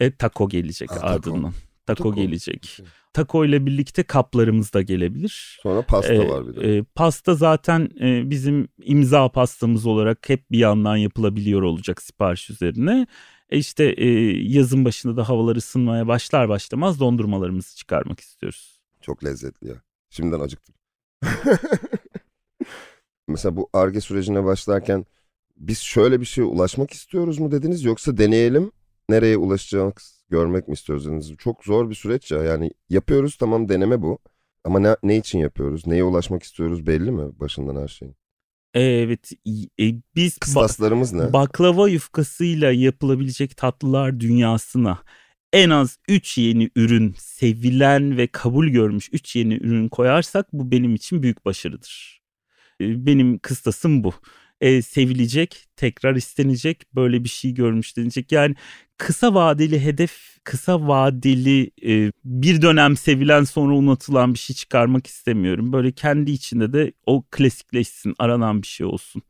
E, 0.00 0.16
taco 0.16 0.48
gelecek 0.48 0.90
ah, 0.92 1.02
ardından. 1.02 1.42
Taco, 1.42 1.69
taco 1.94 2.14
gelecek. 2.14 2.76
Okay. 2.80 2.92
Taco 3.12 3.44
ile 3.44 3.66
birlikte 3.66 4.02
kaplarımız 4.02 4.72
da 4.72 4.82
gelebilir. 4.82 5.58
Sonra 5.62 5.82
pasta 5.82 6.14
ee, 6.14 6.28
var 6.28 6.46
bir 6.46 6.56
de. 6.56 6.76
E, 6.76 6.82
pasta 6.82 7.34
zaten 7.34 7.90
e, 8.00 8.30
bizim 8.30 8.68
imza 8.82 9.28
pastamız 9.28 9.86
olarak 9.86 10.28
hep 10.28 10.50
bir 10.50 10.58
yandan 10.58 10.96
yapılabiliyor 10.96 11.62
olacak 11.62 12.02
sipariş 12.02 12.50
üzerine. 12.50 13.06
E 13.50 13.58
işte 13.58 13.84
e, 13.84 14.08
yazın 14.52 14.84
başında 14.84 15.16
da 15.16 15.28
havalar 15.28 15.56
ısınmaya 15.56 16.06
başlar 16.06 16.48
başlamaz 16.48 17.00
dondurmalarımızı 17.00 17.76
çıkarmak 17.76 18.20
istiyoruz. 18.20 18.80
Çok 19.00 19.24
lezzetli 19.24 19.68
ya. 19.68 19.82
Şimdiden 20.10 20.40
acıktım. 20.40 20.74
Mesela 23.28 23.56
bu 23.56 23.70
ARGE 23.72 24.00
sürecine 24.00 24.44
başlarken 24.44 25.06
biz 25.56 25.78
şöyle 25.78 26.20
bir 26.20 26.26
şeye 26.26 26.42
ulaşmak 26.42 26.90
istiyoruz 26.90 27.38
mu 27.38 27.52
dediniz 27.52 27.84
yoksa 27.84 28.16
deneyelim 28.16 28.72
nereye 29.08 29.36
ulaşacağımız 29.36 30.19
görmek 30.30 30.68
mi 30.68 30.72
istiyoruz. 30.72 31.36
Çok 31.38 31.64
zor 31.64 31.90
bir 31.90 31.94
süreç 31.94 32.30
ya 32.30 32.42
yani 32.42 32.70
yapıyoruz 32.88 33.36
tamam 33.36 33.68
deneme 33.68 34.02
bu 34.02 34.18
ama 34.64 34.78
ne, 34.78 34.96
ne 35.02 35.16
için 35.16 35.38
yapıyoruz 35.38 35.86
neye 35.86 36.04
ulaşmak 36.04 36.42
istiyoruz 36.42 36.86
belli 36.86 37.10
mi 37.10 37.40
başından 37.40 37.82
her 37.82 37.88
şeyin? 37.88 38.16
Evet 38.74 39.32
e, 39.80 39.94
biz 40.16 40.38
kıstaslarımız 40.38 41.12
ne? 41.12 41.32
Baklava 41.32 41.88
yufkasıyla 41.88 42.72
yapılabilecek 42.72 43.56
tatlılar 43.56 44.20
dünyasına 44.20 44.98
en 45.52 45.70
az 45.70 45.98
3 46.08 46.38
yeni 46.38 46.70
ürün 46.76 47.14
sevilen 47.18 48.16
ve 48.16 48.26
kabul 48.26 48.68
görmüş 48.68 49.08
3 49.12 49.36
yeni 49.36 49.54
ürün 49.54 49.88
koyarsak 49.88 50.52
bu 50.52 50.70
benim 50.70 50.94
için 50.94 51.22
büyük 51.22 51.44
başarıdır. 51.44 52.22
E, 52.80 53.06
benim 53.06 53.38
kıstasım 53.38 54.04
bu. 54.04 54.12
E, 54.60 54.82
sevilecek, 54.82 55.66
tekrar 55.76 56.14
istenecek, 56.14 56.94
böyle 56.94 57.24
bir 57.24 57.28
şey 57.28 57.54
görmüş 57.54 57.96
denilecek. 57.96 58.32
Yani 58.32 58.54
kısa 58.98 59.34
vadeli 59.34 59.84
hedef, 59.84 60.38
kısa 60.44 60.88
vadeli 60.88 61.70
e, 61.86 62.12
bir 62.24 62.62
dönem 62.62 62.96
sevilen 62.96 63.44
sonra 63.44 63.74
unutulan 63.74 64.34
bir 64.34 64.38
şey 64.38 64.56
çıkarmak 64.56 65.06
istemiyorum. 65.06 65.72
Böyle 65.72 65.92
kendi 65.92 66.30
içinde 66.30 66.72
de 66.72 66.92
o 67.06 67.24
klasikleşsin, 67.30 68.14
aranan 68.18 68.62
bir 68.62 68.66
şey 68.66 68.86
olsun. 68.86 69.22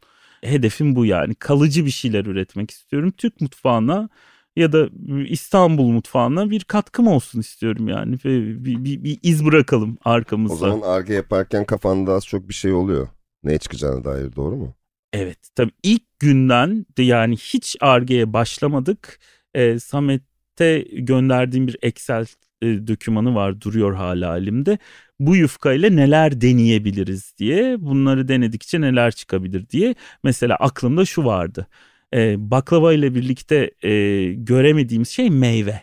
Hedefim 0.42 0.96
bu 0.96 1.06
yani. 1.06 1.34
Kalıcı 1.34 1.86
bir 1.86 1.90
şeyler 1.90 2.24
üretmek 2.26 2.70
istiyorum. 2.70 3.10
Türk 3.10 3.40
mutfağına 3.40 4.08
ya 4.56 4.72
da 4.72 4.88
İstanbul 5.28 5.88
mutfağına 5.88 6.50
bir 6.50 6.64
katkım 6.64 7.06
olsun 7.06 7.40
istiyorum 7.40 7.88
yani. 7.88 8.16
Ve 8.24 8.64
bir, 8.64 8.84
bir, 8.84 9.04
bir 9.04 9.18
iz 9.22 9.44
bırakalım 9.44 9.98
arkamızda. 10.04 10.54
O 10.54 10.58
zaman 10.58 10.80
arge 10.80 11.14
yaparken 11.14 11.64
kafanda 11.64 12.12
az 12.12 12.26
çok 12.26 12.48
bir 12.48 12.54
şey 12.54 12.72
oluyor. 12.72 13.08
Neye 13.44 13.58
çıkacağına 13.58 14.04
dair 14.04 14.36
doğru 14.36 14.56
mu? 14.56 14.74
Evet 15.12 15.38
tabii 15.54 15.72
ilk 15.82 16.02
günden 16.18 16.86
de 16.98 17.02
yani 17.02 17.36
hiç 17.36 17.76
argeye 17.80 18.32
başlamadık. 18.32 19.20
E, 19.54 19.78
Samet'te 19.78 20.84
gönderdiğim 20.92 21.66
bir 21.66 21.76
Excel 21.82 22.26
e, 22.62 22.66
dokümanı 22.66 23.34
var 23.34 23.60
duruyor 23.60 23.94
hala 23.94 24.38
elimde. 24.38 24.78
Bu 25.20 25.36
yufka 25.36 25.72
ile 25.72 25.96
neler 25.96 26.40
deneyebiliriz 26.40 27.34
diye 27.38 27.80
bunları 27.80 28.28
denedikçe 28.28 28.80
neler 28.80 29.12
çıkabilir 29.12 29.68
diye. 29.68 29.94
Mesela 30.22 30.56
aklımda 30.56 31.04
şu 31.04 31.24
vardı 31.24 31.66
e, 32.14 32.50
baklava 32.50 32.92
ile 32.92 33.14
birlikte 33.14 33.70
e, 33.82 33.90
göremediğimiz 34.32 35.08
şey 35.08 35.30
meyve. 35.30 35.80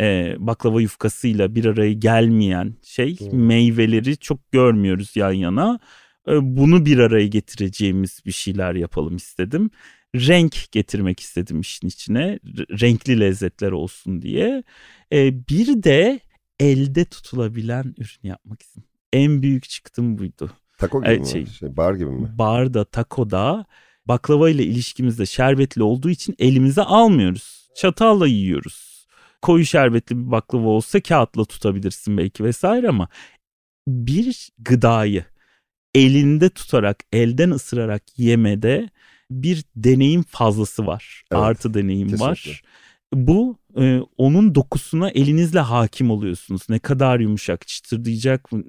E, 0.00 0.36
baklava 0.38 0.80
yufkasıyla 0.80 1.54
bir 1.54 1.64
araya 1.64 1.92
gelmeyen 1.92 2.74
şey 2.82 3.18
hmm. 3.18 3.46
meyveleri 3.46 4.16
çok 4.16 4.52
görmüyoruz 4.52 5.16
yan 5.16 5.32
yana. 5.32 5.80
E, 6.30 6.56
bunu 6.56 6.86
bir 6.86 6.98
araya 6.98 7.26
getireceğimiz 7.26 8.20
bir 8.26 8.32
şeyler 8.32 8.74
yapalım 8.74 9.16
istedim. 9.16 9.70
Renk 10.14 10.72
getirmek 10.72 11.20
istedim 11.20 11.60
işin 11.60 11.88
içine. 11.88 12.38
Renkli 12.80 13.20
lezzetler 13.20 13.72
olsun 13.72 14.22
diye. 14.22 14.62
E, 15.12 15.48
bir 15.48 15.82
de 15.82 16.20
elde 16.60 17.04
tutulabilen 17.04 17.94
ürün 17.98 18.28
yapmak 18.28 18.62
istedim. 18.62 18.88
En 19.12 19.42
büyük 19.42 19.68
çıktım 19.68 20.18
buydu. 20.18 20.50
Taco 20.78 21.02
gibi 21.02 21.12
e, 21.12 21.18
mi? 21.18 21.26
Şey, 21.26 21.46
şey, 21.46 21.76
bar 21.76 21.94
gibi 21.94 22.10
mi? 22.10 22.28
Barda, 22.38 22.84
takoda 22.84 23.66
baklava 24.06 24.50
ile 24.50 24.64
ilişkimizde 24.64 25.26
şerbetli 25.26 25.82
olduğu 25.82 26.10
için 26.10 26.34
elimize 26.38 26.82
almıyoruz. 26.82 27.68
Çatalla 27.76 28.26
yiyoruz. 28.26 29.06
Koyu 29.42 29.64
şerbetli 29.64 30.18
bir 30.18 30.30
baklava 30.30 30.68
olsa 30.68 31.00
kağıtla 31.00 31.44
tutabilirsin 31.44 32.18
belki 32.18 32.44
vesaire 32.44 32.88
ama 32.88 33.08
bir 33.88 34.50
gıdayı 34.58 35.24
elinde 35.94 36.50
tutarak, 36.50 37.04
elden 37.12 37.50
ısırarak 37.50 38.02
yemede 38.16 38.90
bir 39.30 39.64
deneyim 39.76 40.22
fazlası 40.22 40.86
var. 40.86 41.22
Evet, 41.32 41.42
Artı 41.42 41.74
deneyim 41.74 42.08
kesinlikle. 42.08 42.30
var. 42.30 42.62
Bu 43.14 43.58
e, 43.78 44.00
onun 44.16 44.54
dokusuna 44.54 45.10
elinizle 45.10 45.60
hakim 45.60 46.10
oluyorsunuz. 46.10 46.62
Ne 46.68 46.78
kadar 46.78 47.20
yumuşak, 47.20 47.66
çıtırdayacak 47.66 48.52
mı? 48.52 48.62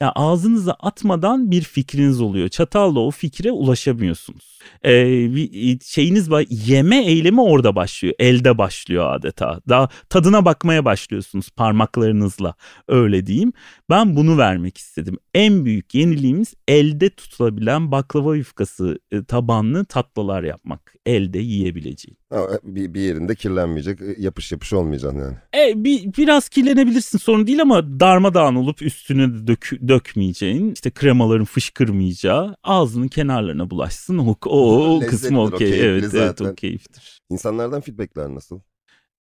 Yani 0.00 0.12
ağzınıza 0.14 0.72
atmadan 0.72 1.50
bir 1.50 1.62
fikriniz 1.62 2.20
oluyor. 2.20 2.48
Çatalla 2.48 3.00
o 3.00 3.10
fikre 3.10 3.52
ulaşamıyorsunuz. 3.52 4.58
E, 4.84 4.90
bir 5.34 5.80
şeyiniz 5.80 6.30
var. 6.30 6.44
Yeme 6.50 7.04
eylemi 7.04 7.40
orada 7.40 7.76
başlıyor. 7.76 8.14
Elde 8.18 8.58
başlıyor 8.58 9.14
adeta. 9.14 9.60
Daha 9.68 9.88
tadına 10.08 10.44
bakmaya 10.44 10.84
başlıyorsunuz 10.84 11.50
parmaklarınızla. 11.50 12.54
Öyle 12.88 13.26
diyeyim. 13.26 13.52
Ben 13.90 14.16
bunu 14.16 14.38
vermek 14.38 14.78
istedim. 14.78 15.18
En 15.34 15.64
büyük 15.64 15.94
yeniliğimiz 15.94 16.54
elde 16.68 17.10
tutulabilen 17.10 17.92
baklava 17.92 18.36
yufkası 18.36 18.98
e, 19.12 19.24
tabanlı 19.24 19.84
tatlılar 19.84 20.42
yapmak. 20.42 20.94
Elde 21.06 21.38
yiyebileceğin. 21.38 22.18
Bir, 22.62 22.94
bir 22.94 23.00
yerinde 23.00 23.34
kirlenmeyecek, 23.34 24.00
e, 24.00 24.14
yapış 24.52 24.72
yapış 24.72 24.72
olmayacaksın 24.72 25.18
yani. 25.18 25.36
E, 25.70 25.84
bir, 25.84 26.14
biraz 26.16 26.48
kirlenebilirsin 26.48 27.18
sorun 27.18 27.46
değil 27.46 27.62
ama 27.62 28.00
darmadağın 28.00 28.54
olup 28.54 28.82
üstüne 28.82 29.46
dök, 29.46 29.70
dökmeyeceğin, 29.88 30.72
işte 30.72 30.90
kremaların 30.90 31.44
fışkırmayacağı, 31.44 32.56
ağzının 32.62 33.08
kenarlarına 33.08 33.70
bulaşsın. 33.70 34.18
O, 34.18 34.36
o, 34.46 34.96
o 34.96 35.00
kısmı 35.00 35.42
okey. 35.42 35.68
Okay. 35.68 35.80
Evet, 35.80 36.04
zaten. 36.04 36.18
evet 36.20 36.40
o 36.40 36.54
keyiftir. 36.54 37.20
İnsanlardan 37.30 37.80
feedbackler 37.80 38.34
nasıl? 38.34 38.60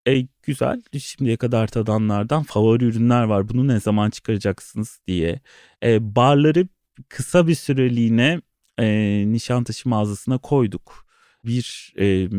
E, 0.08 0.28
güzel. 0.44 0.82
Şimdiye 1.00 1.38
kadar 1.38 1.68
tadanlardan 1.68 2.44
favori 2.44 2.86
ürünler 2.86 3.24
var. 3.24 3.50
Bunu 3.50 3.68
ne 3.68 3.80
zaman 3.80 4.10
çıkaracaksınız 4.10 5.00
diye. 5.08 5.40
E, 5.84 6.16
barları 6.16 6.68
kısa 7.10 7.48
bir 7.48 7.56
süreliğine 7.56 8.42
e, 8.80 8.86
Nişantaşı 9.28 9.90
mağazasına 9.90 10.38
koyduk. 10.38 11.06
Bir 11.46 11.94
e, 12.00 12.30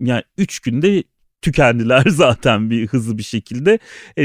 yani 0.00 0.22
üç 0.38 0.60
günde 0.60 1.04
tükendiler 1.42 2.04
zaten 2.08 2.70
bir 2.70 2.86
hızlı 2.86 3.18
bir 3.18 3.22
şekilde. 3.22 3.78
E, 4.16 4.22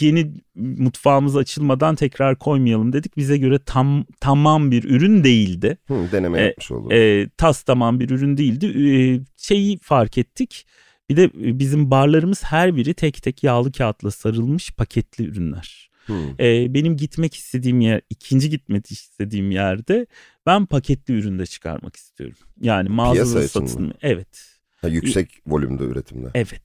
yeni 0.00 0.32
mutfağımız 0.54 1.36
açılmadan 1.36 1.94
tekrar 1.94 2.38
koymayalım 2.38 2.92
dedik. 2.92 3.16
Bize 3.16 3.38
göre 3.38 3.58
tam 3.66 4.04
tamam 4.20 4.70
bir 4.70 4.84
ürün 4.84 5.24
değildi. 5.24 5.78
Hı, 5.88 5.94
deneme 6.12 6.40
e, 6.40 6.44
yapmış 6.44 6.70
olduk. 6.70 6.92
E, 6.92 7.28
tas 7.36 7.62
tamam 7.62 8.00
bir 8.00 8.10
ürün 8.10 8.36
değildi. 8.36 8.66
E, 8.66 9.20
şeyi 9.36 9.78
fark 9.78 10.18
ettik. 10.18 10.66
Bir 11.10 11.16
de 11.16 11.30
bizim 11.34 11.90
barlarımız 11.90 12.44
her 12.44 12.76
biri 12.76 12.94
tek 12.94 13.22
tek 13.22 13.44
yağlı 13.44 13.72
kağıtla 13.72 14.10
sarılmış 14.10 14.70
paketli 14.70 15.24
ürünler. 15.24 15.88
Hmm. 16.06 16.40
Ee, 16.40 16.74
benim 16.74 16.96
gitmek 16.96 17.34
istediğim 17.34 17.80
yer, 17.80 18.00
ikinci 18.10 18.50
gitmek 18.50 18.90
istediğim 18.90 19.50
yerde 19.50 20.06
ben 20.46 20.66
paketli 20.66 21.14
üründe 21.14 21.46
çıkarmak 21.46 21.96
istiyorum. 21.96 22.36
Yani 22.60 22.88
mağazada 22.88 23.48
satın. 23.48 23.94
Evet. 24.02 24.57
Ha, 24.80 24.88
yüksek 24.88 25.42
volümde 25.46 25.84
üretimde. 25.84 26.30
Evet. 26.34 26.62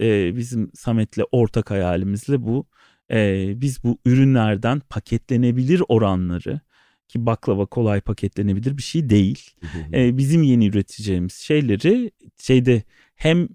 E, 0.00 0.36
bizim 0.36 0.70
Samet'le 0.74 1.22
ortak 1.32 1.70
hayalimizle 1.70 2.42
bu. 2.42 2.66
E, 3.10 3.52
biz 3.60 3.84
bu 3.84 3.98
ürünlerden 4.06 4.80
paketlenebilir 4.80 5.82
oranları 5.88 6.60
ki 7.08 7.26
baklava 7.26 7.66
kolay 7.66 8.00
paketlenebilir 8.00 8.76
bir 8.76 8.82
şey 8.82 9.10
değil. 9.10 9.50
e, 9.92 10.18
bizim 10.18 10.42
yeni 10.42 10.66
üreteceğimiz 10.66 11.32
şeyleri 11.34 12.10
şeyde 12.38 12.82
hem 13.14 13.48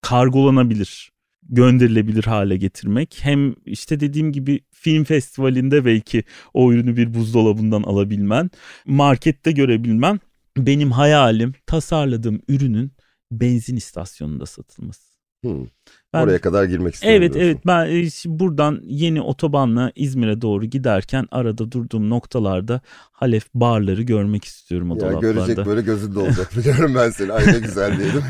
kargolanabilir, 0.00 1.12
gönderilebilir 1.42 2.24
hale 2.24 2.56
getirmek 2.56 3.18
hem 3.22 3.54
işte 3.66 4.00
dediğim 4.00 4.32
gibi 4.32 4.60
film 4.70 5.04
festivalinde 5.04 5.84
belki 5.84 6.24
o 6.54 6.72
ürünü 6.72 6.96
bir 6.96 7.14
buzdolabından 7.14 7.82
alabilmen, 7.82 8.50
markette 8.86 9.52
görebilmen 9.52 10.20
benim 10.56 10.90
hayalim 10.90 11.54
tasarladığım 11.66 12.40
ürünün 12.48 12.92
benzin 13.40 13.76
istasyonunda 13.76 14.46
satılması. 14.46 15.12
Hmm. 15.42 15.66
Ben, 16.12 16.22
Oraya 16.22 16.40
kadar 16.40 16.64
girmek 16.64 16.94
istiyorum. 16.94 17.22
Evet 17.22 17.36
evet 17.36 17.58
ben 17.66 17.86
e, 17.86 18.08
buradan 18.26 18.80
yeni 18.84 19.22
otobanla 19.22 19.92
İzmir'e 19.94 20.40
doğru 20.40 20.64
giderken 20.64 21.26
arada 21.30 21.72
durduğum 21.72 22.10
noktalarda 22.10 22.80
Halef 23.12 23.54
barları 23.54 24.02
görmek 24.02 24.44
istiyorum 24.44 24.90
o 24.90 24.94
ya 24.94 25.00
dolaplarda. 25.00 25.32
Görecek 25.32 25.66
böyle 25.66 25.82
gözünde 25.82 26.18
olacak 26.18 26.50
biliyorum 26.56 26.92
ben 26.94 27.10
seni. 27.10 27.32
Ay 27.32 27.46
ne 27.46 27.58
güzel 27.58 27.98
diyelim. 27.98 28.22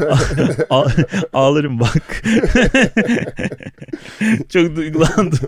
Ağlarım 1.33 1.81
bak. 1.81 2.23
Çok 4.49 4.77
duygulandım. 4.77 5.39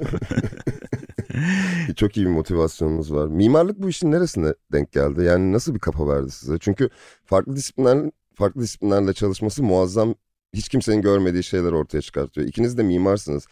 Çok 1.96 2.16
iyi 2.16 2.26
bir 2.26 2.30
motivasyonunuz 2.30 3.12
var. 3.12 3.26
Mimarlık 3.26 3.82
bu 3.82 3.88
işin 3.88 4.12
neresine 4.12 4.55
denk 4.72 4.92
geldi? 4.92 5.24
Yani 5.24 5.52
nasıl 5.52 5.74
bir 5.74 5.80
kafa 5.80 6.09
verdi 6.09 6.30
size? 6.30 6.59
Çünkü 6.59 6.88
farklı 7.24 7.57
disiplinler 7.57 8.11
farklı 8.37 8.61
disiplinlerle 8.61 9.12
çalışması 9.12 9.62
muazzam 9.62 10.14
hiç 10.55 10.68
kimsenin 10.68 11.03
görmediği 11.03 11.43
şeyler 11.43 11.72
ortaya 11.72 12.01
çıkartıyor. 12.01 12.47
İkiniz 12.47 12.78
de 12.78 12.82
mimarsınız. 12.82 13.47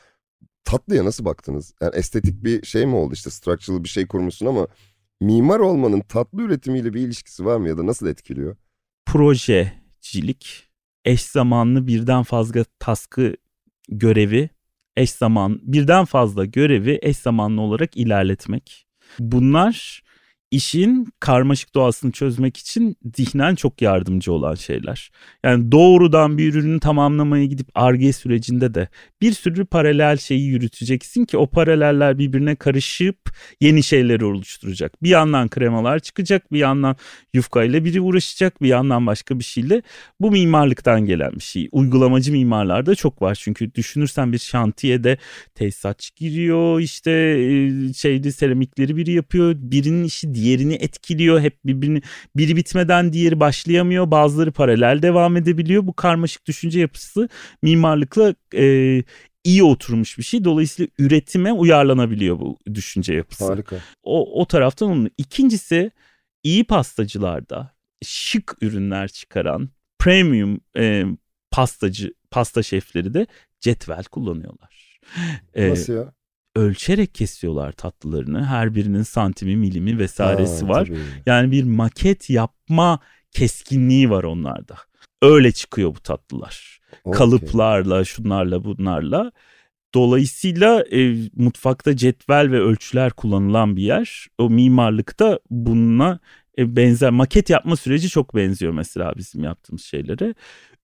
Tatlıya 0.65 1.05
nasıl 1.05 1.25
baktınız? 1.25 1.75
Yani 1.81 1.97
estetik 1.97 2.45
bir 2.45 2.67
şey 2.67 2.87
mi 2.87 2.95
oldu 2.95 3.15
işte 3.15 3.31
structural 3.31 3.85
bir 3.85 3.89
şey 3.89 4.07
kurmuşsun 4.07 4.47
ama 4.47 4.67
mimar 5.21 5.59
olmanın 5.61 6.01
tatlı 6.01 6.43
üretimiyle 6.43 6.95
bir 6.95 7.01
ilişkisi 7.01 7.45
var 7.45 7.57
mı 7.57 7.69
ya 7.69 7.79
da 7.79 7.87
nasıl 7.87 8.07
etkiliyor? 8.07 8.57
Projecilik 9.07 10.69
eş 11.05 11.23
zamanlı 11.23 11.87
birden 11.87 12.23
fazla 12.23 12.65
taskı 12.79 13.37
görevi, 13.89 14.51
eş 14.97 15.11
zaman 15.11 15.61
birden 15.63 16.05
fazla 16.05 16.45
görevi 16.45 16.99
eş 17.03 17.17
zamanlı 17.17 17.61
olarak 17.61 17.97
ilerletmek. 17.97 18.87
Bunlar 19.19 20.03
işin 20.53 21.09
karmaşık 21.21 21.75
doğasını 21.75 22.13
çözmek 22.13 22.57
için 22.57 22.97
zihnen 23.17 23.55
çok 23.55 23.83
yardımcı 23.83 24.33
olan 24.33 24.55
şeyler. 24.55 25.11
Yani 25.45 25.73
doğrudan 25.73 26.39
bir 26.39 26.55
ürünü 26.55 26.81
tamamlamaya 26.81 27.45
gidip 27.45 27.67
arge 27.75 28.13
sürecinde 28.13 28.75
de 28.75 28.89
bir 29.21 29.33
sürü 29.33 29.65
paralel 29.65 30.17
şeyi 30.17 30.45
yürüteceksin 30.45 31.25
ki 31.25 31.37
o 31.37 31.47
paraleller 31.47 32.19
birbirine 32.19 32.57
karışıp 32.57 33.17
yeni 33.61 33.83
şeyleri 33.83 34.25
oluşturacak. 34.25 35.03
Bir 35.03 35.09
yandan 35.09 35.49
kremalar 35.49 35.99
çıkacak, 35.99 36.53
bir 36.53 36.59
yandan 36.59 36.97
yufka 37.35 37.65
ile 37.65 37.85
biri 37.85 38.01
uğraşacak, 38.01 38.63
bir 38.63 38.69
yandan 38.69 39.07
başka 39.07 39.39
bir 39.39 39.45
şeyle. 39.45 39.83
Bu 40.21 40.31
mimarlıktan 40.31 41.07
gelen 41.07 41.33
bir 41.33 41.45
şey. 41.45 41.69
Uygulamacı 41.73 42.33
mimarlarda 42.33 42.95
çok 42.95 43.23
var 43.23 43.35
çünkü 43.35 43.75
düşünürsen 43.75 44.33
bir 44.33 44.39
şantiyede 44.39 45.19
tesisatçı 45.55 46.15
giriyor, 46.17 46.81
işte 46.81 47.11
şeydi 47.97 48.33
seramikleri 48.33 48.97
biri 48.97 49.13
yapıyor, 49.13 49.55
birinin 49.59 50.05
işi 50.05 50.35
diğerini 50.43 50.75
etkiliyor. 50.75 51.41
Hep 51.41 51.65
birbirini 51.65 52.03
biri 52.37 52.57
bitmeden 52.57 53.13
diğeri 53.13 53.41
başlayamıyor. 53.41 54.11
Bazıları 54.11 54.53
paralel 54.53 55.03
devam 55.03 55.37
edebiliyor. 55.37 55.87
Bu 55.87 55.93
karmaşık 55.93 56.47
düşünce 56.47 56.81
yapısı 56.81 57.29
mimarlıkla 57.63 58.35
e, 58.55 59.03
iyi 59.45 59.63
oturmuş 59.63 60.19
bir 60.19 60.23
şey. 60.23 60.45
Dolayısıyla 60.45 60.91
üretime 60.99 61.53
uyarlanabiliyor 61.53 62.41
bu 62.41 62.59
düşünce 62.75 63.15
yapısı. 63.15 63.45
Harika. 63.45 63.77
O, 64.03 64.41
o 64.41 64.47
taraftan 64.47 64.89
onun. 64.89 65.11
İkincisi 65.19 65.91
iyi 66.43 66.65
pastacılarda 66.65 67.75
şık 68.05 68.57
ürünler 68.61 69.09
çıkaran 69.09 69.69
premium 69.99 70.61
e, 70.77 71.05
pastacı 71.51 72.15
pasta 72.31 72.63
şefleri 72.63 73.15
de 73.15 73.27
cetvel 73.61 74.05
kullanıyorlar. 74.05 75.01
Nasıl 75.57 75.93
ya? 75.93 76.13
Ölçerek 76.57 77.15
kesiyorlar 77.15 77.73
tatlılarını. 77.73 78.47
Her 78.47 78.75
birinin 78.75 79.03
santimi, 79.03 79.57
milimi 79.57 79.99
vesairesi 79.99 80.65
Ha, 80.65 80.69
var. 80.69 80.87
tabii. 80.87 80.99
Yani 81.27 81.53
bir 81.53 81.65
maket 81.65 82.31
yapma 82.31 82.99
keskinliği 83.31 84.11
var 84.11 84.25
onlarda. 84.25 84.77
Öyle 85.23 85.53
çıkıyor 85.53 85.95
bu 85.95 86.01
tatlılar. 86.01 86.81
Okey. 87.05 87.19
Kalıplarla, 87.19 88.05
şunlarla, 88.05 88.65
bunlarla. 88.65 89.33
Dolayısıyla 89.95 90.85
e, 90.93 91.15
mutfakta 91.37 91.97
cetvel 91.97 92.51
ve 92.51 92.61
ölçüler 92.61 93.11
kullanılan 93.13 93.77
bir 93.77 93.83
yer. 93.83 94.27
O 94.39 94.51
mimarlıkta 94.51 95.39
bununla 95.51 96.19
e, 96.59 96.77
benzer 96.77 97.11
maket 97.11 97.51
yapma 97.51 97.77
süreci 97.77 98.09
çok 98.09 98.35
benziyor 98.37 98.73
mesela 98.73 99.13
bizim 99.17 99.45
yaptığımız 99.45 99.83
şeylere. 99.83 100.35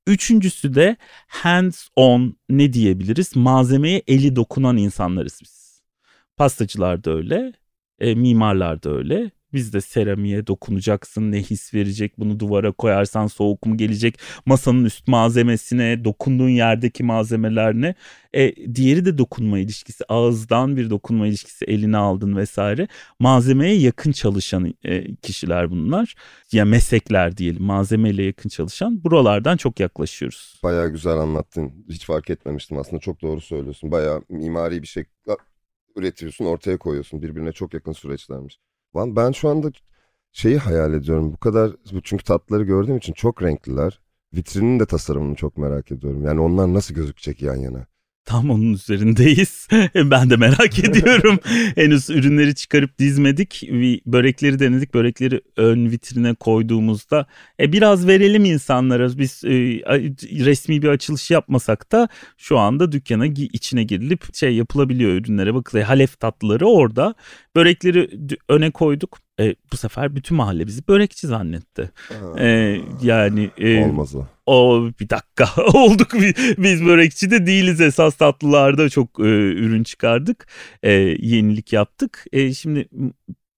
Üçüncüsü 0.07 0.75
de 0.75 0.97
hands 1.27 1.89
on 1.97 2.37
ne 2.49 2.73
diyebiliriz? 2.73 3.37
Malzemeye 3.37 4.03
eli 4.07 4.37
dokunan 4.37 4.77
insanlarız 4.77 5.41
biz. 5.43 5.58
Pastacılar 6.39 7.05
da 7.05 7.11
öyle, 7.11 7.53
e, 7.99 8.15
mimarlar 8.15 8.83
da 8.83 8.91
öyle. 8.91 9.31
Biz 9.53 9.73
de 9.73 9.81
seramiğe 9.81 10.47
dokunacaksın, 10.47 11.33
ne 11.33 11.43
his 11.43 11.75
verecek, 11.75 12.19
bunu 12.19 12.41
duvara 12.41 12.73
koyarsan 12.73 13.27
soğuk 13.27 13.67
mu 13.67 13.77
gelecek, 13.77 14.19
masanın 14.47 14.85
üst 14.85 15.09
malzemesine, 15.09 16.05
dokunduğun 16.05 16.49
yerdeki 16.49 17.05
malzemelerine. 17.05 17.95
E, 18.35 18.75
diğeri 18.75 19.05
de 19.05 19.19
dokunma 19.19 19.59
ilişkisi, 19.59 20.05
ağızdan 20.09 20.77
bir 20.77 20.91
dokunma 20.91 21.27
ilişkisi, 21.27 21.65
eline 21.65 21.97
aldın 21.97 22.37
vesaire. 22.37 22.89
Malzemeye 23.21 23.75
yakın 23.75 24.13
çalışan 24.13 24.75
e, 24.85 25.15
kişiler 25.15 25.71
bunlar. 25.71 26.15
Ya 26.53 26.65
meslekler 26.65 27.37
diyelim, 27.37 27.63
malzemeyle 27.63 28.23
yakın 28.23 28.49
çalışan. 28.49 29.05
Buralardan 29.05 29.57
çok 29.57 29.81
yaklaşıyoruz. 29.81 30.61
Bayağı 30.63 30.89
güzel 30.89 31.17
anlattın. 31.17 31.73
Hiç 31.89 32.05
fark 32.05 32.31
etmemiştim 32.31 32.79
aslında. 32.79 33.01
Çok 33.01 33.23
doğru 33.23 33.41
söylüyorsun. 33.41 33.93
Bayağı 33.93 34.23
mimari 34.29 34.83
bir 34.83 34.87
şey 34.87 35.05
üretiyorsun, 35.97 36.45
ortaya 36.45 36.79
koyuyorsun. 36.79 37.23
Birbirine 37.23 37.53
çok 37.53 37.75
yakın 37.75 37.93
süreçlermiş. 37.93 38.59
Lan 38.97 39.17
ben 39.17 39.33
şu 39.33 39.49
anda 39.49 39.71
şeyi 40.33 40.59
hayal 40.59 40.95
ediyorum. 40.95 41.33
Bu 41.33 41.37
kadar 41.37 41.73
çünkü 42.05 42.25
tatları 42.25 42.65
gördüğüm 42.65 42.97
için 42.97 43.13
çok 43.13 43.43
renkliler. 43.43 44.01
Vitrinin 44.35 44.81
de 44.81 44.87
tasarımını 44.87 45.35
çok 45.35 45.57
merak 45.57 45.93
ediyorum. 45.93 46.25
Yani 46.25 46.41
onlar 46.41 46.75
nasıl 46.75 46.95
gözükecek 46.95 47.43
yan 47.43 47.57
yana? 47.57 47.87
Tam 48.29 48.51
onun 48.51 48.73
üzerindeyiz. 48.73 49.69
ben 49.95 50.31
de 50.31 50.37
merak 50.37 50.79
ediyorum. 50.85 51.39
Henüz 51.75 52.11
ürünleri 52.11 52.55
çıkarıp 52.55 52.99
dizmedik. 52.99 53.63
Börekleri 54.07 54.59
denedik. 54.59 54.95
Börekleri 54.95 55.41
ön 55.57 55.91
vitrine 55.91 56.35
koyduğumuzda 56.35 57.27
e, 57.61 57.73
biraz 57.73 58.07
verelim 58.07 58.45
insanlara. 58.45 59.19
Biz 59.19 59.45
e, 59.45 59.51
resmi 60.45 60.83
bir 60.83 60.89
açılış 60.89 61.31
yapmasak 61.31 61.93
da 61.93 62.09
şu 62.37 62.59
anda 62.59 62.93
dükkana 62.93 63.27
içine 63.27 63.85
girilip 63.85 64.35
şey 64.35 64.55
yapılabiliyor 64.57 65.11
ürünlere. 65.11 65.55
Bakın 65.55 65.81
halef 65.81 66.21
tatlıları 66.21 66.67
orada. 66.67 67.15
Börekleri 67.57 68.11
öne 68.49 68.71
koyduk. 68.71 69.28
E, 69.41 69.55
bu 69.73 69.77
sefer 69.77 70.17
bütün 70.17 70.37
mahalle 70.37 70.67
bizi 70.67 70.89
börekçi 70.89 71.27
zannetti. 71.27 71.91
Ha, 72.09 72.41
E, 72.43 72.81
yani 73.03 73.51
e, 73.59 73.85
Olmaz 73.85 74.15
o. 74.15 74.27
o 74.47 74.89
bir 75.01 75.09
dakika 75.11 75.49
olduk 75.75 76.15
bi- 76.15 76.35
biz 76.59 76.85
börekçi 76.85 77.31
de 77.31 77.47
değiliz 77.47 77.81
esas 77.81 78.15
tatlılarda 78.17 78.89
çok 78.89 79.21
e, 79.21 79.23
ürün 79.53 79.83
çıkardık 79.83 80.47
e, 80.83 80.91
yenilik 81.19 81.73
yaptık 81.73 82.25
e, 82.33 82.55
şimdi 82.55 82.89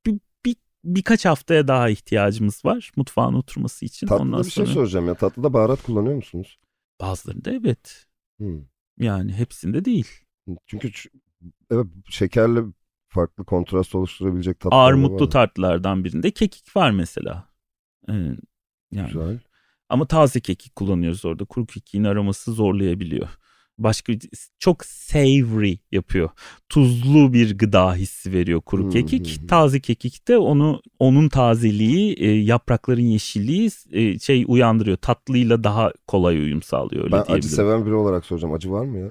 bir, 0.07 0.19
bir, 0.47 0.57
birkaç 0.85 1.25
haftaya 1.25 1.69
daha 1.69 1.89
ihtiyacımız 1.91 2.65
var 2.65 2.93
mutfağın 2.97 3.35
oturması 3.35 3.85
için 3.85 4.07
Tatlıda 4.07 4.23
ondan 4.23 4.45
bir 4.45 4.51
şey 4.51 4.65
sonra 4.67 4.75
soracağım 4.75 5.09
ya. 5.09 5.15
Tatlıda 5.15 5.53
baharat 5.53 5.83
kullanıyor 5.83 6.15
musunuz? 6.15 6.59
bazılarında 7.01 7.53
evet 7.53 8.07
Hmm. 8.39 8.61
yani 8.99 9.33
hepsinde 9.33 9.85
değil 9.85 10.09
Çünkü 10.67 10.91
evet, 11.71 11.87
şekerle 12.11 12.61
farklı 13.11 13.45
kontrast 13.45 13.95
oluşturabilecek 13.95 14.61
tatlılar 14.61 14.83
da 14.83 14.87
armutlu 14.87 15.25
var. 15.25 15.31
tartlardan 15.31 16.05
birinde 16.05 16.31
kekik 16.31 16.77
var 16.77 16.91
mesela 16.91 17.49
E, 18.09 18.13
yani 18.93 19.07
Güzel. 19.07 19.39
Ama 19.89 20.07
taze 20.07 20.41
kekik 20.41 20.77
kullanıyoruz 20.77 21.25
orada. 21.25 21.45
Kuru 21.45 21.67
kekiğin 21.67 22.05
aroması 22.05 22.53
zorlayabiliyor. 22.53 23.29
Başka 23.79 24.13
çok 24.59 24.85
savory 24.85 25.79
yapıyor. 25.93 26.31
Tuzlu 26.69 27.33
bir 27.33 27.59
gıda 27.59 27.95
hissi 27.95 28.33
veriyor 28.33 28.61
kuru 28.61 28.83
Hmm, 28.83 28.91
kekik. 28.91 29.49
Taze 29.49 29.81
kekik 29.81 30.29
de 30.29 30.39
onu 30.39 30.81
onun 30.99 31.29
tazeliği, 31.29 32.15
e, 32.15 32.31
yaprakların 32.31 33.03
yeşilliği 33.03 33.71
e, 33.93 34.19
şey 34.19 34.45
uyandırıyor. 34.49 34.97
Tatlıyla 34.97 35.65
daha 35.65 35.93
kolay 36.07 36.39
uyum 36.39 36.63
sağlıyor 36.63 37.05
öyle 37.05 37.13
Ben 37.13 37.25
acı 37.29 37.49
seven 37.49 37.87
biri 37.87 37.95
olarak 37.95 38.25
soracağım. 38.27 38.55
Acı 38.55 38.71
var 38.73 38.85
mı 38.85 38.99
ya? 38.99 39.11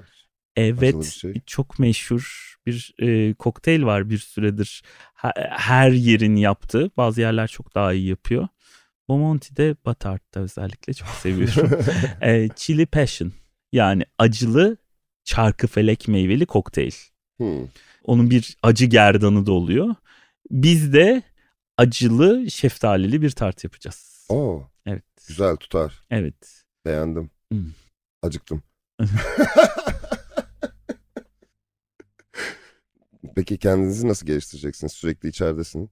Evet, 0.56 0.94
bir 1.00 1.04
şey. 1.04 1.34
çok 1.46 1.78
meşhur 1.78 2.54
bir 2.66 2.94
e, 2.98 3.34
kokteyl 3.34 3.82
var 3.82 4.10
bir 4.10 4.18
süredir. 4.18 4.82
Ha- 5.14 5.32
her 5.50 5.90
yerin 5.90 6.36
yaptığı. 6.36 6.90
Bazı 6.96 7.20
yerler 7.20 7.46
çok 7.48 7.74
daha 7.74 7.92
iyi 7.92 8.08
yapıyor. 8.08 8.48
Bomonti'de 9.08 9.76
Batart'ta 9.84 10.40
özellikle 10.40 10.92
çok 10.92 11.08
seviyorum. 11.08 11.70
e, 12.20 12.48
Chili 12.56 12.86
Passion 12.86 13.32
yani 13.72 14.04
acılı 14.18 14.76
çarkıfelek 15.24 16.08
meyveli 16.08 16.46
kokteyl. 16.46 16.92
Hmm. 17.36 17.66
Onun 18.04 18.30
bir 18.30 18.56
acı 18.62 18.86
gerdanı 18.86 19.46
da 19.46 19.52
oluyor. 19.52 19.94
Biz 20.50 20.92
de 20.92 21.22
acılı 21.78 22.50
şeftalili 22.50 23.22
bir 23.22 23.30
tart 23.30 23.64
yapacağız. 23.64 24.26
Oo, 24.28 24.62
Evet. 24.86 25.04
güzel 25.28 25.56
tutar. 25.56 26.00
Evet. 26.10 26.64
Beğendim. 26.86 27.30
Hmm. 27.52 27.66
Acıktım. 28.22 28.62
Peki 33.36 33.58
kendinizi 33.58 34.08
nasıl 34.08 34.26
geliştireceksiniz? 34.26 34.92
Sürekli 34.92 35.28
içeridesin. 35.28 35.90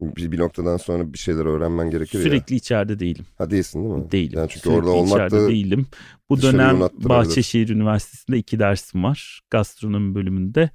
Bir, 0.00 0.32
bir 0.32 0.38
noktadan 0.38 0.76
sonra 0.76 1.12
bir 1.12 1.18
şeyler 1.18 1.44
öğrenmen 1.44 1.90
gerekir 1.90 2.18
ya. 2.18 2.24
Sürekli 2.24 2.56
içeride 2.56 2.98
değilim. 2.98 3.24
Ha 3.38 3.50
değilsin 3.50 3.84
değil 3.84 3.94
mi? 3.94 4.10
Değilim. 4.10 4.38
Yani 4.38 4.48
çünkü 4.48 4.60
Sürekli 4.60 4.78
orada 4.78 4.90
olmak 4.90 5.12
içeride 5.12 5.36
da 5.36 5.48
değilim. 5.48 5.86
Bu 6.28 6.42
dönem. 6.42 6.80
Bahçeşehir 6.80 7.68
Üniversitesi'nde 7.68 8.38
iki 8.38 8.58
dersim 8.58 9.04
var. 9.04 9.40
Gastronomi 9.50 10.14
bölümünde. 10.14 10.70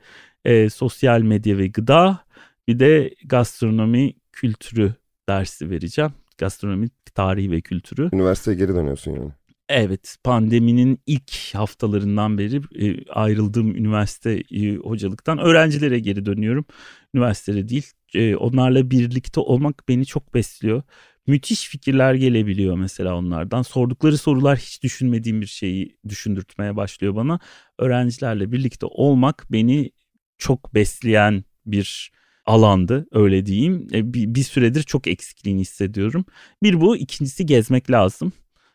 e, 0.45 0.69
sosyal 0.69 1.21
medya 1.21 1.57
ve 1.57 1.67
gıda. 1.67 2.19
Bir 2.67 2.79
de 2.79 3.15
gastronomi 3.25 4.13
kültürü 4.31 4.93
dersi 5.29 5.69
vereceğim. 5.69 6.11
Gastronomi 6.37 6.89
tarihi 7.15 7.51
ve 7.51 7.61
kültürü. 7.61 8.09
üniversiteye 8.13 8.57
geri 8.57 8.75
dönüyorsun 8.75 9.11
yani. 9.11 9.31
Evet 9.69 10.17
pandeminin 10.23 10.99
ilk 11.05 11.55
haftalarından 11.55 12.37
beri 12.37 12.61
e, 12.75 13.05
ayrıldığım 13.09 13.75
üniversite 13.75 14.43
e, 14.51 14.75
hocalıktan 14.75 15.37
öğrencilere 15.39 15.99
geri 15.99 16.25
dönüyorum. 16.25 16.65
Üniversitede 17.13 17.69
değil. 17.69 17.91
E, 18.13 18.35
onlarla 18.35 18.91
birlikte 18.91 19.39
olmak 19.39 19.83
beni 19.89 20.05
çok 20.05 20.33
besliyor. 20.33 20.83
Müthiş 21.27 21.67
fikirler 21.67 22.13
gelebiliyor 22.13 22.77
mesela 22.77 23.15
onlardan. 23.15 23.61
Sordukları 23.61 24.17
sorular 24.17 24.57
hiç 24.57 24.83
düşünmediğim 24.83 25.41
bir 25.41 25.45
şeyi 25.47 25.97
düşündürtmeye 26.09 26.75
başlıyor 26.75 27.15
bana. 27.15 27.39
Öğrencilerle 27.79 28.51
birlikte 28.51 28.85
olmak 28.85 29.45
beni 29.51 29.91
çok 30.37 30.73
besleyen 30.73 31.43
bir 31.65 32.11
alandı 32.45 33.07
öyle 33.11 33.45
diyeyim. 33.45 33.87
E, 33.93 34.13
bir, 34.13 34.35
bir 34.35 34.43
süredir 34.43 34.83
çok 34.83 35.07
eksikliğini 35.07 35.61
hissediyorum. 35.61 36.25
Bir 36.63 36.81
bu 36.81 36.97
ikincisi 36.97 37.45
gezmek 37.45 37.91
lazım. 37.91 38.33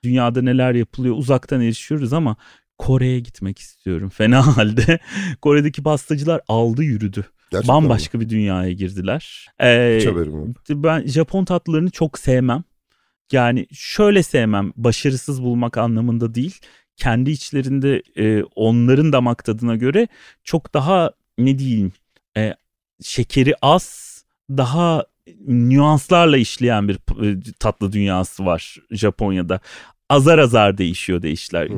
Dünyada 0.09 0.42
neler 0.42 0.74
yapılıyor 0.74 1.16
uzaktan 1.16 1.61
erişiyoruz 1.61 2.12
ama 2.12 2.36
Kore'ye 2.78 3.20
gitmek 3.20 3.59
istiyorum. 3.59 4.09
Fena 4.09 4.46
halde. 4.56 4.98
Kore'deki 5.42 5.82
pastacılar 5.82 6.40
aldı 6.48 6.82
yürüdü. 6.82 7.24
Gerçekten 7.50 7.74
Bambaşka 7.76 8.18
mi? 8.18 8.24
bir 8.24 8.30
dünyaya 8.30 8.72
girdiler. 8.72 9.46
Ee, 9.61 9.98
Hiç 10.00 10.06
haberim 10.06 10.32
yok. 10.36 10.56
ben 10.70 11.06
Japon 11.06 11.44
tatlılarını 11.44 11.90
çok 11.90 12.18
sevmem. 12.18 12.64
Yani 13.32 13.66
şöyle 13.72 14.22
sevmem, 14.22 14.72
başarısız 14.76 15.42
bulmak 15.42 15.78
anlamında 15.78 16.34
değil. 16.34 16.59
Kendi 16.96 17.30
içlerinde 17.30 18.02
e, 18.16 18.42
onların 18.54 19.12
damak 19.12 19.44
tadına 19.44 19.76
göre 19.76 20.09
çok 20.44 20.74
daha 20.74 21.11
ne 21.38 21.59
diyeyim, 21.59 21.92
e, 22.36 22.54
şekeri 23.02 23.54
az, 23.62 24.18
daha 24.50 25.04
nüanslarla 25.46 26.36
işleyen 26.36 26.88
bir 26.88 26.94
e, 27.24 27.36
tatlı 27.61 27.92
dünyası 27.92 28.46
var 28.46 28.76
Japonya'da. 28.90 29.61
Azar 30.09 30.38
azar 30.38 30.78
değişiyor 30.78 31.22
değişler, 31.22 31.68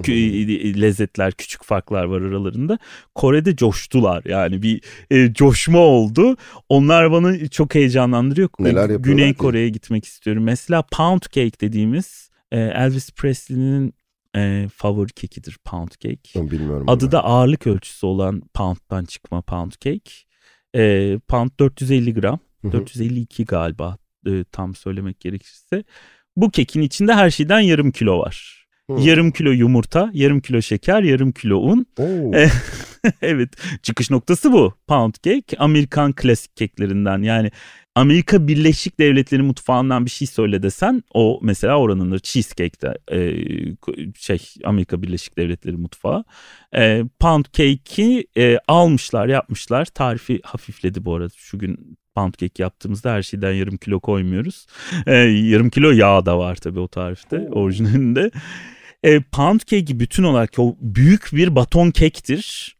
lezzetler, 0.80 1.32
küçük 1.32 1.64
farklar 1.64 2.04
var 2.04 2.20
aralarında. 2.20 2.78
Kore'de 3.14 3.56
coştular 3.56 4.22
yani 4.24 4.62
bir 4.62 4.82
e, 5.10 5.32
coşma 5.34 5.78
oldu. 5.78 6.36
Onlar 6.68 7.12
bana 7.12 7.48
çok 7.48 7.74
heyecanlandırıyor. 7.74 8.48
Neler 8.58 8.90
Güney? 8.90 9.34
Kore'ye 9.34 9.68
gitmek 9.68 10.04
istiyorum. 10.04 10.42
Mesela 10.42 10.82
pound 10.92 11.20
cake 11.22 11.60
dediğimiz 11.60 12.30
e, 12.52 12.60
Elvis 12.60 13.12
Presley'nin 13.12 13.94
e, 14.36 14.68
favori 14.74 15.12
kekidir 15.12 15.58
pound 15.64 15.90
cake. 15.90 16.50
Bilmiyorum. 16.50 16.84
Adı 16.88 17.04
ben. 17.04 17.12
da 17.12 17.24
ağırlık 17.24 17.66
ölçüsü 17.66 18.06
olan 18.06 18.42
pound'dan 18.54 19.04
çıkma 19.04 19.42
pound 19.42 19.72
cake. 19.72 20.10
E, 20.76 21.18
pound 21.28 21.50
450 21.60 22.14
gram. 22.14 22.38
Hı 22.62 22.68
hı. 22.68 22.72
452 22.72 23.44
galiba 23.44 23.96
e, 24.26 24.44
tam 24.52 24.74
söylemek 24.74 25.20
gerekirse. 25.20 25.84
Bu 26.36 26.50
kekin 26.50 26.82
içinde 26.82 27.14
her 27.14 27.30
şeyden 27.30 27.60
yarım 27.60 27.90
kilo 27.90 28.18
var. 28.18 28.66
Hı. 28.90 29.00
Yarım 29.00 29.30
kilo 29.30 29.50
yumurta, 29.50 30.10
yarım 30.12 30.40
kilo 30.40 30.62
şeker, 30.62 31.02
yarım 31.02 31.32
kilo 31.32 31.58
un. 31.58 31.86
E, 33.04 33.06
evet 33.22 33.48
çıkış 33.82 34.10
noktası 34.10 34.52
bu. 34.52 34.74
Pound 34.86 35.14
cake 35.22 35.56
Amerikan 35.58 36.12
klasik 36.12 36.56
keklerinden 36.56 37.22
yani 37.22 37.50
Amerika 37.94 38.48
Birleşik 38.48 39.00
Devletleri 39.00 39.42
mutfağından 39.42 40.04
bir 40.04 40.10
şey 40.10 40.28
söyle 40.28 40.62
desen 40.62 41.02
o 41.14 41.40
mesela 41.42 41.78
oranındır. 41.78 42.18
Cheesecake 42.18 42.80
de 42.80 42.98
e, 43.12 43.20
şey 44.16 44.38
Amerika 44.64 45.02
Birleşik 45.02 45.38
Devletleri 45.38 45.76
mutfağı. 45.76 46.24
E, 46.76 47.04
pound 47.20 47.44
cake'i 47.52 48.26
e, 48.36 48.58
almışlar 48.68 49.26
yapmışlar. 49.28 49.84
Tarifi 49.84 50.40
hafifledi 50.44 51.04
bu 51.04 51.14
arada. 51.14 51.32
Şu 51.36 51.58
gün 51.58 51.98
pound 52.20 52.34
cake 52.38 52.62
yaptığımızda 52.62 53.12
her 53.12 53.22
şeyden 53.22 53.52
yarım 53.52 53.76
kilo 53.76 54.00
koymuyoruz. 54.00 54.66
E, 55.06 55.14
yarım 55.14 55.70
kilo 55.70 55.90
yağ 55.90 56.26
da 56.26 56.38
var 56.38 56.56
tabii 56.56 56.80
o 56.80 56.88
tarifte 56.88 57.48
orijinalinde. 57.52 58.30
E, 59.02 59.20
pound 59.20 59.60
cake'i 59.60 60.00
bütün 60.00 60.22
olarak 60.22 60.58
o 60.58 60.76
büyük 60.80 61.28
bir 61.32 61.54
baton 61.56 61.90
kektir. 61.90 62.76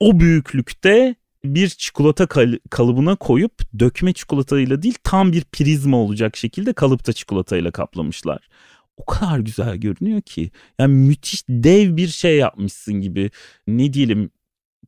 O 0.00 0.20
büyüklükte 0.20 1.14
bir 1.44 1.68
çikolata 1.68 2.26
kal- 2.26 2.58
kalıbına 2.70 3.16
koyup 3.16 3.52
dökme 3.78 4.12
çikolatayla 4.12 4.82
değil 4.82 4.98
tam 5.04 5.32
bir 5.32 5.44
prizma 5.44 5.96
olacak 5.96 6.36
şekilde 6.36 6.72
kalıpta 6.72 7.12
çikolatayla 7.12 7.70
kaplamışlar. 7.70 8.48
O 8.96 9.04
kadar 9.04 9.38
güzel 9.38 9.76
görünüyor 9.76 10.20
ki. 10.20 10.50
Yani 10.78 10.94
müthiş 10.94 11.42
dev 11.48 11.96
bir 11.96 12.08
şey 12.08 12.36
yapmışsın 12.36 12.94
gibi. 12.94 13.30
Ne 13.66 13.92
diyelim 13.92 14.30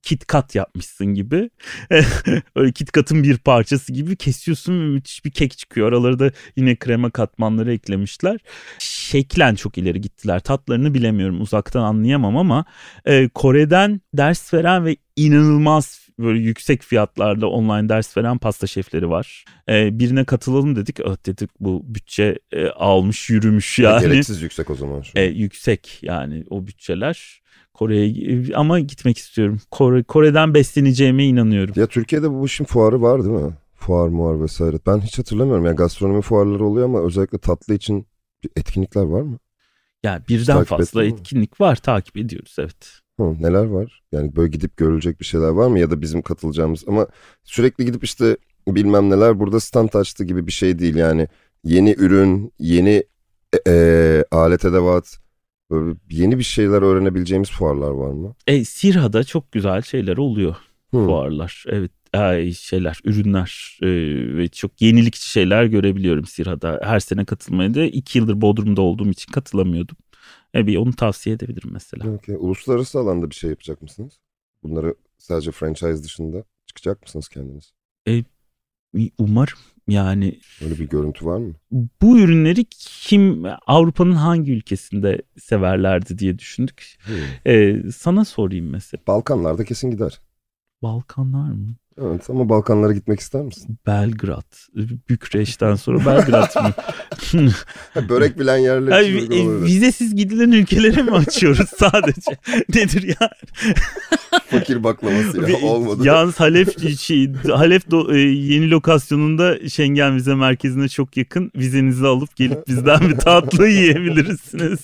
KitKat 0.02 0.54
yapmışsın 0.54 1.06
gibi. 1.06 1.50
Öyle 2.56 2.72
KitKat'ın 2.72 3.22
bir 3.22 3.38
parçası 3.38 3.92
gibi 3.92 4.16
kesiyorsun 4.16 4.80
ve 4.80 4.84
müthiş 4.84 5.24
bir 5.24 5.30
kek 5.30 5.58
çıkıyor. 5.58 5.88
Araları 5.88 6.18
da 6.18 6.30
yine 6.56 6.76
krema 6.76 7.10
katmanları 7.10 7.72
eklemişler. 7.72 8.40
Şeklen 8.78 9.54
çok 9.54 9.78
ileri 9.78 10.00
gittiler. 10.00 10.40
Tatlarını 10.40 10.94
bilemiyorum 10.94 11.40
uzaktan 11.40 11.82
anlayamam 11.82 12.36
ama 12.36 12.64
e, 13.04 13.28
Kore'den 13.28 14.00
ders 14.14 14.54
veren 14.54 14.84
ve 14.84 14.96
inanılmaz 15.16 16.08
böyle 16.18 16.38
yüksek 16.38 16.82
fiyatlarda 16.82 17.48
online 17.48 17.88
ders 17.88 18.16
veren 18.16 18.38
pasta 18.38 18.66
şefleri 18.66 19.10
var. 19.10 19.44
E, 19.68 19.98
birine 19.98 20.24
katılalım 20.24 20.76
dedik. 20.76 21.00
Öh 21.00 21.16
dedik 21.26 21.50
bu 21.60 21.82
bütçe 21.84 22.38
e, 22.52 22.66
almış 22.66 23.30
yürümüş 23.30 23.78
yani. 23.78 24.02
Gereksiz 24.02 24.42
yüksek 24.42 24.70
o 24.70 24.74
zaman 24.74 25.02
şu. 25.02 25.18
E, 25.18 25.22
yüksek 25.22 25.98
yani 26.02 26.44
o 26.50 26.66
bütçeler. 26.66 27.40
Kore'ye 27.80 28.54
ama 28.54 28.80
gitmek 28.80 29.18
istiyorum. 29.18 29.60
Kore, 29.70 30.02
Kore'den 30.02 30.54
besleneceğime 30.54 31.24
inanıyorum. 31.24 31.74
Ya 31.76 31.86
Türkiye'de 31.86 32.30
bu 32.30 32.46
işin 32.46 32.64
fuarı 32.64 33.02
var 33.02 33.24
değil 33.24 33.36
mi? 33.36 33.52
Fuar 33.74 34.08
muar 34.08 34.42
vesaire. 34.42 34.76
Ben 34.86 34.98
hiç 35.00 35.18
hatırlamıyorum. 35.18 35.66
Yani 35.66 35.76
gastronomi 35.76 36.22
fuarları 36.22 36.64
oluyor 36.64 36.86
ama 36.86 37.02
özellikle 37.02 37.38
tatlı 37.38 37.74
için 37.74 38.06
etkinlikler 38.56 39.02
var 39.02 39.22
mı? 39.22 39.38
Yani 40.02 40.22
birden 40.28 40.64
fazla 40.64 41.04
ettin 41.04 41.14
mi? 41.14 41.20
etkinlik 41.20 41.60
var 41.60 41.76
takip 41.76 42.16
ediyoruz 42.16 42.56
evet. 42.58 43.00
Hı, 43.20 43.42
neler 43.42 43.64
var? 43.64 44.02
Yani 44.12 44.36
böyle 44.36 44.50
gidip 44.50 44.76
görülecek 44.76 45.20
bir 45.20 45.24
şeyler 45.24 45.48
var 45.48 45.68
mı? 45.68 45.78
Ya 45.78 45.90
da 45.90 46.00
bizim 46.00 46.22
katılacağımız 46.22 46.84
ama 46.86 47.06
sürekli 47.44 47.84
gidip 47.84 48.04
işte 48.04 48.36
bilmem 48.68 49.10
neler 49.10 49.40
burada 49.40 49.60
stand 49.60 49.92
açtı 49.94 50.24
gibi 50.24 50.46
bir 50.46 50.52
şey 50.52 50.78
değil. 50.78 50.96
Yani 50.96 51.28
yeni 51.64 51.94
ürün, 51.98 52.52
yeni 52.58 53.04
e, 53.52 53.72
e, 53.72 54.24
alet 54.30 54.64
edevat, 54.64 55.18
böyle 55.70 55.96
yeni 56.10 56.38
bir 56.38 56.44
şeyler 56.44 56.82
öğrenebileceğimiz 56.82 57.50
fuarlar 57.50 57.90
var 57.90 58.10
mı? 58.10 58.34
E, 58.46 58.64
Sirha'da 58.64 59.24
çok 59.24 59.52
güzel 59.52 59.82
şeyler 59.82 60.16
oluyor 60.16 60.56
Hı. 60.90 61.04
fuarlar. 61.04 61.64
Evet 61.68 61.90
ay, 62.12 62.52
şeyler 62.52 63.00
ürünler 63.04 63.78
e, 63.82 63.88
ve 64.36 64.48
çok 64.48 64.82
yenilikçi 64.82 65.30
şeyler 65.30 65.64
görebiliyorum 65.64 66.26
Sirha'da. 66.26 66.80
Her 66.82 67.00
sene 67.00 67.24
katılmaya 67.24 67.74
da 67.74 67.84
iki 67.84 68.18
yıldır 68.18 68.40
Bodrum'da 68.40 68.82
olduğum 68.82 69.10
için 69.10 69.32
katılamıyordum. 69.32 69.96
E, 70.54 70.66
bir 70.66 70.76
onu 70.76 70.92
tavsiye 70.92 71.36
edebilirim 71.36 71.70
mesela. 71.72 72.10
Okey. 72.10 72.36
Uluslararası 72.38 72.98
alanda 72.98 73.30
bir 73.30 73.34
şey 73.34 73.50
yapacak 73.50 73.82
mısınız? 73.82 74.20
Bunları 74.62 74.94
sadece 75.18 75.50
franchise 75.50 76.02
dışında 76.04 76.44
çıkacak 76.66 77.02
mısınız 77.02 77.28
kendiniz? 77.28 77.72
Umarım 79.18 79.58
yani 79.88 80.40
Öyle 80.64 80.78
bir 80.78 80.88
görüntü 80.88 81.26
var 81.26 81.38
mı? 81.38 81.54
bu 82.02 82.18
ürünleri 82.18 82.64
kim 82.70 83.44
Avrupa'nın 83.66 84.12
hangi 84.12 84.52
ülkesinde 84.52 85.22
severlerdi 85.38 86.18
diye 86.18 86.38
düşündük. 86.38 86.98
Hı. 87.00 87.50
E, 87.50 87.82
sana 87.92 88.24
sorayım 88.24 88.70
mesela. 88.70 89.02
Balkanlarda 89.06 89.64
kesin 89.64 89.90
gider. 89.90 90.20
Balkanlar 90.82 91.50
mı? 91.52 91.74
Evet 91.98 92.30
ama 92.30 92.48
Balkanlara 92.48 92.92
gitmek 92.92 93.20
ister 93.20 93.42
misin? 93.42 93.78
Belgrad. 93.86 94.52
Bükreş'ten 95.08 95.74
sonra 95.74 95.98
Belgrad 96.06 96.64
mı? 96.64 96.72
Börek 98.08 98.38
bilen 98.38 98.56
yerler 98.56 98.92
Ay, 98.92 99.16
için 99.16 99.30
uygun 99.30 99.62
e, 99.62 99.64
vizesiz 99.66 100.16
gidilen 100.16 100.50
ülkelere 100.50 101.02
mi 101.02 101.10
açıyoruz 101.10 101.68
sadece? 101.78 102.30
Nedir 102.74 103.02
ya? 103.02 103.30
Fakir 104.46 104.84
baklavası 104.84 105.50
ya 105.50 105.56
olmadı. 105.56 106.06
Yalnız 106.06 106.40
Halep 106.40 106.98
şey, 106.98 107.32
Halep 107.52 107.82
do- 107.82 108.16
e, 108.16 108.18
yeni 108.54 108.70
lokasyonunda 108.70 109.68
Schengen 109.68 110.16
vize 110.16 110.34
merkezine 110.34 110.88
çok 110.88 111.16
yakın. 111.16 111.52
Vizenizi 111.56 112.06
alıp 112.06 112.36
gelip 112.36 112.68
bizden 112.68 113.00
bir 113.08 113.16
tatlı 113.16 113.68
yiyebilirsiniz. 113.68 114.78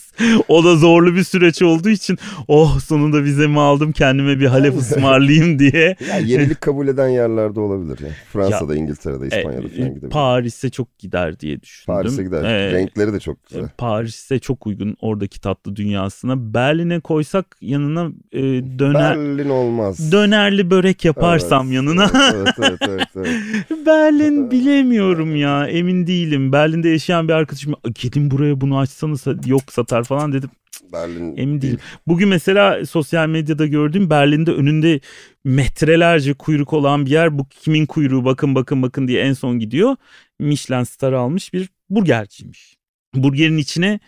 O 0.49 0.65
da 0.65 0.77
zorlu 0.77 1.15
bir 1.15 1.25
süreç 1.25 1.63
olduğu 1.63 1.89
için 1.89 2.19
oh 2.49 2.81
sonunda 2.81 3.25
vizemi 3.25 3.61
aldım 3.61 3.93
kendime 3.93 4.41
bir 4.41 4.47
Halep 4.47 4.79
ısmarlayayım 4.79 5.59
diye. 5.59 5.97
Ya 6.09 6.19
yenilik 6.19 6.61
kabul 6.61 6.89
eden 6.89 6.96
yerlerde 7.09 7.61
olabilir 7.61 7.99
ya. 8.07 8.11
Fransa'da, 8.33 8.77
İngiltere'de, 8.77 9.25
E, 9.25 9.27
İspanya'da 9.39 9.69
falan 9.69 9.87
e, 9.87 9.89
gidebilir. 9.89 10.11
Paris'e 10.11 10.71
çok 10.71 10.99
gider 10.99 11.41
diye 11.41 11.61
düşündüm. 11.63 11.95
Paris'e 11.95 12.23
gider. 12.23 12.45
E, 12.45 12.73
Renkleri 12.73 13.13
de 13.13 13.21
çok 13.21 13.47
güzel. 13.49 13.69
Paris'e 13.79 14.39
çok 14.39 14.67
uygun 14.67 14.97
oradaki 15.01 15.41
tatlı 15.41 15.77
dünyasına. 15.77 16.55
Berlin'e 16.55 17.01
koysak 17.01 17.57
yanına 17.61 18.11
e, 18.33 18.43
döner 18.79 19.19
Berlin 19.19 19.49
olmaz. 19.49 20.13
dönerli 20.13 20.71
börek 20.71 21.05
yaparsam 21.05 21.67
Evet, 21.67 21.75
yanına. 21.77 22.11
Evet, 22.35 22.55
evet, 22.59 22.79
evet, 22.89 23.09
evet, 23.17 23.31
evet. 23.71 23.87
Berlin 23.87 24.51
bilemiyorum 24.51 25.37
ya 25.37 25.67
emin 25.67 26.07
değilim. 26.07 26.53
Berlin'de 26.53 26.89
yaşayan 26.89 27.29
bir 27.29 27.33
arkadaşım 27.33 27.75
gelin 28.03 28.31
buraya 28.31 28.61
bunu 28.61 28.79
açsanız 28.79 29.25
yok 29.47 29.63
satar 29.71 30.05
falan 30.05 30.33
dedim. 30.33 30.51
Berlin 30.93 31.37
Emin 31.37 31.63
değilim. 31.63 31.79
Bugün 32.07 32.29
mesela 32.29 32.87
sosyal 32.87 33.29
medyada 33.29 33.67
gördüğüm 33.67 34.11
Berlin'de 34.11 34.53
önünde 34.53 35.01
metrelerce 35.45 36.35
kuyruk 36.35 36.73
olan 36.73 37.07
bir 37.07 37.11
yer. 37.11 37.39
Bu 37.39 37.49
kimin 37.49 37.87
kuyruğu 37.87 38.25
bakın 38.25 38.55
bakın 38.55 38.83
bakın 38.83 39.09
diye 39.09 39.23
en 39.23 39.33
son 39.33 39.59
gidiyor. 39.59 39.97
Michelin 40.39 40.85
star 40.85 41.13
almış 41.13 41.53
bir 41.53 41.69
burgerciymiş. 41.91 42.77
Burgerin 43.15 43.59
içine 43.59 44.01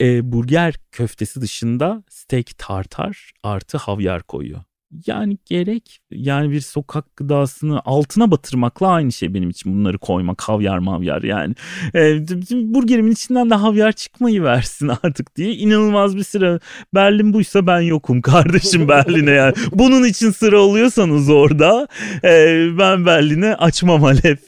e, 0.00 0.32
burger 0.32 0.74
köftesi 0.92 1.40
dışında 1.40 2.04
steak 2.08 2.58
tartar 2.58 3.32
artı 3.42 3.78
havyar 3.78 4.22
koyuyor. 4.22 4.60
Yani 5.06 5.38
gerek 5.44 5.98
yani 6.10 6.50
bir 6.50 6.60
sokak 6.60 7.16
gıdasını 7.16 7.80
altına 7.84 8.30
batırmakla 8.30 8.88
aynı 8.88 9.12
şey 9.12 9.34
benim 9.34 9.50
için 9.50 9.74
bunları 9.74 9.98
koymak 9.98 10.42
havyar 10.42 10.78
mavyar 10.78 11.22
yani. 11.22 11.54
E, 11.94 12.28
burgerimin 12.52 13.10
içinden 13.10 13.50
de 13.50 13.54
havyar 13.54 13.92
çıkmayı 13.92 14.42
versin 14.42 14.90
artık 15.02 15.36
diye 15.36 15.52
inanılmaz 15.54 16.16
bir 16.16 16.22
sıra. 16.22 16.60
Berlin 16.94 17.32
buysa 17.32 17.66
ben 17.66 17.80
yokum 17.80 18.22
kardeşim 18.22 18.88
Berlin'e 18.88 19.30
yani. 19.30 19.54
Bunun 19.72 20.04
için 20.04 20.30
sıra 20.30 20.60
oluyorsanız 20.60 21.30
orada 21.30 21.88
e, 22.24 22.66
ben 22.78 23.06
Berlin'e 23.06 23.54
açmam 23.54 24.02
Halep. 24.02 24.40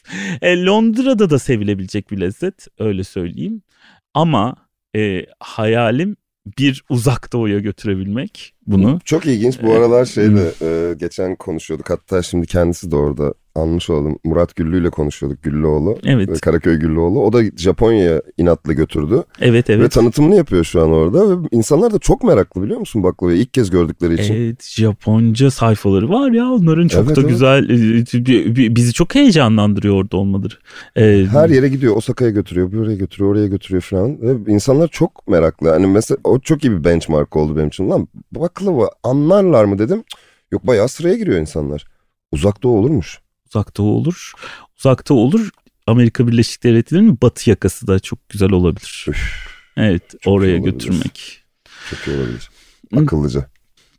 E, 0.43 0.65
Londra'da 0.65 1.31
da 1.31 1.39
sevilebilecek 1.39 2.11
bir 2.11 2.21
lezzet 2.21 2.67
öyle 2.79 3.05
söyleyeyim. 3.05 3.63
Ama 4.15 4.57
e, 4.97 5.27
hayalim 5.41 6.17
bir 6.59 6.85
uzak 6.89 7.33
doğuya 7.33 7.59
götürebilmek 7.59 8.55
bunu. 8.67 9.01
Çok 9.05 9.27
ilginç. 9.27 9.63
Bu 9.63 9.73
aralar 9.73 10.05
şeyle 10.05 10.51
e, 10.63 10.95
geçen 10.95 11.37
konuşuyorduk. 11.37 11.91
Hatta 11.91 12.23
şimdi 12.23 12.47
kendisi 12.47 12.91
de 12.91 12.97
orada 12.97 13.35
anmış 13.59 13.91
oldum. 13.91 14.19
Murat 14.25 14.57
Güllü 14.57 14.81
ile 14.81 14.91
konuşuyorduk. 14.91 15.43
Güllüoğlu. 15.43 15.99
Evet. 16.05 16.41
Karaköy 16.41 16.77
Güllüoğlu. 16.77 17.23
O 17.25 17.33
da 17.33 17.43
Japonya'ya 17.57 18.23
inatla 18.39 18.73
götürdü. 18.73 19.23
Evet 19.41 19.71
evet. 19.71 19.85
Ve 19.85 19.89
tanıtımını 19.89 20.35
yapıyor 20.37 20.65
şu 20.65 20.83
an 20.83 20.93
orada. 20.93 21.31
Ve 21.31 21.47
insanlar 21.51 21.93
da 21.93 21.99
çok 21.99 22.23
meraklı 22.25 22.63
biliyor 22.63 22.81
musun 22.81 23.03
baklavayı? 23.03 23.39
ilk 23.39 23.55
kez 23.55 23.71
gördükleri 23.71 24.15
için. 24.15 24.35
Evet 24.35 24.63
Japonca 24.65 25.51
sayfaları 25.51 26.09
var 26.09 26.31
ya 26.31 26.45
onların 26.51 26.89
çok 26.89 27.07
Evet, 27.07 27.17
da 27.17 27.21
evet. 27.21 27.31
güzel 27.31 27.65
e, 27.71 28.77
bizi 28.77 28.93
çok 28.93 29.15
heyecanlandırıyor 29.15 29.95
orada 29.95 30.17
olmaları. 30.17 30.55
E, 30.97 31.27
Her 31.31 31.49
yere 31.49 31.69
gidiyor. 31.69 31.97
Osaka'ya 31.97 32.31
götürüyor, 32.31 32.73
buraya 32.73 32.97
götürüyor, 32.97 33.33
oraya 33.33 33.47
götürüyor 33.47 33.83
falan. 33.83 34.23
Ve 34.23 34.53
insanlar 34.53 34.89
çok 34.89 35.29
meraklı. 35.29 35.69
Hani 35.71 35.87
mesela 35.87 36.19
o 36.25 36.39
çok 36.39 36.65
iyi 36.65 36.73
bir 36.73 36.85
benchmark 36.85 37.37
oldu 37.37 37.57
benim 37.57 37.69
için. 37.69 37.91
Lan 37.91 38.09
baklava 38.33 38.91
anlarlar 39.03 39.65
mı 39.65 39.79
dedim. 39.79 40.05
Yok 40.53 40.67
bayağı 40.67 40.89
sıraya 40.89 41.17
giriyor 41.17 41.39
insanlar. 41.41 41.85
Uzak 42.33 42.63
doğu 42.63 42.79
olurmuş. 42.79 43.19
Uzakta 43.49 43.83
olur. 43.83 44.33
Uzakta 44.79 45.15
olur. 45.15 45.51
Amerika 45.87 46.29
Birleşik 46.29 46.63
Devletleri'nin 46.65 47.19
batı 47.23 47.51
yakası 47.51 47.87
da 47.87 48.01
çok 48.01 48.29
güzel 48.29 48.51
olabilir. 48.53 49.07
Üf, 49.09 49.49
Evet 49.77 50.03
Çok 50.21 50.33
oraya 50.35 50.59
götürmek. 50.59 51.43
çok 51.91 52.07
iyi 52.09 52.17
olabilir. 52.17 52.51
Akıllıca. 52.97 53.51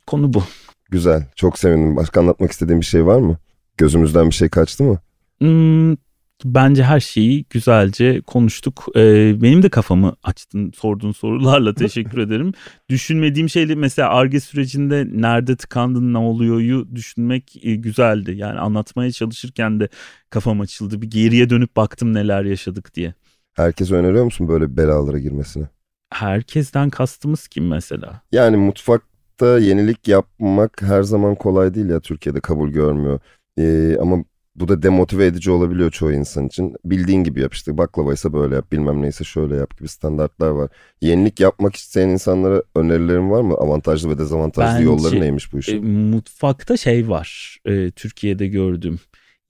Konu 0.06 0.32
bu. 0.34 0.44
Güzel. 0.90 1.26
Çok 1.36 1.58
sevindim. 1.58 1.96
Başka 1.96 2.20
anlatmak 2.20 2.52
istediğin 2.52 2.80
bir 2.80 2.86
şey 2.86 3.06
var 3.06 3.18
mı? 3.20 3.38
Gözümüzden 3.76 4.30
bir 4.30 4.34
şey 4.34 4.48
kaçtı 4.48 4.84
mı? 4.84 4.98
Hmm, 5.38 5.96
bence 6.44 6.84
her 6.84 7.00
şeyi 7.00 7.44
güzelce 7.50 8.20
konuştuk. 8.20 8.86
Ee, 8.96 9.42
benim 9.42 9.62
de 9.62 9.68
kafamı 9.68 10.16
açtın 10.22 10.72
sorduğun 10.76 11.12
sorularla 11.12 11.74
teşekkür 11.74 12.18
ederim. 12.26 12.52
Düşünmediğim 12.88 13.48
şeyle 13.48 13.74
mesela 13.74 14.08
ARGE 14.08 14.40
sürecinde 14.40 15.06
nerede 15.12 15.56
tıkandın 15.56 16.12
ne 16.14 16.18
oluyoryu 16.18 16.88
düşünmek 16.94 17.64
e, 17.64 17.74
güzeldi. 17.74 18.32
Yani 18.36 18.60
anlatmaya 18.60 19.12
çalışırken 19.12 19.80
de 19.80 19.88
kafam 20.30 20.60
açıldı. 20.60 21.02
Bir 21.02 21.10
geriye 21.10 21.50
dönüp 21.50 21.76
baktım 21.76 22.14
neler 22.14 22.44
yaşadık 22.44 22.94
diye. 22.94 23.14
Herkese 23.52 23.94
öneriyor 23.94 24.24
musun 24.24 24.48
böyle 24.48 24.76
belalara 24.76 25.18
girmesini? 25.18 25.64
Herkesten 26.10 26.90
kastımız 26.90 27.48
kim 27.48 27.68
mesela? 27.68 28.22
Yani 28.32 28.56
mutfakta 28.56 29.58
yenilik 29.58 30.08
yapmak 30.08 30.82
her 30.82 31.02
zaman 31.02 31.34
kolay 31.34 31.74
değil 31.74 31.88
ya 31.88 32.00
Türkiye'de 32.00 32.40
kabul 32.40 32.68
görmüyor. 32.68 33.20
Ee, 33.58 33.96
ama 34.00 34.24
bu 34.56 34.68
da 34.68 34.82
demotive 34.82 35.26
edici 35.26 35.50
olabiliyor 35.50 35.90
çoğu 35.90 36.12
insan 36.12 36.46
için. 36.46 36.74
Bildiğin 36.84 37.24
gibi 37.24 37.40
yap 37.40 37.54
işte 37.54 37.78
baklavaysa 37.78 38.32
böyle 38.32 38.54
yap 38.54 38.72
bilmem 38.72 39.02
neyse 39.02 39.24
şöyle 39.24 39.56
yap 39.56 39.78
gibi 39.78 39.88
standartlar 39.88 40.50
var. 40.50 40.70
Yenilik 41.00 41.40
yapmak 41.40 41.76
isteyen 41.76 42.08
insanlara 42.08 42.62
önerilerin 42.74 43.30
var 43.30 43.40
mı? 43.42 43.54
Avantajlı 43.54 44.10
ve 44.10 44.18
dezavantajlı 44.18 44.74
Bence- 44.74 44.84
yolları 44.84 45.20
neymiş 45.20 45.52
bu 45.52 45.56
E, 45.56 45.60
işin? 45.60 45.86
mutfakta 45.86 46.76
şey 46.76 47.08
var 47.08 47.58
e, 47.66 47.90
Türkiye'de 47.90 48.46
gördüğüm. 48.46 48.98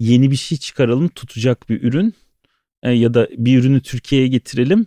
Yeni 0.01 0.31
bir 0.31 0.37
şey 0.37 0.59
çıkaralım 0.59 1.09
tutacak 1.09 1.69
bir 1.69 1.83
ürün 1.83 2.15
e, 2.83 2.91
ya 2.93 3.15
da 3.15 3.29
bir 3.37 3.59
ürünü 3.59 3.81
Türkiye'ye 3.83 4.29
getirelim. 4.29 4.87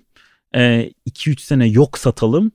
2-3 0.54 1.40
sene 1.42 1.68
yok 1.68 1.98
satalım. 1.98 2.52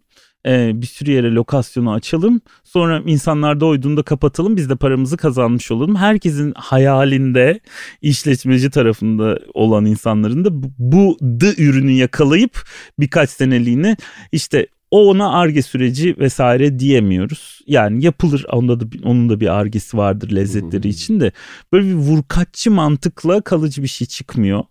E, 0.49 0.83
bir 0.83 0.87
sürü 0.87 1.11
yere 1.11 1.33
lokasyonu 1.33 1.93
açalım. 1.93 2.41
Sonra 2.65 3.03
insanlar 3.07 3.61
doyduğunda 3.61 4.03
kapatalım. 4.03 4.57
Biz 4.57 4.71
de 4.71 4.77
paramızı 4.77 5.17
kazanmış 5.17 5.71
olalım. 5.71 5.97
Herkesin 5.97 6.53
hayalinde 6.57 7.61
işletmeci 8.03 8.71
tarafında 8.71 9.39
olan 9.55 9.87
insanların 9.87 10.45
da 10.45 10.49
bu, 10.79 11.17
the 11.41 11.63
ürünü 11.63 11.93
yakalayıp 11.93 12.63
birkaç 12.99 13.31
seneliğine 13.31 13.97
işte 14.33 14.67
o 14.91 15.11
ona 15.11 15.33
arge 15.33 15.63
süreci 15.63 16.17
vesaire 16.19 16.79
diyemiyoruz. 16.79 17.61
Yani 17.67 18.05
yapılır 18.05 18.45
onda 18.53 18.81
da 18.81 18.85
onun 19.05 19.29
da 19.29 19.41
bir 19.41 19.55
argesi 19.55 19.97
vardır 19.97 20.31
lezzetleri 20.31 20.89
için 20.89 21.21
de 21.21 21.33
böyle 21.73 21.89
bir 21.89 21.95
vurkaççı 21.95 22.71
mantıkla 22.71 23.41
kalıcı 23.41 23.83
bir 23.83 23.89
şey 23.89 24.07
çıkmıyor. 24.07 24.65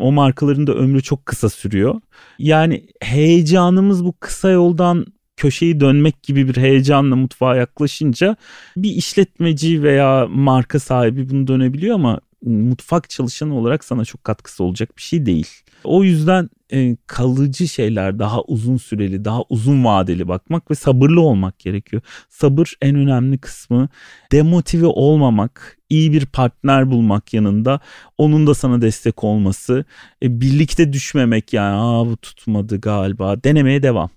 O 0.00 0.12
markaların 0.12 0.66
da 0.66 0.74
ömrü 0.74 1.02
çok 1.02 1.26
kısa 1.26 1.48
sürüyor. 1.48 2.00
Yani 2.38 2.86
heyecanımız 3.00 4.04
bu 4.04 4.14
kısa 4.20 4.50
yoldan 4.50 5.06
köşeyi 5.36 5.80
dönmek 5.80 6.22
gibi 6.22 6.48
bir 6.48 6.56
heyecanla 6.56 7.16
mutfağa 7.16 7.56
yaklaşınca 7.56 8.36
bir 8.76 8.90
işletmeci 8.90 9.82
veya 9.82 10.26
marka 10.30 10.80
sahibi 10.80 11.30
bunu 11.30 11.46
dönebiliyor 11.46 11.94
ama 11.94 12.20
mutfak 12.42 13.10
çalışanı 13.10 13.58
olarak 13.58 13.84
sana 13.84 14.04
çok 14.04 14.24
katkısı 14.24 14.64
olacak 14.64 14.96
bir 14.96 15.02
şey 15.02 15.26
değil. 15.26 15.48
O 15.86 16.04
yüzden 16.04 16.50
e, 16.72 16.96
kalıcı 17.06 17.68
şeyler 17.68 18.18
daha 18.18 18.42
uzun 18.42 18.76
süreli, 18.76 19.24
daha 19.24 19.42
uzun 19.48 19.84
vadeli 19.84 20.28
bakmak 20.28 20.70
ve 20.70 20.74
sabırlı 20.74 21.20
olmak 21.20 21.58
gerekiyor. 21.58 22.02
Sabır 22.28 22.74
en 22.82 22.96
önemli 22.96 23.38
kısmı. 23.38 23.88
Demotive 24.32 24.86
olmamak, 24.86 25.78
iyi 25.90 26.12
bir 26.12 26.26
partner 26.26 26.90
bulmak 26.90 27.34
yanında, 27.34 27.80
onun 28.18 28.46
da 28.46 28.54
sana 28.54 28.80
destek 28.82 29.24
olması, 29.24 29.84
e, 30.22 30.40
birlikte 30.40 30.92
düşmemek 30.92 31.52
yani 31.52 31.76
Aa, 31.76 32.06
bu 32.06 32.16
tutmadı 32.16 32.80
galiba. 32.80 33.44
Denemeye 33.44 33.82
devam. 33.82 34.10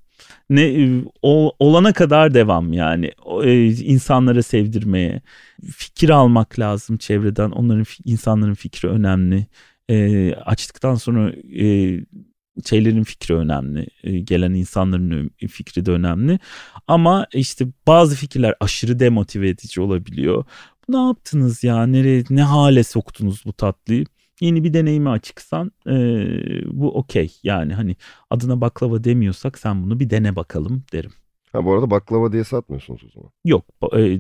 Ne 0.50 0.62
e, 0.62 1.04
olana 1.60 1.94
kadar 1.94 2.34
devam 2.34 2.74
yani. 2.74 3.12
E, 3.44 3.66
insanlara 3.66 4.44
sevdirmeye, 4.44 5.22
fikir 5.76 6.10
almak 6.10 6.60
lazım 6.60 6.98
çevreden. 6.98 7.52
Onların 7.52 7.86
insanların 8.06 8.54
fikri 8.54 8.90
önemli. 8.90 9.48
E, 9.90 10.34
açtıktan 10.36 10.96
sonra 10.96 11.32
e, 11.62 12.00
şeylerin 12.66 13.04
fikri 13.04 13.36
önemli. 13.36 13.88
E, 14.04 14.20
gelen 14.20 14.54
insanların 14.54 15.32
fikri 15.48 15.86
de 15.86 15.92
önemli. 15.92 16.40
Ama 16.88 17.28
işte 17.34 17.68
bazı 17.88 18.16
fikirler 18.16 18.56
aşırı 18.60 19.00
demotive 19.00 19.50
edici 19.50 19.82
olabiliyor. 19.82 20.46
Ne 20.90 20.98
yaptınız 20.98 21.64
ya? 21.64 21.86
Nereye, 21.86 22.24
ne 22.30 22.44
hale 22.44 22.84
soktunuz 22.84 23.44
bu 23.46 23.54
tatlıyı? 23.54 24.06
Yeni 24.42 24.64
bir 24.64 24.74
deneyime 24.74 25.10
açıksan 25.10 25.72
e, 25.88 25.94
bu 26.66 26.98
okey. 26.98 27.36
Yani 27.44 27.74
hani 27.74 27.96
adına 28.30 28.62
baklava 28.62 29.04
demiyorsak 29.04 29.58
sen 29.60 29.84
bunu 29.84 30.00
bir 30.00 30.10
dene 30.10 30.36
bakalım 30.36 30.84
derim. 30.94 31.12
Ha 31.52 31.66
bu 31.66 31.74
arada 31.74 31.90
baklava 31.92 32.32
diye 32.32 32.44
satmıyorsunuz 32.44 33.04
o 33.04 33.10
zaman. 33.10 33.32
Yok. 33.46 33.66
e, 33.98 34.20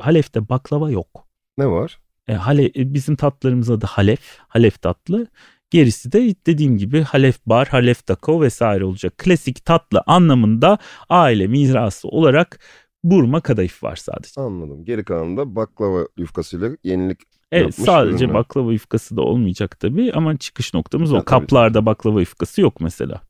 Halef'te 0.00 0.48
baklava 0.48 0.90
yok. 0.90 1.28
Ne 1.58 1.66
var? 1.66 1.98
E, 2.28 2.34
hale, 2.34 2.64
e, 2.66 2.94
bizim 2.94 3.16
tatlarımız 3.16 3.70
adı 3.70 3.86
Halef. 3.86 4.38
Halef 4.48 4.82
tatlı. 4.82 5.26
Gerisi 5.70 6.12
de 6.12 6.34
dediğim 6.46 6.78
gibi 6.78 7.02
Halef 7.02 7.46
bar, 7.46 7.68
Halef 7.68 8.06
taco 8.06 8.40
vesaire 8.42 8.84
olacak. 8.84 9.18
Klasik 9.18 9.64
tatlı 9.64 10.02
anlamında 10.06 10.78
aile 11.08 11.46
mirası 11.46 12.08
olarak 12.08 12.58
burma 13.04 13.40
kadayıf 13.40 13.82
var 13.82 13.96
sadece. 13.96 14.40
Anladım. 14.40 14.84
Geri 14.84 15.04
kalanında 15.04 15.56
baklava 15.56 16.06
yufkasıyla 16.16 16.70
yenilik 16.84 17.20
Evet 17.52 17.74
sadece 17.74 18.24
ürünler. 18.24 18.34
baklava 18.34 18.72
yufkası 18.72 19.16
da 19.16 19.22
olmayacak 19.22 19.80
tabii 19.80 20.12
ama 20.12 20.36
çıkış 20.36 20.74
noktamız 20.74 21.10
Ya, 21.12 21.16
o. 21.18 21.24
tabii. 21.24 21.40
Kaplarda 21.40 21.86
baklava 21.86 22.20
yufkası 22.20 22.60
yok 22.60 22.80
mesela. 22.80 23.20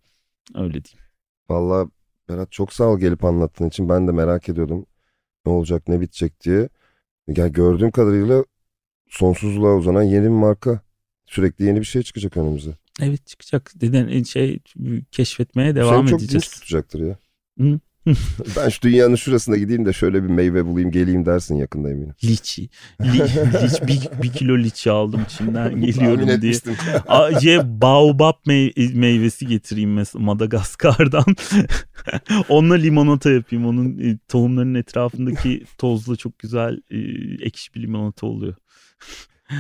Öyle 0.54 0.72
diyeyim. 0.84 1.04
Vallahi 1.48 1.88
Berat 2.28 2.52
çok 2.52 2.72
sağ 2.72 2.84
ol 2.84 2.98
gelip 2.98 3.24
anlattığın 3.24 3.68
için. 3.68 3.88
Ben 3.88 4.08
de 4.08 4.12
merak 4.12 4.48
ediyordum 4.48 4.86
ne 5.46 5.52
olacak 5.52 5.88
ne 5.88 6.00
bitecek 6.00 6.40
diye. 6.44 6.68
Ya 7.28 7.48
gördüğüm 7.48 7.90
kadarıyla 7.90 8.44
sonsuzluğa 9.08 9.76
uzanan 9.76 10.02
yeni 10.02 10.24
bir 10.24 10.28
marka. 10.28 10.80
Sürekli 11.26 11.64
yeni 11.64 11.80
bir 11.80 11.84
şey 11.84 12.02
çıkacak 12.02 12.36
önümüze. 12.36 12.70
Evet 13.02 13.26
çıkacak. 13.26 13.72
Deden 13.76 14.22
şey 14.22 14.58
keşfetmeye 15.12 15.74
devam 15.74 15.96
Seni 15.96 16.10
çok 16.10 16.20
dinç 16.20 16.24
edeceğiz. 16.24 16.48
tutacaktır 16.50 17.00
ya. 17.06 17.18
Hı. 17.60 17.80
ben 18.56 18.68
şu 18.68 18.82
dünyanın 18.82 19.14
şurasına 19.14 19.56
gideyim 19.56 19.86
de 19.86 19.92
şöyle 19.92 20.22
bir 20.22 20.28
meyve 20.28 20.66
bulayım 20.66 20.90
geleyim 20.90 21.26
dersin 21.26 21.54
yakında 21.54 21.90
eminim. 21.90 22.14
Liçi. 22.24 22.62
Li, 23.02 23.18
liç, 23.62 23.82
bir, 23.88 24.22
bir 24.22 24.32
kilo 24.32 24.58
liçi 24.58 24.90
aldım 24.90 25.20
Çin'den 25.28 25.80
geliyorum 25.86 26.26
diye. 26.26 26.34
etmiştim. 26.36 26.76
Acı 27.08 27.60
baobab 27.64 28.34
mey- 28.46 28.94
meyvesi 28.94 29.46
getireyim 29.46 29.94
mesela 29.94 30.24
Madagaskar'dan. 30.24 31.24
Onunla 32.48 32.74
limonata 32.74 33.30
yapayım. 33.30 33.66
Onun 33.66 33.98
e, 33.98 34.18
tohumlarının 34.28 34.74
etrafındaki 34.74 35.64
tozla 35.78 36.16
çok 36.16 36.38
güzel 36.38 36.80
e, 36.90 36.98
ekşi 37.44 37.74
bir 37.74 37.82
limonata 37.82 38.26
oluyor. 38.26 38.54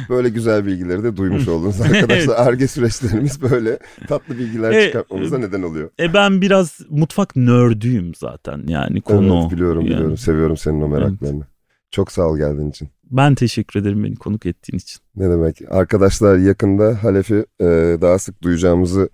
Böyle 0.08 0.28
güzel 0.28 0.66
bilgileri 0.66 1.02
de 1.02 1.16
duymuş 1.16 1.48
oldunuz 1.48 1.80
arkadaşlar. 1.80 2.36
Arge 2.46 2.66
süreçlerimiz 2.68 3.42
böyle 3.42 3.78
tatlı 4.08 4.38
bilgiler 4.38 4.72
Evet. 4.72 4.86
çıkartmamıza 4.86 5.38
neden 5.38 5.62
oluyor. 5.62 5.90
E 6.00 6.14
ben 6.14 6.40
biraz 6.40 6.80
mutfak 6.90 7.36
nördüyüm 7.36 8.14
zaten 8.14 8.64
yani 8.68 9.00
konu. 9.00 9.40
evet 9.42 9.52
biliyorum 9.52 9.82
Yani 9.82 9.90
biliyorum. 9.94 10.16
Seviyorum 10.16 10.56
senin 10.56 10.82
o 10.82 10.88
meraklarını. 10.88 11.44
Çok 11.90 12.12
sağ 12.12 12.22
ol 12.22 12.38
geldiğin 12.38 12.70
için. 12.70 12.88
Ben 13.10 13.34
teşekkür 13.34 13.80
ederim 13.80 14.04
beni 14.04 14.16
konuk 14.16 14.46
ettiğin 14.46 14.78
için. 14.78 15.00
Ne 15.16 15.30
demek? 15.30 15.62
Arkadaşlar 15.70 16.36
yakında 16.38 17.04
Halef'i 17.04 17.46
e, 17.60 17.64
daha 18.00 18.18
sık 18.18 18.42
duyacağımızı 18.42 19.08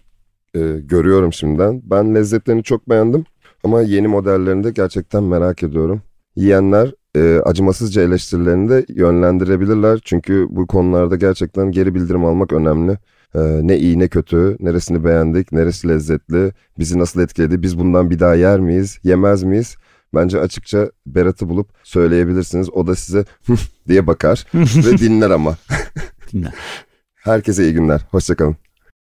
e, 0.54 0.60
görüyorum 0.84 1.32
şimdiden. 1.32 1.82
Ben 1.84 2.14
lezzetlerini 2.14 2.62
çok 2.62 2.88
beğendim 2.88 3.24
ama 3.64 3.80
yeni 3.82 4.08
modellerini 4.08 4.64
de 4.64 4.70
gerçekten 4.70 5.22
merak 5.22 5.62
ediyorum. 5.62 6.02
Yiyenler 6.36 6.92
e, 7.16 7.40
acımasızca 7.44 8.02
eleştirilerini 8.02 8.68
de 8.68 8.86
yönlendirebilirler. 8.88 10.00
Çünkü 10.04 10.46
bu 10.50 10.66
konularda 10.66 11.16
gerçekten 11.16 11.70
geri 11.70 11.94
bildirim 11.94 12.24
almak 12.24 12.52
önemli. 12.52 12.98
Ee, 13.34 13.60
ne 13.62 13.78
iyi 13.78 13.98
ne 13.98 14.08
kötü, 14.08 14.56
neresini 14.60 15.04
beğendik, 15.04 15.52
neresi 15.52 15.88
lezzetli, 15.88 16.52
bizi 16.78 16.98
nasıl 16.98 17.20
etkiledi, 17.20 17.62
biz 17.62 17.78
bundan 17.78 18.10
bir 18.10 18.18
daha 18.18 18.34
yer 18.34 18.60
miyiz, 18.60 18.98
yemez 19.04 19.42
miyiz? 19.42 19.76
Bence 20.14 20.40
açıkça 20.40 20.90
Berat'ı 21.06 21.48
bulup 21.48 21.68
söyleyebilirsiniz. 21.82 22.70
O 22.70 22.86
da 22.86 22.94
size 22.94 23.24
diye 23.88 24.06
bakar 24.06 24.46
ve 24.54 24.98
dinler 24.98 25.30
ama. 25.30 25.56
Dinler. 26.32 26.54
Herkese 27.14 27.64
iyi 27.64 27.72
günler. 27.72 28.06
Hoşçakalın. 28.10 28.56